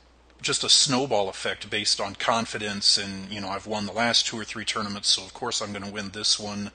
[0.41, 4.39] just a snowball effect based on confidence and you know I've won the last two
[4.39, 6.71] or three tournaments, so of course I'm going to win this one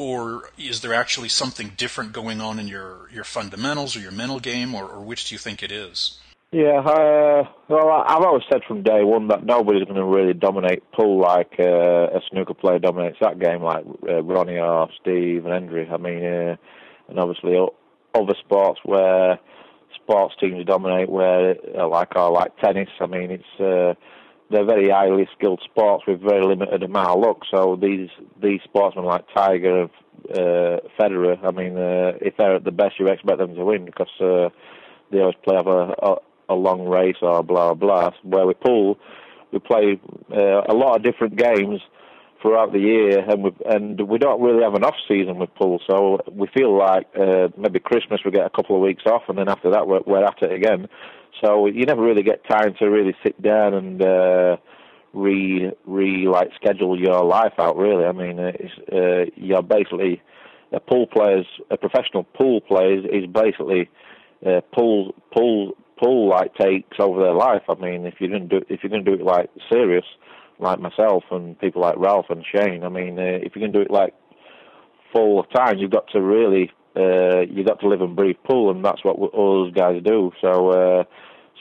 [0.00, 4.40] or is there actually something different going on in your, your fundamentals or your mental
[4.40, 6.18] game, or, or which do you think it is?
[6.52, 10.90] Yeah, uh, well, I've always said from day one that nobody's going to really dominate
[10.92, 15.54] pool like uh, a snooker player dominates that game, like uh, Ronnie or Steve and
[15.54, 15.86] Andrew.
[15.92, 16.56] I mean, uh,
[17.08, 17.58] and obviously
[18.14, 19.38] other sports where
[19.96, 22.88] sports teams dominate, where uh, like or like tennis.
[23.00, 23.94] I mean, it's uh,
[24.50, 27.38] they're very highly skilled sports with very limited amount of luck.
[27.50, 28.08] So these
[28.42, 29.88] these sportsmen like Tiger
[30.34, 33.84] uh, Federer, I mean, uh, if they're at the best, you expect them to win
[33.84, 34.48] because uh,
[35.10, 38.10] they always play off a, a, a long race or blah blah.
[38.22, 38.98] Where we pull,
[39.52, 40.00] we play
[40.32, 41.80] uh, a lot of different games
[42.40, 45.80] throughout the year, and we and we don't really have an off season with pool.
[45.88, 49.38] So we feel like uh, maybe Christmas we get a couple of weeks off, and
[49.38, 50.88] then after that we're, we're at it again.
[51.42, 54.56] So you never really get time to really sit down and uh,
[55.12, 57.76] re re like schedule your life out.
[57.76, 60.22] Really, I mean, it's, uh, you're basically
[60.72, 63.88] a pool players, a professional pool player is basically
[64.46, 65.72] uh, pool pool
[66.02, 67.62] pool like takes over their life.
[67.68, 70.04] I mean, if you're gonna do if you're gonna do it like serious,
[70.62, 73.80] like myself and people like Ralf and Shane, I mean, uh, if you can do
[73.80, 74.14] it like
[75.12, 78.84] full time, you've got to really uh, you got to live and breathe pool, and
[78.84, 80.32] that's what all those guys do.
[80.40, 81.04] So, uh,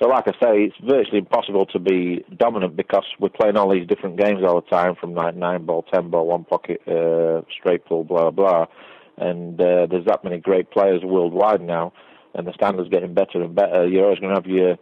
[0.02, 3.88] so, like I say, it's virtually impossible to be dominant because we're playing all these
[3.88, 7.86] different games all the time, from like nine ball, ten ball, one pocket, uh, straight
[7.86, 8.66] pull, blah blah.
[9.18, 11.94] And uh, there's that many great players worldwide now,
[12.34, 13.88] and the standard's getting better and better.
[13.88, 14.78] You're always going to have your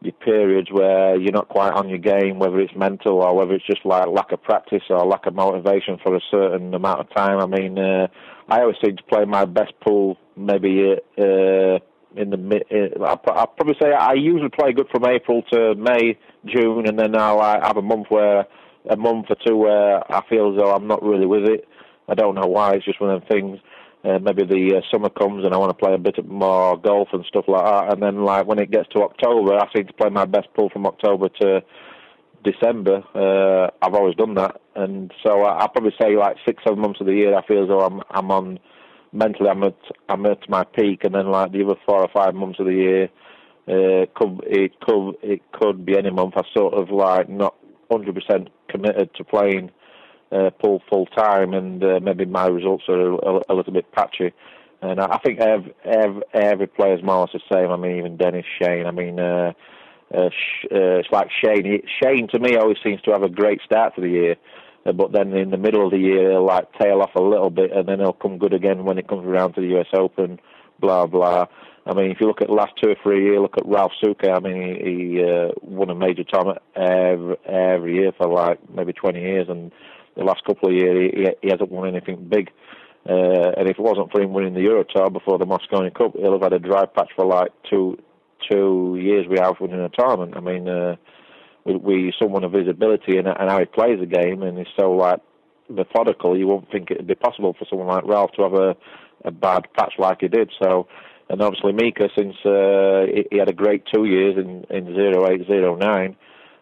[0.00, 3.66] your periods where you're not quite on your game, whether it's mental or whether it's
[3.66, 7.38] just like lack of practice or lack of motivation for a certain amount of time.
[7.40, 8.06] I mean, uh,
[8.48, 11.78] I always seem to play my best pool maybe uh,
[12.16, 12.64] in the mid.
[12.70, 13.16] Uh, I'll
[13.48, 17.58] probably say I usually play good from April to May, June, and then now I
[17.66, 18.46] have a month where
[18.88, 21.66] a month or two where I feel as though I'm not really with it.
[22.08, 22.74] I don't know why.
[22.74, 23.58] It's just one of them things
[24.08, 27.08] uh, maybe the uh, summer comes and I want to play a bit more golf
[27.12, 27.92] and stuff like that.
[27.92, 30.70] And then like when it gets to October, I seem to play my best pool
[30.70, 31.62] from October to
[32.44, 33.02] December.
[33.14, 37.00] Uh, I've always done that, and so I, I'll probably say like six, seven months
[37.00, 38.58] of the year, I feel as though I'm I'm on
[39.12, 39.76] mentally I'm at
[40.08, 42.74] I'm at my peak, and then like the other four or five months of the
[42.74, 43.08] year.
[43.66, 46.34] Uh, could it could it could be any month.
[46.36, 47.54] I sort of like not
[47.90, 49.70] 100% committed to playing
[50.32, 54.32] uh, pull full time, and uh, maybe my results are a, a, little bit patchy.
[54.80, 57.70] And I think every, every, every player's more or less the same.
[57.70, 58.86] I mean, even Dennis Shane.
[58.86, 59.52] I mean, uh,
[60.14, 61.64] uh, sh- uh, it's like Shane.
[61.64, 64.36] He, Shane to me always seems to have a great start to the year,
[64.86, 67.50] uh, but then in the middle of the year he'll like tail off a little
[67.50, 69.88] bit, and then he'll come good again when it comes around to the U.S.
[69.92, 70.38] Open.
[70.80, 71.46] Blah blah.
[71.88, 73.92] I mean, if you look at the last two or three years, look at Ralf
[74.02, 74.36] Souquet.
[74.36, 78.92] I mean, he, he uh, won a major tournament every, every year for like maybe
[78.92, 79.72] 20 years, and
[80.18, 82.50] the last couple of years he, he hasn't won anything big.
[83.08, 86.12] Uh, and if it wasn't for him winning the Euro Tour before the Mosconi Cup,
[86.14, 87.96] he'll have had a dry patch for like two
[88.50, 90.34] two years without winning a tournament.
[90.36, 90.96] I mean, uh,
[91.64, 94.66] we, we someone of his ability and, and how he plays the game, and he's
[94.78, 95.20] so like
[95.70, 96.36] methodical.
[96.36, 98.76] You wouldn't think it'd be possible for someone like Ralf to have a,
[99.24, 100.50] a bad patch like he did.
[100.62, 100.88] So,
[101.30, 105.30] and obviously Mika, since uh, he, he had a great two years in in zero
[105.30, 106.16] eight zero nine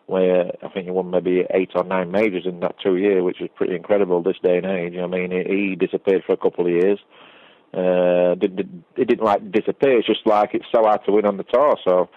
[0.07, 3.41] where I think he won maybe eight or nine majors in that two year, which
[3.41, 4.95] is pretty incredible this day and age.
[4.97, 6.99] I mean, he, he disappeared for a couple of years.
[7.75, 9.99] Uh, did, did, it didn't like disappear.
[9.99, 11.77] It's just like it's so hard to win on the tour.
[11.87, 12.09] So,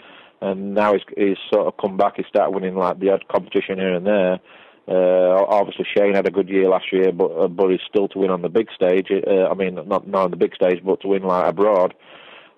[0.42, 2.18] and now he's, he's sort of come back.
[2.18, 4.40] He started winning like the odd competition here and there.
[4.88, 8.20] Uh, obviously, Shane had a good year last year, but uh, but he's still to
[8.20, 9.08] win on the big stage.
[9.12, 11.94] Uh, I mean, not not on the big stage, but to win like abroad,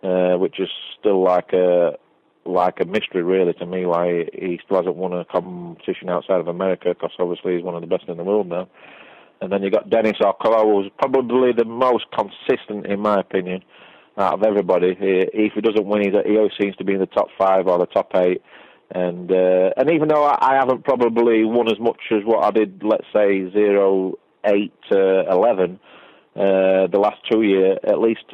[0.03, 1.97] uh, which is still like a
[2.45, 6.47] like a mystery really to me why he still hasn't won a competition outside of
[6.47, 8.67] America because obviously he's one of the best in the world now.
[9.41, 13.63] And then you got Dennis Orcollo, who's probably the most consistent in my opinion
[14.17, 14.95] out of everybody.
[14.95, 17.79] He, if he doesn't win, he always seems to be in the top five or
[17.79, 18.41] the top eight.
[18.93, 22.83] And uh, and even though I haven't probably won as much as what I did,
[22.83, 24.15] let's say zero
[24.45, 25.79] eight to eleven,
[26.35, 28.25] uh, the last two years, at least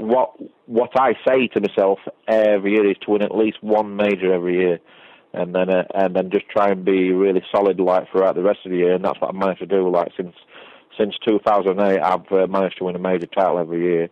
[0.00, 0.34] what
[0.66, 1.98] what I say to myself
[2.28, 4.80] every year is to win at least one major every year,
[5.32, 8.60] and then uh, and then just try and be really solid like throughout the rest
[8.64, 9.90] of the year, and that's what I've managed to do.
[9.90, 10.34] Like since
[10.98, 14.08] since 2008, I've uh, managed to win a major title every year.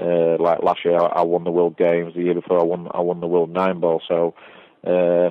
[0.00, 2.14] Uh, like last year, I, I won the World Games.
[2.14, 4.02] The year before, I won I won the World Nine Ball.
[4.06, 4.34] So.
[4.86, 5.30] Uh,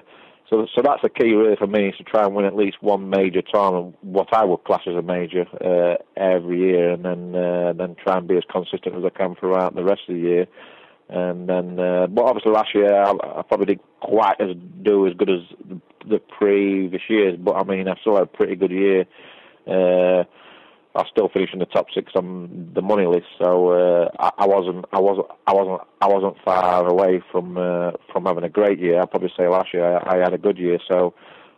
[0.53, 2.77] so, so that's the key really for me is to try and win at least
[2.81, 7.35] one major tournament, what I would class as a major, uh, every year, and then
[7.35, 10.21] uh, then try and be as consistent as I can throughout the rest of the
[10.21, 10.47] year.
[11.09, 15.13] And then, uh, but obviously last year I, I probably didn't quite as do as
[15.15, 18.71] good as the, the previous years, but I mean I still had a pretty good
[18.71, 19.05] year.
[19.65, 20.23] Uh,
[20.95, 24.48] I still finished in the top six on the money list, so uh, I, I
[24.48, 28.80] wasn't, I wasn't, I wasn't, I wasn't far away from uh, from having a great
[28.80, 29.02] year.
[29.02, 30.78] I'd probably say last year I, I had a good year.
[30.88, 31.15] So,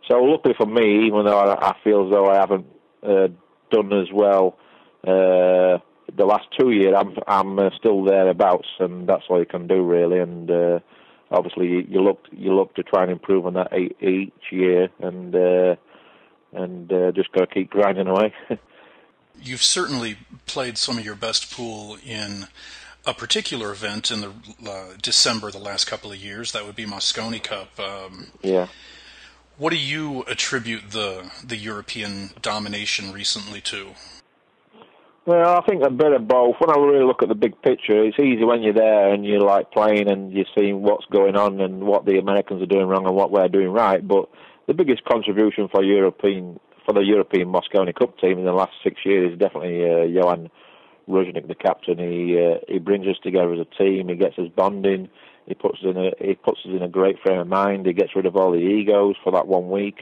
[0.08, 2.66] so luckily for me, even though I, I feel as though I haven't
[3.02, 3.28] uh,
[3.70, 4.56] done as well
[5.06, 5.78] uh,
[6.16, 9.82] the last two years, I'm I'm uh, still thereabouts, and that's all you can do
[9.82, 10.18] really.
[10.18, 10.78] And uh,
[11.30, 15.34] obviously, you, look you look to try and improve on that each year, and
[16.54, 18.32] and just got to keep grinding away.
[19.42, 22.48] you've certainly played some of your best pool in
[23.06, 24.32] a particular event in the
[24.68, 26.52] uh, December the last couple of years.
[26.52, 27.78] That would be Mosconi Cup.
[27.78, 28.66] Um, yeah.
[29.58, 33.92] What do you attribute the the European domination recently to?
[35.24, 36.54] Well, I think a bit of both.
[36.60, 39.40] When I really look at the big picture, it's easy when you're there and you're
[39.40, 43.06] like playing and you're seeing what's going on and what the Americans are doing wrong
[43.06, 44.06] and what we're doing right.
[44.06, 44.28] But
[44.68, 49.04] the biggest contribution for European for the European Mosconi Cup team in the last six
[49.04, 50.50] years definitely uh, Johan
[51.08, 51.98] Ruijsink, the captain.
[51.98, 54.08] He uh, he brings us together as a team.
[54.08, 55.08] He gets us bonding.
[55.46, 57.86] He puts us in a he puts us in a great frame of mind.
[57.86, 60.00] He gets rid of all the egos for that one week,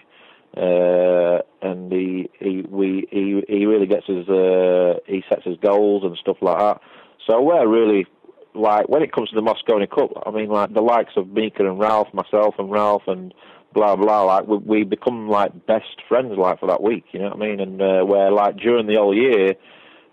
[0.56, 4.28] uh, and he he we he he really gets us.
[4.28, 6.80] Uh, he sets his goals and stuff like that.
[7.26, 8.06] So we're really
[8.54, 11.68] like when it comes to the Mosconi Cup, I mean, like the likes of Mika
[11.68, 13.34] and Ralf, myself and Ralf, and
[13.74, 14.22] blah blah.
[14.22, 17.04] Like we, we become like best friends, like for that week.
[17.12, 17.60] You know what I mean?
[17.60, 19.54] And uh, where like during the whole year,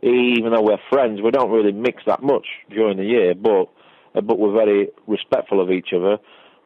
[0.01, 3.69] even though we're friends, we don't really mix that much during the year, but
[4.15, 6.17] uh, but we're very respectful of each other.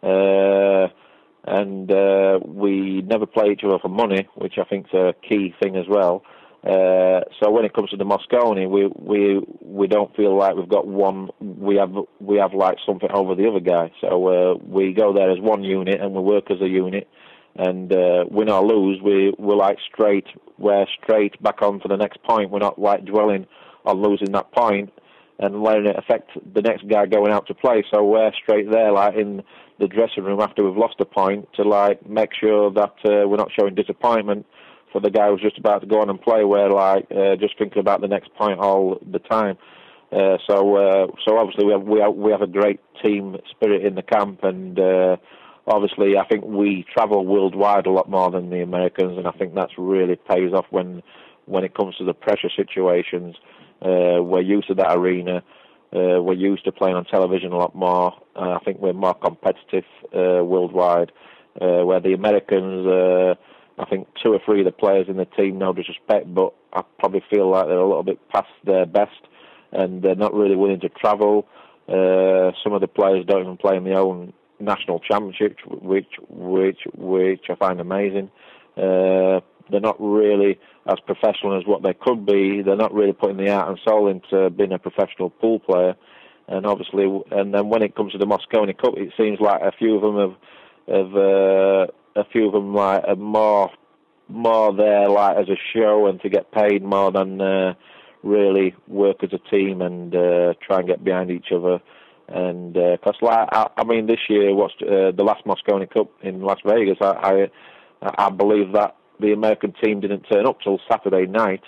[0.01, 0.87] Uh,
[1.47, 5.75] and uh, we never play each other for money, which I think's a key thing
[5.75, 6.23] as well.
[6.65, 10.67] Uh, so when it comes to the Mosconi, we we we don't feel like we've
[10.67, 11.29] got one.
[11.39, 13.91] We have we have like something over the other guy.
[14.01, 17.07] So uh, we go there as one unit and we work as a unit.
[17.57, 20.25] And uh, win or lose, we we're like straight.
[20.57, 22.49] We're straight back on for the next point.
[22.49, 23.45] We're not like dwelling
[23.85, 24.91] on losing that point
[25.37, 27.83] and letting it affect the next guy going out to play.
[27.93, 29.43] So we're straight there, like in
[29.79, 33.37] the dressing room after we've lost a point, to like make sure that uh, we're
[33.37, 34.45] not showing disappointment
[34.95, 36.45] for the guy who's just about to go on and play.
[36.45, 39.57] We're like uh, just thinking about the next point all the time.
[40.09, 43.85] Uh, so uh, so obviously we have, we have we have a great team spirit
[43.85, 45.17] in the camp, and uh,
[45.67, 49.53] obviously I think we travel worldwide a lot more than the Americans, and I think
[49.53, 51.03] that's really pays off when
[51.45, 53.35] when it comes to the pressure situations.
[53.81, 55.43] Uh, we're used to that arena.
[55.93, 58.13] Uh, we're used to playing on television a lot more.
[58.37, 61.11] I think we're more competitive uh, worldwide.
[61.61, 63.33] Uh, where the Americans, uh,
[63.77, 66.83] I think two or three of the players in the team, no disrespect, but I
[66.99, 69.19] probably feel like they're a little bit past their best,
[69.71, 71.45] and they're not really willing to travel.
[71.87, 76.79] Uh, some of the players don't even play in their own national championship, which which
[76.95, 78.31] which I find amazing.
[78.77, 82.61] Uh, they're not really as professional as what they could be.
[82.61, 85.95] They're not really putting the heart and soul into being a professional pool player.
[86.47, 89.71] And obviously, and then when it comes to the Mosconi Cup, it seems like a
[89.71, 93.71] few of them have, have uh, a few of them like are more,
[94.27, 97.73] more there like as a show and to get paid more than uh,
[98.23, 101.79] really work as a team and uh, try and get behind each other.
[102.27, 106.09] And because, uh, like, I, I mean, this year, what's uh, the last Mosconi Cup
[106.23, 106.97] in Las Vegas?
[106.99, 107.49] I,
[108.01, 111.61] I, I believe that the American team didn't turn up till Saturday night,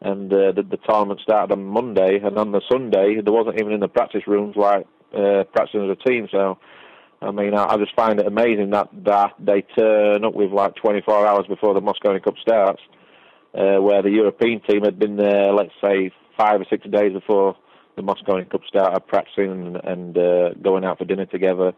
[0.00, 3.72] and uh, the, the tournament started on Monday, and on the Sunday there wasn't even
[3.72, 6.28] in the practice rooms like uh, practicing as a team.
[6.30, 6.58] So,
[7.22, 10.74] I mean, I, I just find it amazing that that they turn up with like
[10.76, 12.82] 24 hours before the Mosconi Cup starts,
[13.54, 17.56] uh, where the European team had been there, let's say, five or six days before
[17.96, 21.72] the Mosconi Cup started, practicing and, and uh, going out for dinner together.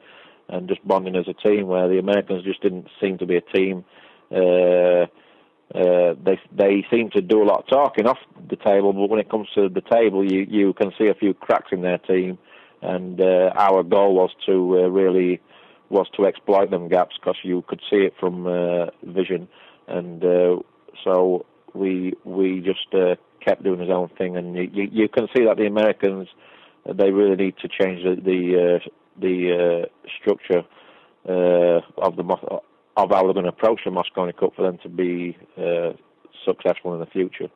[0.51, 3.43] And just bonding as a team, where the Americans just didn't seem to be a
[3.43, 3.85] team.
[4.31, 5.05] Uh,
[5.75, 8.17] uh, they they seem to do a lot of talking off
[8.49, 11.35] the table, but when it comes to the table, you you can see a few
[11.35, 12.39] cracks in their team.
[12.83, 15.41] And uh, our goal was to uh, really
[15.91, 19.49] was to exploit them gaps because you could see it from uh, vision,
[19.89, 20.57] and uh,
[21.03, 24.37] so we we just uh, kept doing his own thing.
[24.37, 26.29] And you you, can see that the Americans
[26.87, 28.89] they really need to change the the uh,
[29.21, 30.63] the uh, structure
[31.29, 32.25] uh, of the
[32.97, 35.93] of how they're going to approach the Mosconi Cup for them to be uh,
[36.45, 37.49] successful in the future.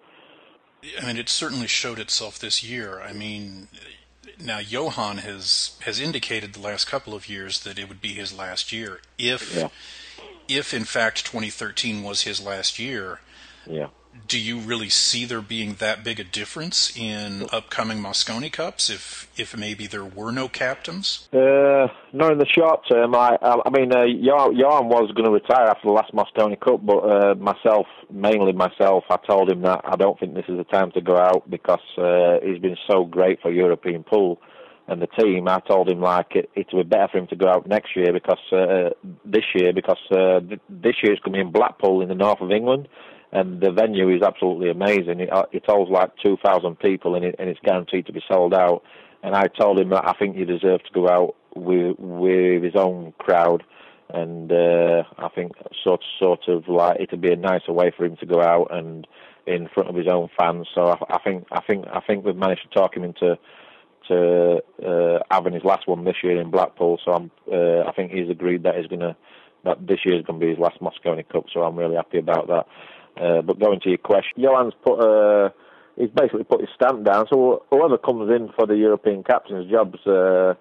[1.01, 3.01] I mean, it certainly showed itself this year.
[3.01, 3.69] I mean,
[4.41, 8.37] now Johan has has indicated the last couple of years that it would be his
[8.37, 9.01] last year.
[9.19, 9.69] If yeah.
[10.49, 13.21] if in fact 2013 was his last year,
[13.67, 13.89] yeah
[14.29, 19.31] do you really see there being that big a difference in upcoming Mosconi Cups if
[19.37, 21.29] if maybe there were no captains?
[21.33, 23.15] Uh, in the short term.
[23.15, 27.35] I I mean, uh, was going to retire after the last Mosconi Cup, but uh,
[27.35, 31.01] myself, mainly myself, I told him that I don't think this is the time to
[31.01, 34.41] go out because uh, he's been so great for European pool
[34.89, 35.49] and the team.
[35.49, 37.97] I told him like it, it would be better for him to go out next
[37.97, 38.91] year because uh,
[39.25, 42.41] this year because uh, this year it's going to be in Blackpool in the north
[42.41, 42.89] of England
[43.33, 45.21] and the venue is absolutely amazing.
[45.21, 48.53] It, uh, it holds like 2,000 people, and, it, and it's guaranteed to be sold
[48.53, 48.83] out.
[49.23, 52.75] And I told him that I think he deserved to go out with with his
[52.75, 53.63] own crowd,
[54.11, 55.53] and uh, I think
[55.85, 59.07] sort sort of like it'd be a nicer way for him to go out and
[59.47, 60.67] in front of his own fans.
[60.75, 63.39] So I, I think I think I think we've managed to talk him into
[64.09, 66.99] to uh, having his last one this year in Blackpool.
[67.05, 69.17] So I'm uh, I think he's agreed that he's gonna
[69.65, 71.45] that this year is going to be his last Mosconi Cup.
[71.53, 72.67] So I'm really happy about that.
[73.21, 75.51] Uh, but going to your question, Johan's put uh,
[75.97, 77.27] he's basically put his stamp down.
[77.33, 80.55] So whoever comes in for the European captain's jobs, uh,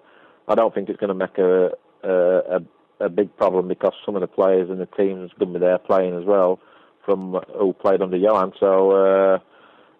[0.48, 1.70] I don't think it's going to make a,
[2.04, 2.60] a
[3.02, 5.78] a big problem because some of the players in the teams going to be there
[5.78, 6.60] playing as well
[7.04, 8.52] from who played under Johan.
[8.60, 9.38] So uh,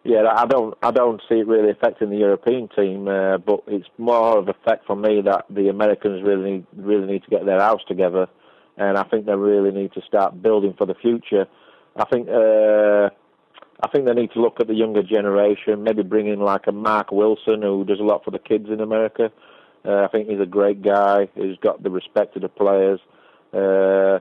[0.04, 3.88] yeah, I don't I don't see it really affecting the European team, uh, but it's
[3.98, 7.60] more of effect for me that the Americans really need, really need to get their
[7.60, 8.28] house together,
[8.76, 11.46] and I think they really need to start building for the future.
[11.96, 13.10] I think uh,
[13.82, 16.72] I think they need to look at the younger generation, maybe bring in like a
[16.72, 19.32] Mark Wilson who does a lot for the kids in America.
[19.84, 21.28] Uh, I think he's a great guy.
[21.34, 23.00] He's got the respect of the players.
[23.52, 24.20] Uh,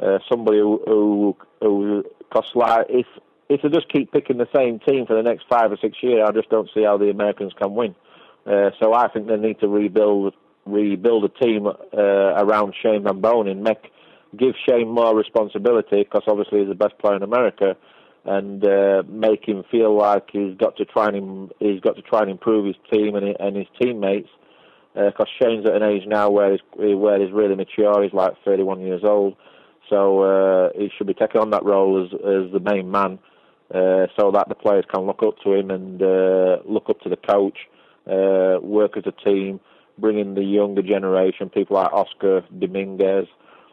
[0.00, 3.06] uh, somebody who, who, who costs like if
[3.48, 6.22] if they just keep picking the same team for the next five or six years,
[6.28, 7.94] I just don't see how the Americans can win.
[8.46, 10.34] Uh, so I think they need to rebuild
[10.66, 13.90] rebuild a team uh, around Shane Van Boening and make
[14.36, 17.76] give Shane more responsibility because obviously he's the best player in America,
[18.24, 22.20] and uh, make him feel like he's got to try and he's got to try
[22.20, 24.28] and improve his team and, and his teammates.
[24.94, 28.02] Because uh, Shane's at an age now where he's where he's really mature.
[28.02, 29.36] He's like 31 years old,
[29.88, 33.18] so uh, he should be taking on that role as as the main man,
[33.72, 37.08] uh, so that the players can look up to him and uh, look up to
[37.08, 37.58] the coach,
[38.06, 39.60] uh, work as a team,
[39.98, 43.26] bring in the younger generation, people like Oscar Dominguez,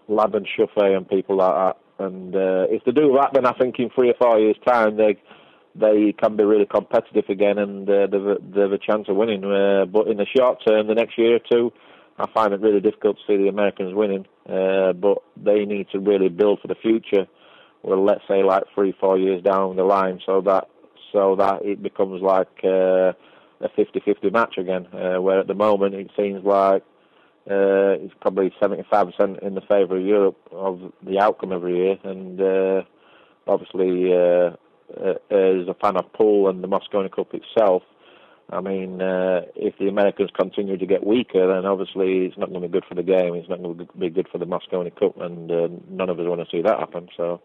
[0.08, 2.06] Landon Shuffett and people like that.
[2.06, 4.98] And uh, if they do that, then I think in three or four years' time
[4.98, 5.18] they
[5.78, 9.44] they can be really competitive again, and uh, they've, a, they've a chance of winning.
[9.44, 11.74] Uh, but in the short term, the next year or two,
[12.18, 14.26] I find it really difficult to see the Americans winning.
[14.48, 17.28] Uh, but they need to really build for the future.
[17.84, 20.70] Well, let's say like three, four years down the line, so that
[21.12, 23.14] so that it becomes like uh,
[23.62, 24.88] a 50-50 match again.
[24.88, 26.84] Uh, where at the moment it seems like
[27.50, 32.42] uh, it's probably 75% in the favour of Europe of the outcome every year, and
[32.42, 32.82] uh,
[33.46, 34.56] obviously uh,
[34.98, 37.84] uh, as a fan of pool and the Mosconi Cup itself,
[38.52, 42.62] I mean, uh, if the Americans continue to get weaker, then obviously it's not going
[42.62, 43.36] to be good for the game.
[43.36, 46.26] It's not going to be good for the Mosconi Cup, and uh, none of us
[46.28, 47.10] want to see that happen.
[47.16, 47.42] So,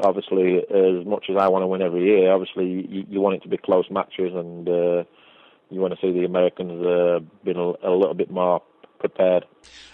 [0.00, 3.42] obviously, as much as I want to win every year, obviously you, you want it
[3.44, 5.06] to be close matches, and
[5.70, 8.62] you want to see the Americans uh, being a, a little bit more
[8.98, 9.44] prepared.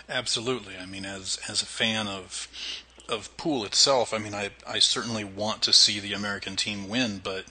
[0.09, 0.77] Absolutely.
[0.77, 2.49] I mean, as as a fan of
[3.09, 7.21] of pool itself, I mean, I I certainly want to see the American team win,
[7.23, 7.45] but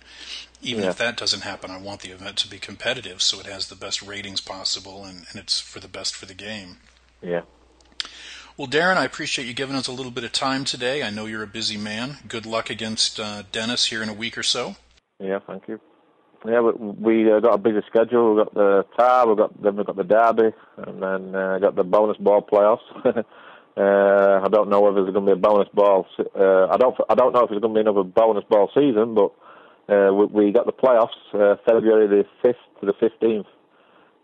[0.61, 0.89] even yeah.
[0.89, 3.75] if that doesn't happen, I want the event to be competitive, so it has the
[3.75, 6.77] best ratings possible, and, and it's for the best for the game.
[7.21, 7.41] Yeah.
[8.57, 11.01] Well, Darren, I appreciate you giving us a little bit of time today.
[11.01, 12.17] I know you're a busy man.
[12.27, 14.75] Good luck against uh, Dennis here in a week or so.
[15.17, 15.79] Yeah, thank you.
[16.45, 18.35] Yeah, we, we uh, got a busy schedule.
[18.35, 21.75] We've got the tar, we've got then we've got the derby, and then uh, got
[21.75, 22.79] the bonus ball playoffs.
[23.05, 26.07] uh, I don't know whether there's going to be a bonus ball.
[26.17, 29.15] Uh, I don't I don't know if there's going to be another bonus ball season,
[29.15, 29.33] but
[29.93, 33.47] uh, we, we got the playoffs uh, February the fifth to the fifteenth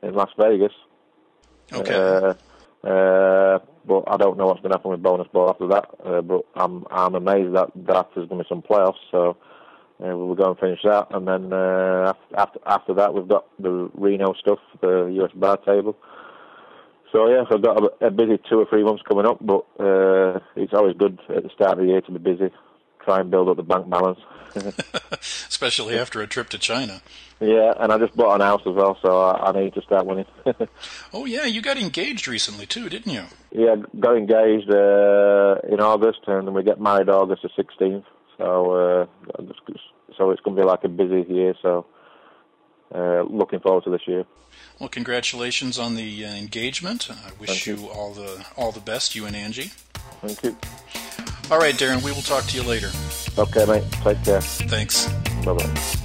[0.01, 0.73] in Las Vegas.
[1.73, 1.93] Okay.
[1.93, 2.33] Uh,
[2.87, 5.89] uh, but I don't know what's going to happen with bonus ball after that.
[6.03, 9.01] Uh, but I'm I'm amazed that that there's going to be some playoffs.
[9.11, 9.37] So
[10.03, 13.89] uh, we'll go and finish that, and then uh, after after that we've got the
[13.93, 15.95] Reno stuff, the US bar table.
[17.11, 19.65] So yeah, so I've got a, a busy two or three months coming up, but
[19.79, 22.53] uh, it's always good at the start of the year to be busy,
[23.05, 24.19] try and build up the bank balance.
[25.11, 27.01] Especially after a trip to China.
[27.39, 30.05] Yeah, and I just bought an house as well, so I, I need to start
[30.05, 30.25] winning.
[31.13, 33.23] oh yeah, you got engaged recently too, didn't you?
[33.51, 38.05] Yeah, got engaged uh, in August, and we get married August the sixteenth.
[38.37, 39.05] So uh,
[40.17, 41.53] so it's going to be like a busy year.
[41.61, 41.85] So
[42.93, 44.25] uh, looking forward to this year.
[44.79, 47.09] Well, congratulations on the uh, engagement.
[47.09, 47.75] I wish you.
[47.75, 47.87] you.
[47.87, 49.71] all the all the best, you and Angie.
[50.21, 50.57] Thank you.
[51.51, 52.03] All right, Darren.
[52.03, 52.89] We will talk to you later.
[53.37, 53.83] Okay, mate.
[54.03, 54.41] Take care.
[54.41, 55.07] Thanks.
[55.45, 55.95] Bye bye.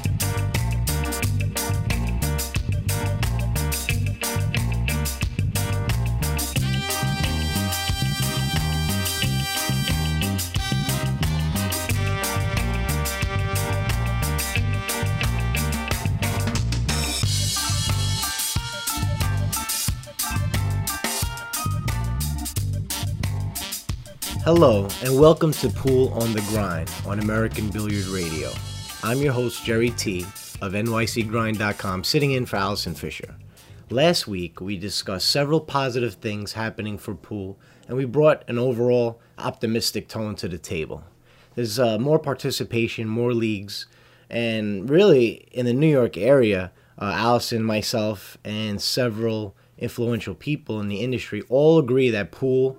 [24.52, 28.50] Hello, and welcome to Pool on the Grind on American Billiard Radio.
[29.04, 30.22] I'm your host, Jerry T.
[30.60, 33.36] of NYCGrind.com, sitting in for Allison Fisher.
[33.90, 39.20] Last week, we discussed several positive things happening for pool, and we brought an overall
[39.38, 41.04] optimistic tone to the table.
[41.54, 43.86] There's uh, more participation, more leagues,
[44.28, 50.88] and really in the New York area, uh, Allison, myself, and several influential people in
[50.88, 52.76] the industry all agree that pool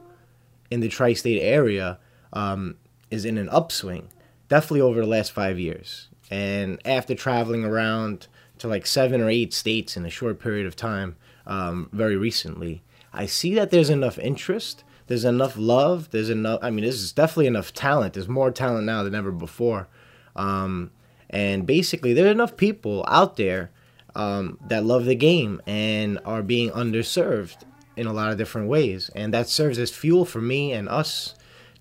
[0.72, 2.00] in the tri state area
[2.34, 2.78] um,
[3.12, 4.08] is in an upswing,
[4.48, 6.08] definitely over the last five years.
[6.32, 8.28] And after traveling around
[8.60, 12.82] to like seven or eight states in a short period of time, um, very recently,
[13.14, 16.60] I see that there's enough interest, there's enough love, there's enough.
[16.62, 18.14] I mean, there's definitely enough talent.
[18.14, 19.90] There's more talent now than ever before.
[20.38, 20.92] Um,
[21.30, 23.72] and basically, there are enough people out there
[24.16, 27.58] um, that love the game and are being underserved
[28.02, 31.36] in a lot of different ways, and that serves as fuel for me and us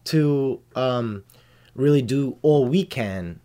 [0.04, 1.24] to um,
[1.74, 3.40] really do all we can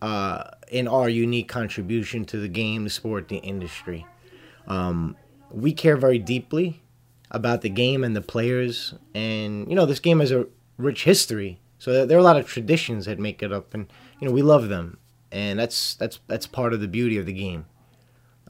[0.00, 4.06] uh, in our unique contribution to the game, the sport, the industry.
[4.68, 5.16] Um,
[5.50, 6.80] we care very deeply
[7.32, 10.46] about the game and the players, and you know this game has a
[10.78, 11.58] rich history.
[11.78, 14.42] So there are a lot of traditions that make it up, and you know we
[14.42, 14.98] love them,
[15.32, 17.66] and that's that's that's part of the beauty of the game.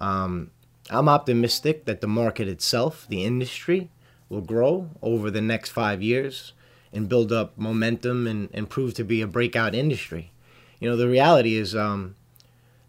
[0.02, 0.50] Um,
[0.90, 3.90] I'm optimistic that the market itself, the industry,
[4.28, 6.52] will grow over the next five years
[6.92, 10.32] and build up momentum and, and prove to be a breakout industry.
[10.80, 12.16] You know, the reality is um,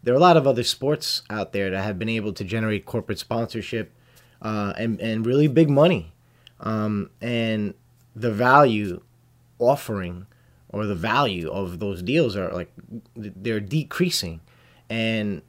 [0.01, 2.85] there are a lot of other sports out there that have been able to generate
[2.85, 3.91] corporate sponsorship
[4.41, 6.13] uh, and, and really big money.
[6.59, 7.73] Um, and
[8.15, 9.01] the value
[9.59, 10.25] offering
[10.69, 12.71] or the value of those deals are like
[13.15, 14.41] they're decreasing.
[14.89, 15.41] And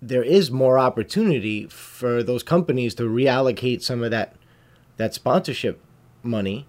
[0.00, 4.34] there is more opportunity for those companies to reallocate some of that
[4.96, 5.80] that sponsorship
[6.22, 6.66] money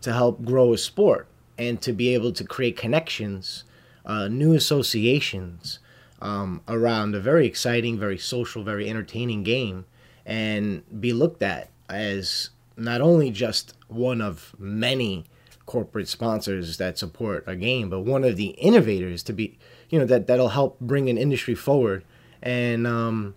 [0.00, 1.26] to help grow a sport
[1.58, 3.64] and to be able to create connections,
[4.06, 5.78] uh, new associations
[6.20, 9.84] um, around a very exciting, very social, very entertaining game,
[10.24, 15.24] and be looked at as not only just one of many
[15.66, 19.58] corporate sponsors that support a game, but one of the innovators to be,
[19.90, 22.04] you know, that that'll help bring an industry forward.
[22.44, 23.34] And um,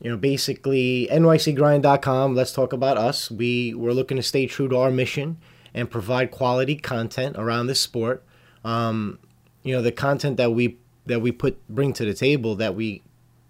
[0.00, 2.34] you know, basically nycgrind.com.
[2.34, 3.30] Let's talk about us.
[3.30, 5.36] We we're looking to stay true to our mission
[5.74, 8.24] and provide quality content around this sport.
[8.64, 9.18] Um,
[9.62, 13.02] you know, the content that we that we put bring to the table that we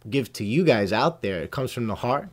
[0.08, 2.28] give to you guys out there, it comes from the heart,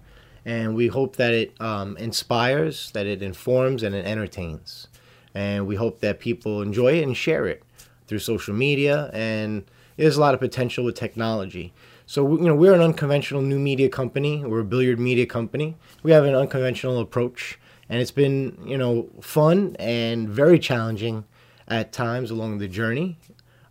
[0.46, 4.88] and we hope that it um, inspires, that it informs, and it entertains.
[5.34, 7.64] And we hope that people enjoy it and share it
[8.08, 9.10] through social media.
[9.14, 9.64] And
[9.96, 11.72] there's a lot of potential with technology.
[12.10, 14.44] So you know, we're an unconventional new media company.
[14.44, 15.76] We're a billiard media company.
[16.02, 21.26] We have an unconventional approach and it's been you know fun and very challenging
[21.68, 23.20] at times along the journey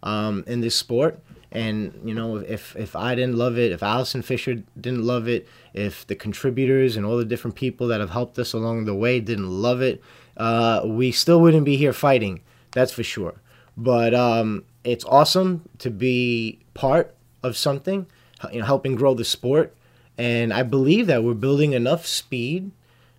[0.04, 1.18] um, in this sport.
[1.50, 5.48] And you know, if if I didn't love it, if Allison Fisher didn't love it,
[5.74, 9.18] if the contributors and all the different people that have helped us along the way
[9.18, 10.00] didn't love it,
[10.36, 12.42] uh, we still wouldn't be here fighting.
[12.70, 13.40] That's for sure.
[13.76, 18.06] But um, it's awesome to be part of something,
[18.52, 19.74] you know, helping grow the sport.
[20.16, 22.72] And I believe that we're building enough speed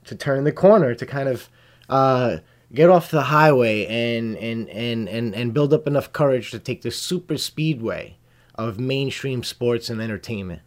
[0.06, 1.50] to turn the corner to kind of
[1.88, 2.38] uh,
[2.74, 6.82] get off the highway and, and, and, and, and build up enough courage to take
[6.82, 8.18] the super speedway
[8.56, 10.62] of mainstream sports and entertainment.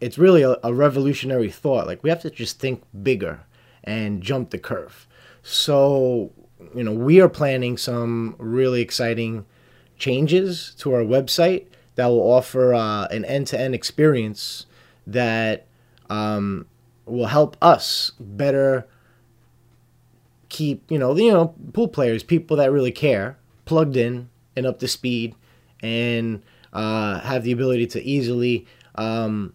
[0.00, 1.86] It's really a, a revolutionary thought.
[1.86, 3.40] Like, we have to just think bigger
[3.82, 5.06] and jump the curve.
[5.42, 6.32] So,
[6.74, 9.46] you know, we are planning some really exciting
[9.98, 11.66] changes to our website
[11.96, 14.66] that will offer uh, an end to end experience
[15.06, 15.66] that
[16.10, 16.66] um,
[17.06, 18.86] will help us better
[20.48, 24.78] keep you know you know pool players people that really care plugged in and up
[24.78, 25.34] to speed
[25.80, 26.42] and
[26.72, 28.66] uh, have the ability to easily
[28.96, 29.52] um,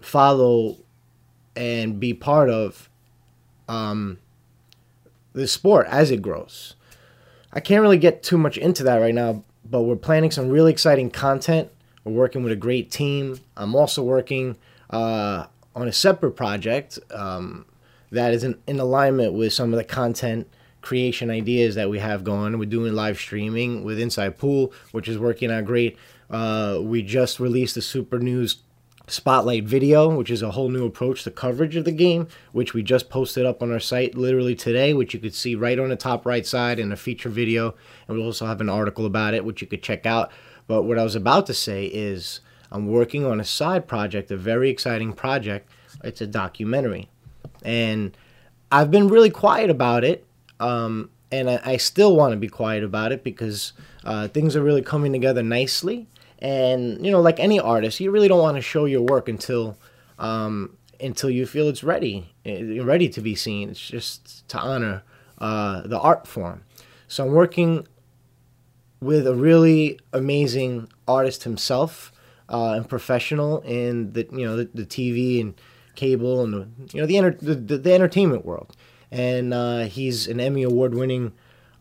[0.00, 0.76] follow
[1.54, 2.88] and be part of
[3.68, 4.18] um,
[5.32, 6.74] the sport as it grows.
[7.52, 10.72] I can't really get too much into that right now, but we're planning some really
[10.72, 11.70] exciting content.
[12.04, 13.40] We're working with a great team.
[13.56, 14.56] I'm also working
[14.90, 17.66] uh, on a separate project um,
[18.10, 20.48] that is in, in alignment with some of the content
[20.82, 22.56] creation ideas that we have going.
[22.58, 25.98] We're doing live streaming with Inside Pool, which is working out great.
[26.30, 28.56] Uh, we just released the Super News
[29.08, 32.82] Spotlight video, which is a whole new approach to coverage of the game, which we
[32.82, 35.96] just posted up on our site literally today, which you could see right on the
[35.96, 37.74] top right side in a feature video.
[38.08, 40.32] And we also have an article about it, which you could check out.
[40.66, 42.40] But what I was about to say is
[42.72, 45.70] I'm working on a side project, a very exciting project.
[46.02, 47.08] It's a documentary.
[47.62, 48.16] And
[48.72, 50.26] I've been really quiet about it.
[50.58, 53.72] Um, and I, I, still want to be quiet about it because
[54.04, 56.06] uh, things are really coming together nicely.
[56.40, 59.78] And, you know, like any artist, you really don't want to show your work until.
[60.18, 63.68] Um, until you feel it's ready, eh, ready to be seen.
[63.68, 65.02] It's just to honor
[65.38, 66.62] uh, the art form.
[67.08, 67.86] So I'm working
[69.00, 72.12] with a really amazing artist himself
[72.48, 75.54] uh, and professional in the you know the, the TV and
[75.94, 78.76] cable and the, you know the, enter- the, the, the entertainment world.
[79.10, 81.32] And uh, he's an Emmy award winning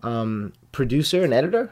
[0.03, 1.72] um, producer and editor.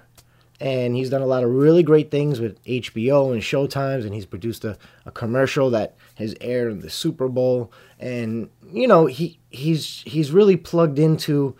[0.64, 4.26] And he's done a lot of really great things with HBO and Showtimes, and he's
[4.26, 7.72] produced a, a commercial that has aired in the Super Bowl.
[7.99, 11.56] And you know he he's he's really plugged into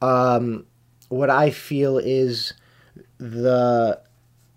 [0.00, 0.64] um,
[1.08, 2.52] what I feel is
[3.18, 4.00] the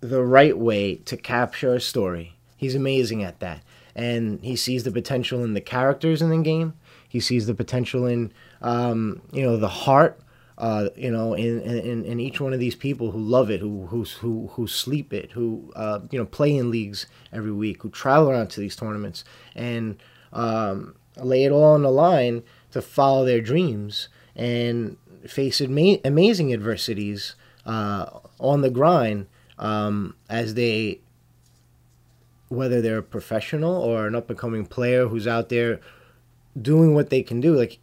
[0.02, 2.38] the right way to capture a story.
[2.56, 3.64] He's amazing at that.
[3.96, 6.74] And he sees the potential in the characters in the game.
[7.08, 10.22] He sees the potential in, um, you know, the heart
[10.60, 13.88] uh, you know, in, in, in each one of these people who love it, who
[13.88, 17.90] who who, who sleep it, who uh, you know play in leagues every week, who
[17.90, 19.24] travel around to these tournaments
[19.56, 19.98] and
[20.34, 26.54] um, lay it all on the line to follow their dreams and face ama- amazing
[26.54, 29.28] adversities uh, on the grind
[29.58, 31.00] um, as they,
[32.50, 35.80] whether they're a professional or an up and coming player who's out there
[36.60, 37.80] doing what they can do, like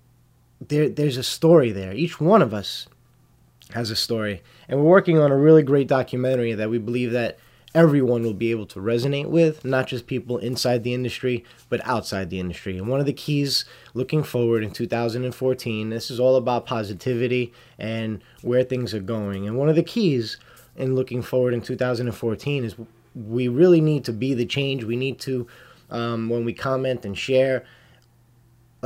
[0.60, 1.92] there there's a story there.
[1.92, 2.86] Each one of us
[3.72, 7.38] has a story, and we're working on a really great documentary that we believe that
[7.76, 12.30] everyone will be able to resonate with, not just people inside the industry, but outside
[12.30, 12.78] the industry.
[12.78, 18.22] And one of the keys looking forward in 2014, this is all about positivity and
[18.40, 19.46] where things are going.
[19.46, 20.38] And one of the keys
[20.74, 22.76] in looking forward in 2014 is
[23.14, 24.84] we really need to be the change.
[24.84, 25.46] We need to,
[25.90, 27.66] um, when we comment and share,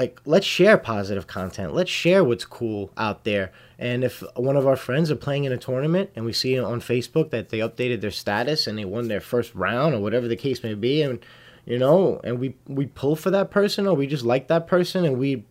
[0.00, 1.74] like let's share positive content.
[1.74, 3.52] Let's share what's cool out there.
[3.78, 6.80] And if one of our friends are playing in a tournament and we see on
[6.80, 10.36] facebook that they updated their status and they won their first round or whatever the
[10.36, 11.18] case may be and
[11.66, 15.04] you know and we we pull for that person or we just like that person
[15.04, 15.44] and we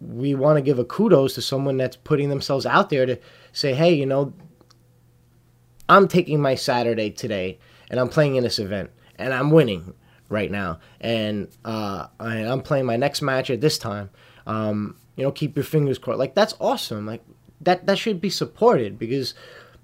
[0.00, 3.18] we want to give a kudos to someone that's putting themselves out there to
[3.52, 4.32] say hey you know
[5.86, 7.58] i'm taking my saturday today
[7.90, 9.92] and i'm playing in this event and i'm winning
[10.30, 14.08] right now, and uh, I, am playing my next match at this time.
[14.46, 16.18] Um, you know, keep your fingers crossed.
[16.18, 17.04] Like that's awesome.
[17.04, 17.22] Like
[17.60, 19.34] that that should be supported because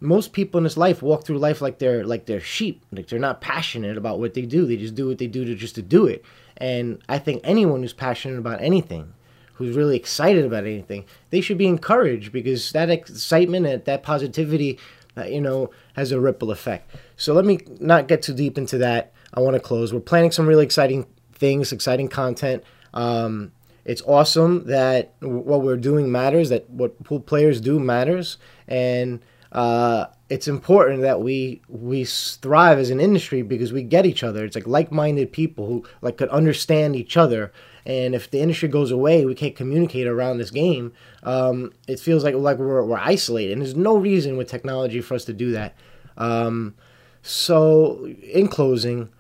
[0.00, 2.82] most people in this life walk through life like they're like they're sheep.
[2.92, 4.66] Like they're not passionate about what they do.
[4.66, 6.24] They just do what they do to just to do it.
[6.56, 9.12] And I think anyone who's passionate about anything,
[9.54, 14.78] who's really excited about anything, they should be encouraged because that excitement and that positivity,
[15.16, 16.94] uh, you know, has a ripple effect.
[17.16, 19.12] So let me not get too deep into that.
[19.34, 19.92] I want to close.
[19.92, 22.64] We're planning some really exciting things, exciting content.
[22.94, 23.52] Um,
[23.84, 28.36] it's awesome that what we're doing matters, that what pool players do matters,
[28.66, 29.20] and
[29.52, 34.44] uh, it's important that we we thrive as an industry because we get each other.
[34.44, 37.52] It's like like-minded people who like could understand each other.
[37.84, 40.92] And if the industry goes away, we can't communicate around this game.
[41.22, 45.14] Um, it feels like like we're, we're isolated, and there's no reason with technology for
[45.14, 45.76] us to do that.
[46.16, 46.74] Um,
[47.22, 49.10] so, in closing,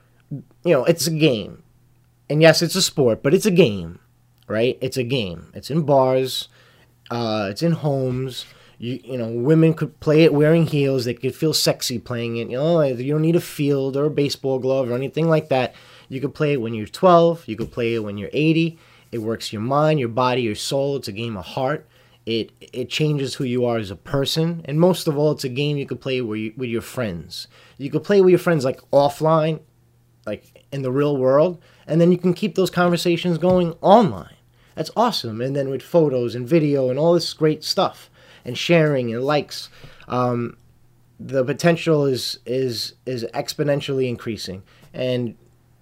[0.66, 1.62] you know, it's a game.
[2.28, 4.00] And yes, it's a sport, but it's a game,
[4.48, 4.76] right?
[4.80, 5.52] It's a game.
[5.54, 6.48] It's in bars,
[7.10, 8.46] uh, it's in homes.
[8.78, 11.04] You, you know, women could play it wearing heels.
[11.04, 12.50] They could feel sexy playing it.
[12.50, 15.74] You know, you don't need a field or a baseball glove or anything like that.
[16.08, 17.44] You could play it when you're 12.
[17.46, 18.78] You could play it when you're 80.
[19.12, 20.96] It works your mind, your body, your soul.
[20.96, 21.86] It's a game of heart.
[22.26, 25.48] It it changes who you are as a person, and most of all, it's a
[25.48, 27.46] game you could play with, you, with your friends.
[27.78, 29.60] You could play with your friends like offline,
[30.26, 34.36] like in the real world, and then you can keep those conversations going online.
[34.76, 35.40] That's awesome.
[35.40, 38.10] And then with photos and video and all this great stuff,
[38.44, 39.68] and sharing and likes,
[40.06, 40.56] um,
[41.18, 44.62] the potential is is is exponentially increasing.
[44.94, 45.34] And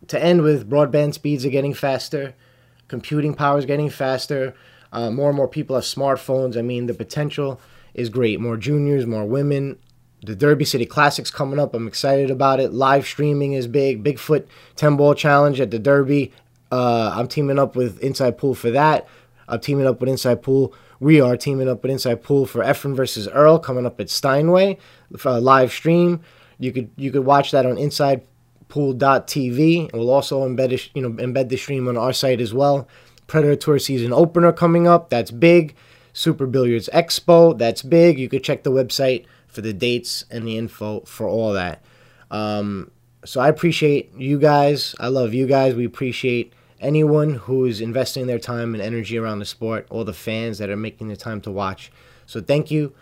[0.08, 2.34] to end with, broadband speeds are getting faster,
[2.88, 4.54] computing power is getting faster.
[4.92, 6.56] Uh, more and more people have smartphones.
[6.56, 7.60] I mean, the potential
[7.94, 8.38] is great.
[8.38, 9.76] More juniors, more women,
[10.24, 11.74] the Derby City Classic's coming up.
[11.74, 12.72] I'm excited about it.
[12.72, 14.02] Live streaming is big.
[14.02, 14.46] Bigfoot
[14.76, 16.32] 10 ball challenge at the Derby.
[16.72, 19.06] Uh, I'm teaming up with Inside Pool for that.
[19.46, 20.72] I'm teaming up with Inside Pool.
[21.00, 24.78] We are teaming up with Inside Pool for Efren versus Earl coming up at Steinway
[25.24, 26.20] a live stream.
[26.58, 29.92] You could you could watch that on InsidePool.tv.
[29.92, 32.88] We'll also embed you know embed the stream on our site as well.
[33.26, 35.10] Predator Tour season opener coming up.
[35.10, 35.74] That's big.
[36.12, 37.58] Super Billiards Expo.
[37.58, 38.18] That's big.
[38.18, 41.82] You could check the website for the dates and the info for all that.
[42.30, 42.90] Um,
[43.24, 44.94] so I appreciate you guys.
[44.98, 45.74] I love you guys.
[45.74, 50.12] We appreciate anyone who is investing their time and energy around the sport, all the
[50.12, 51.90] fans that are making the time to watch.
[52.26, 52.92] So thank you.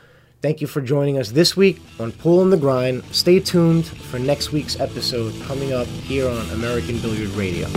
[0.42, 3.04] Thank you for joining us this week on Pool on the Grind.
[3.12, 7.68] Stay tuned for next week's episode coming up here on American Billiard Radio.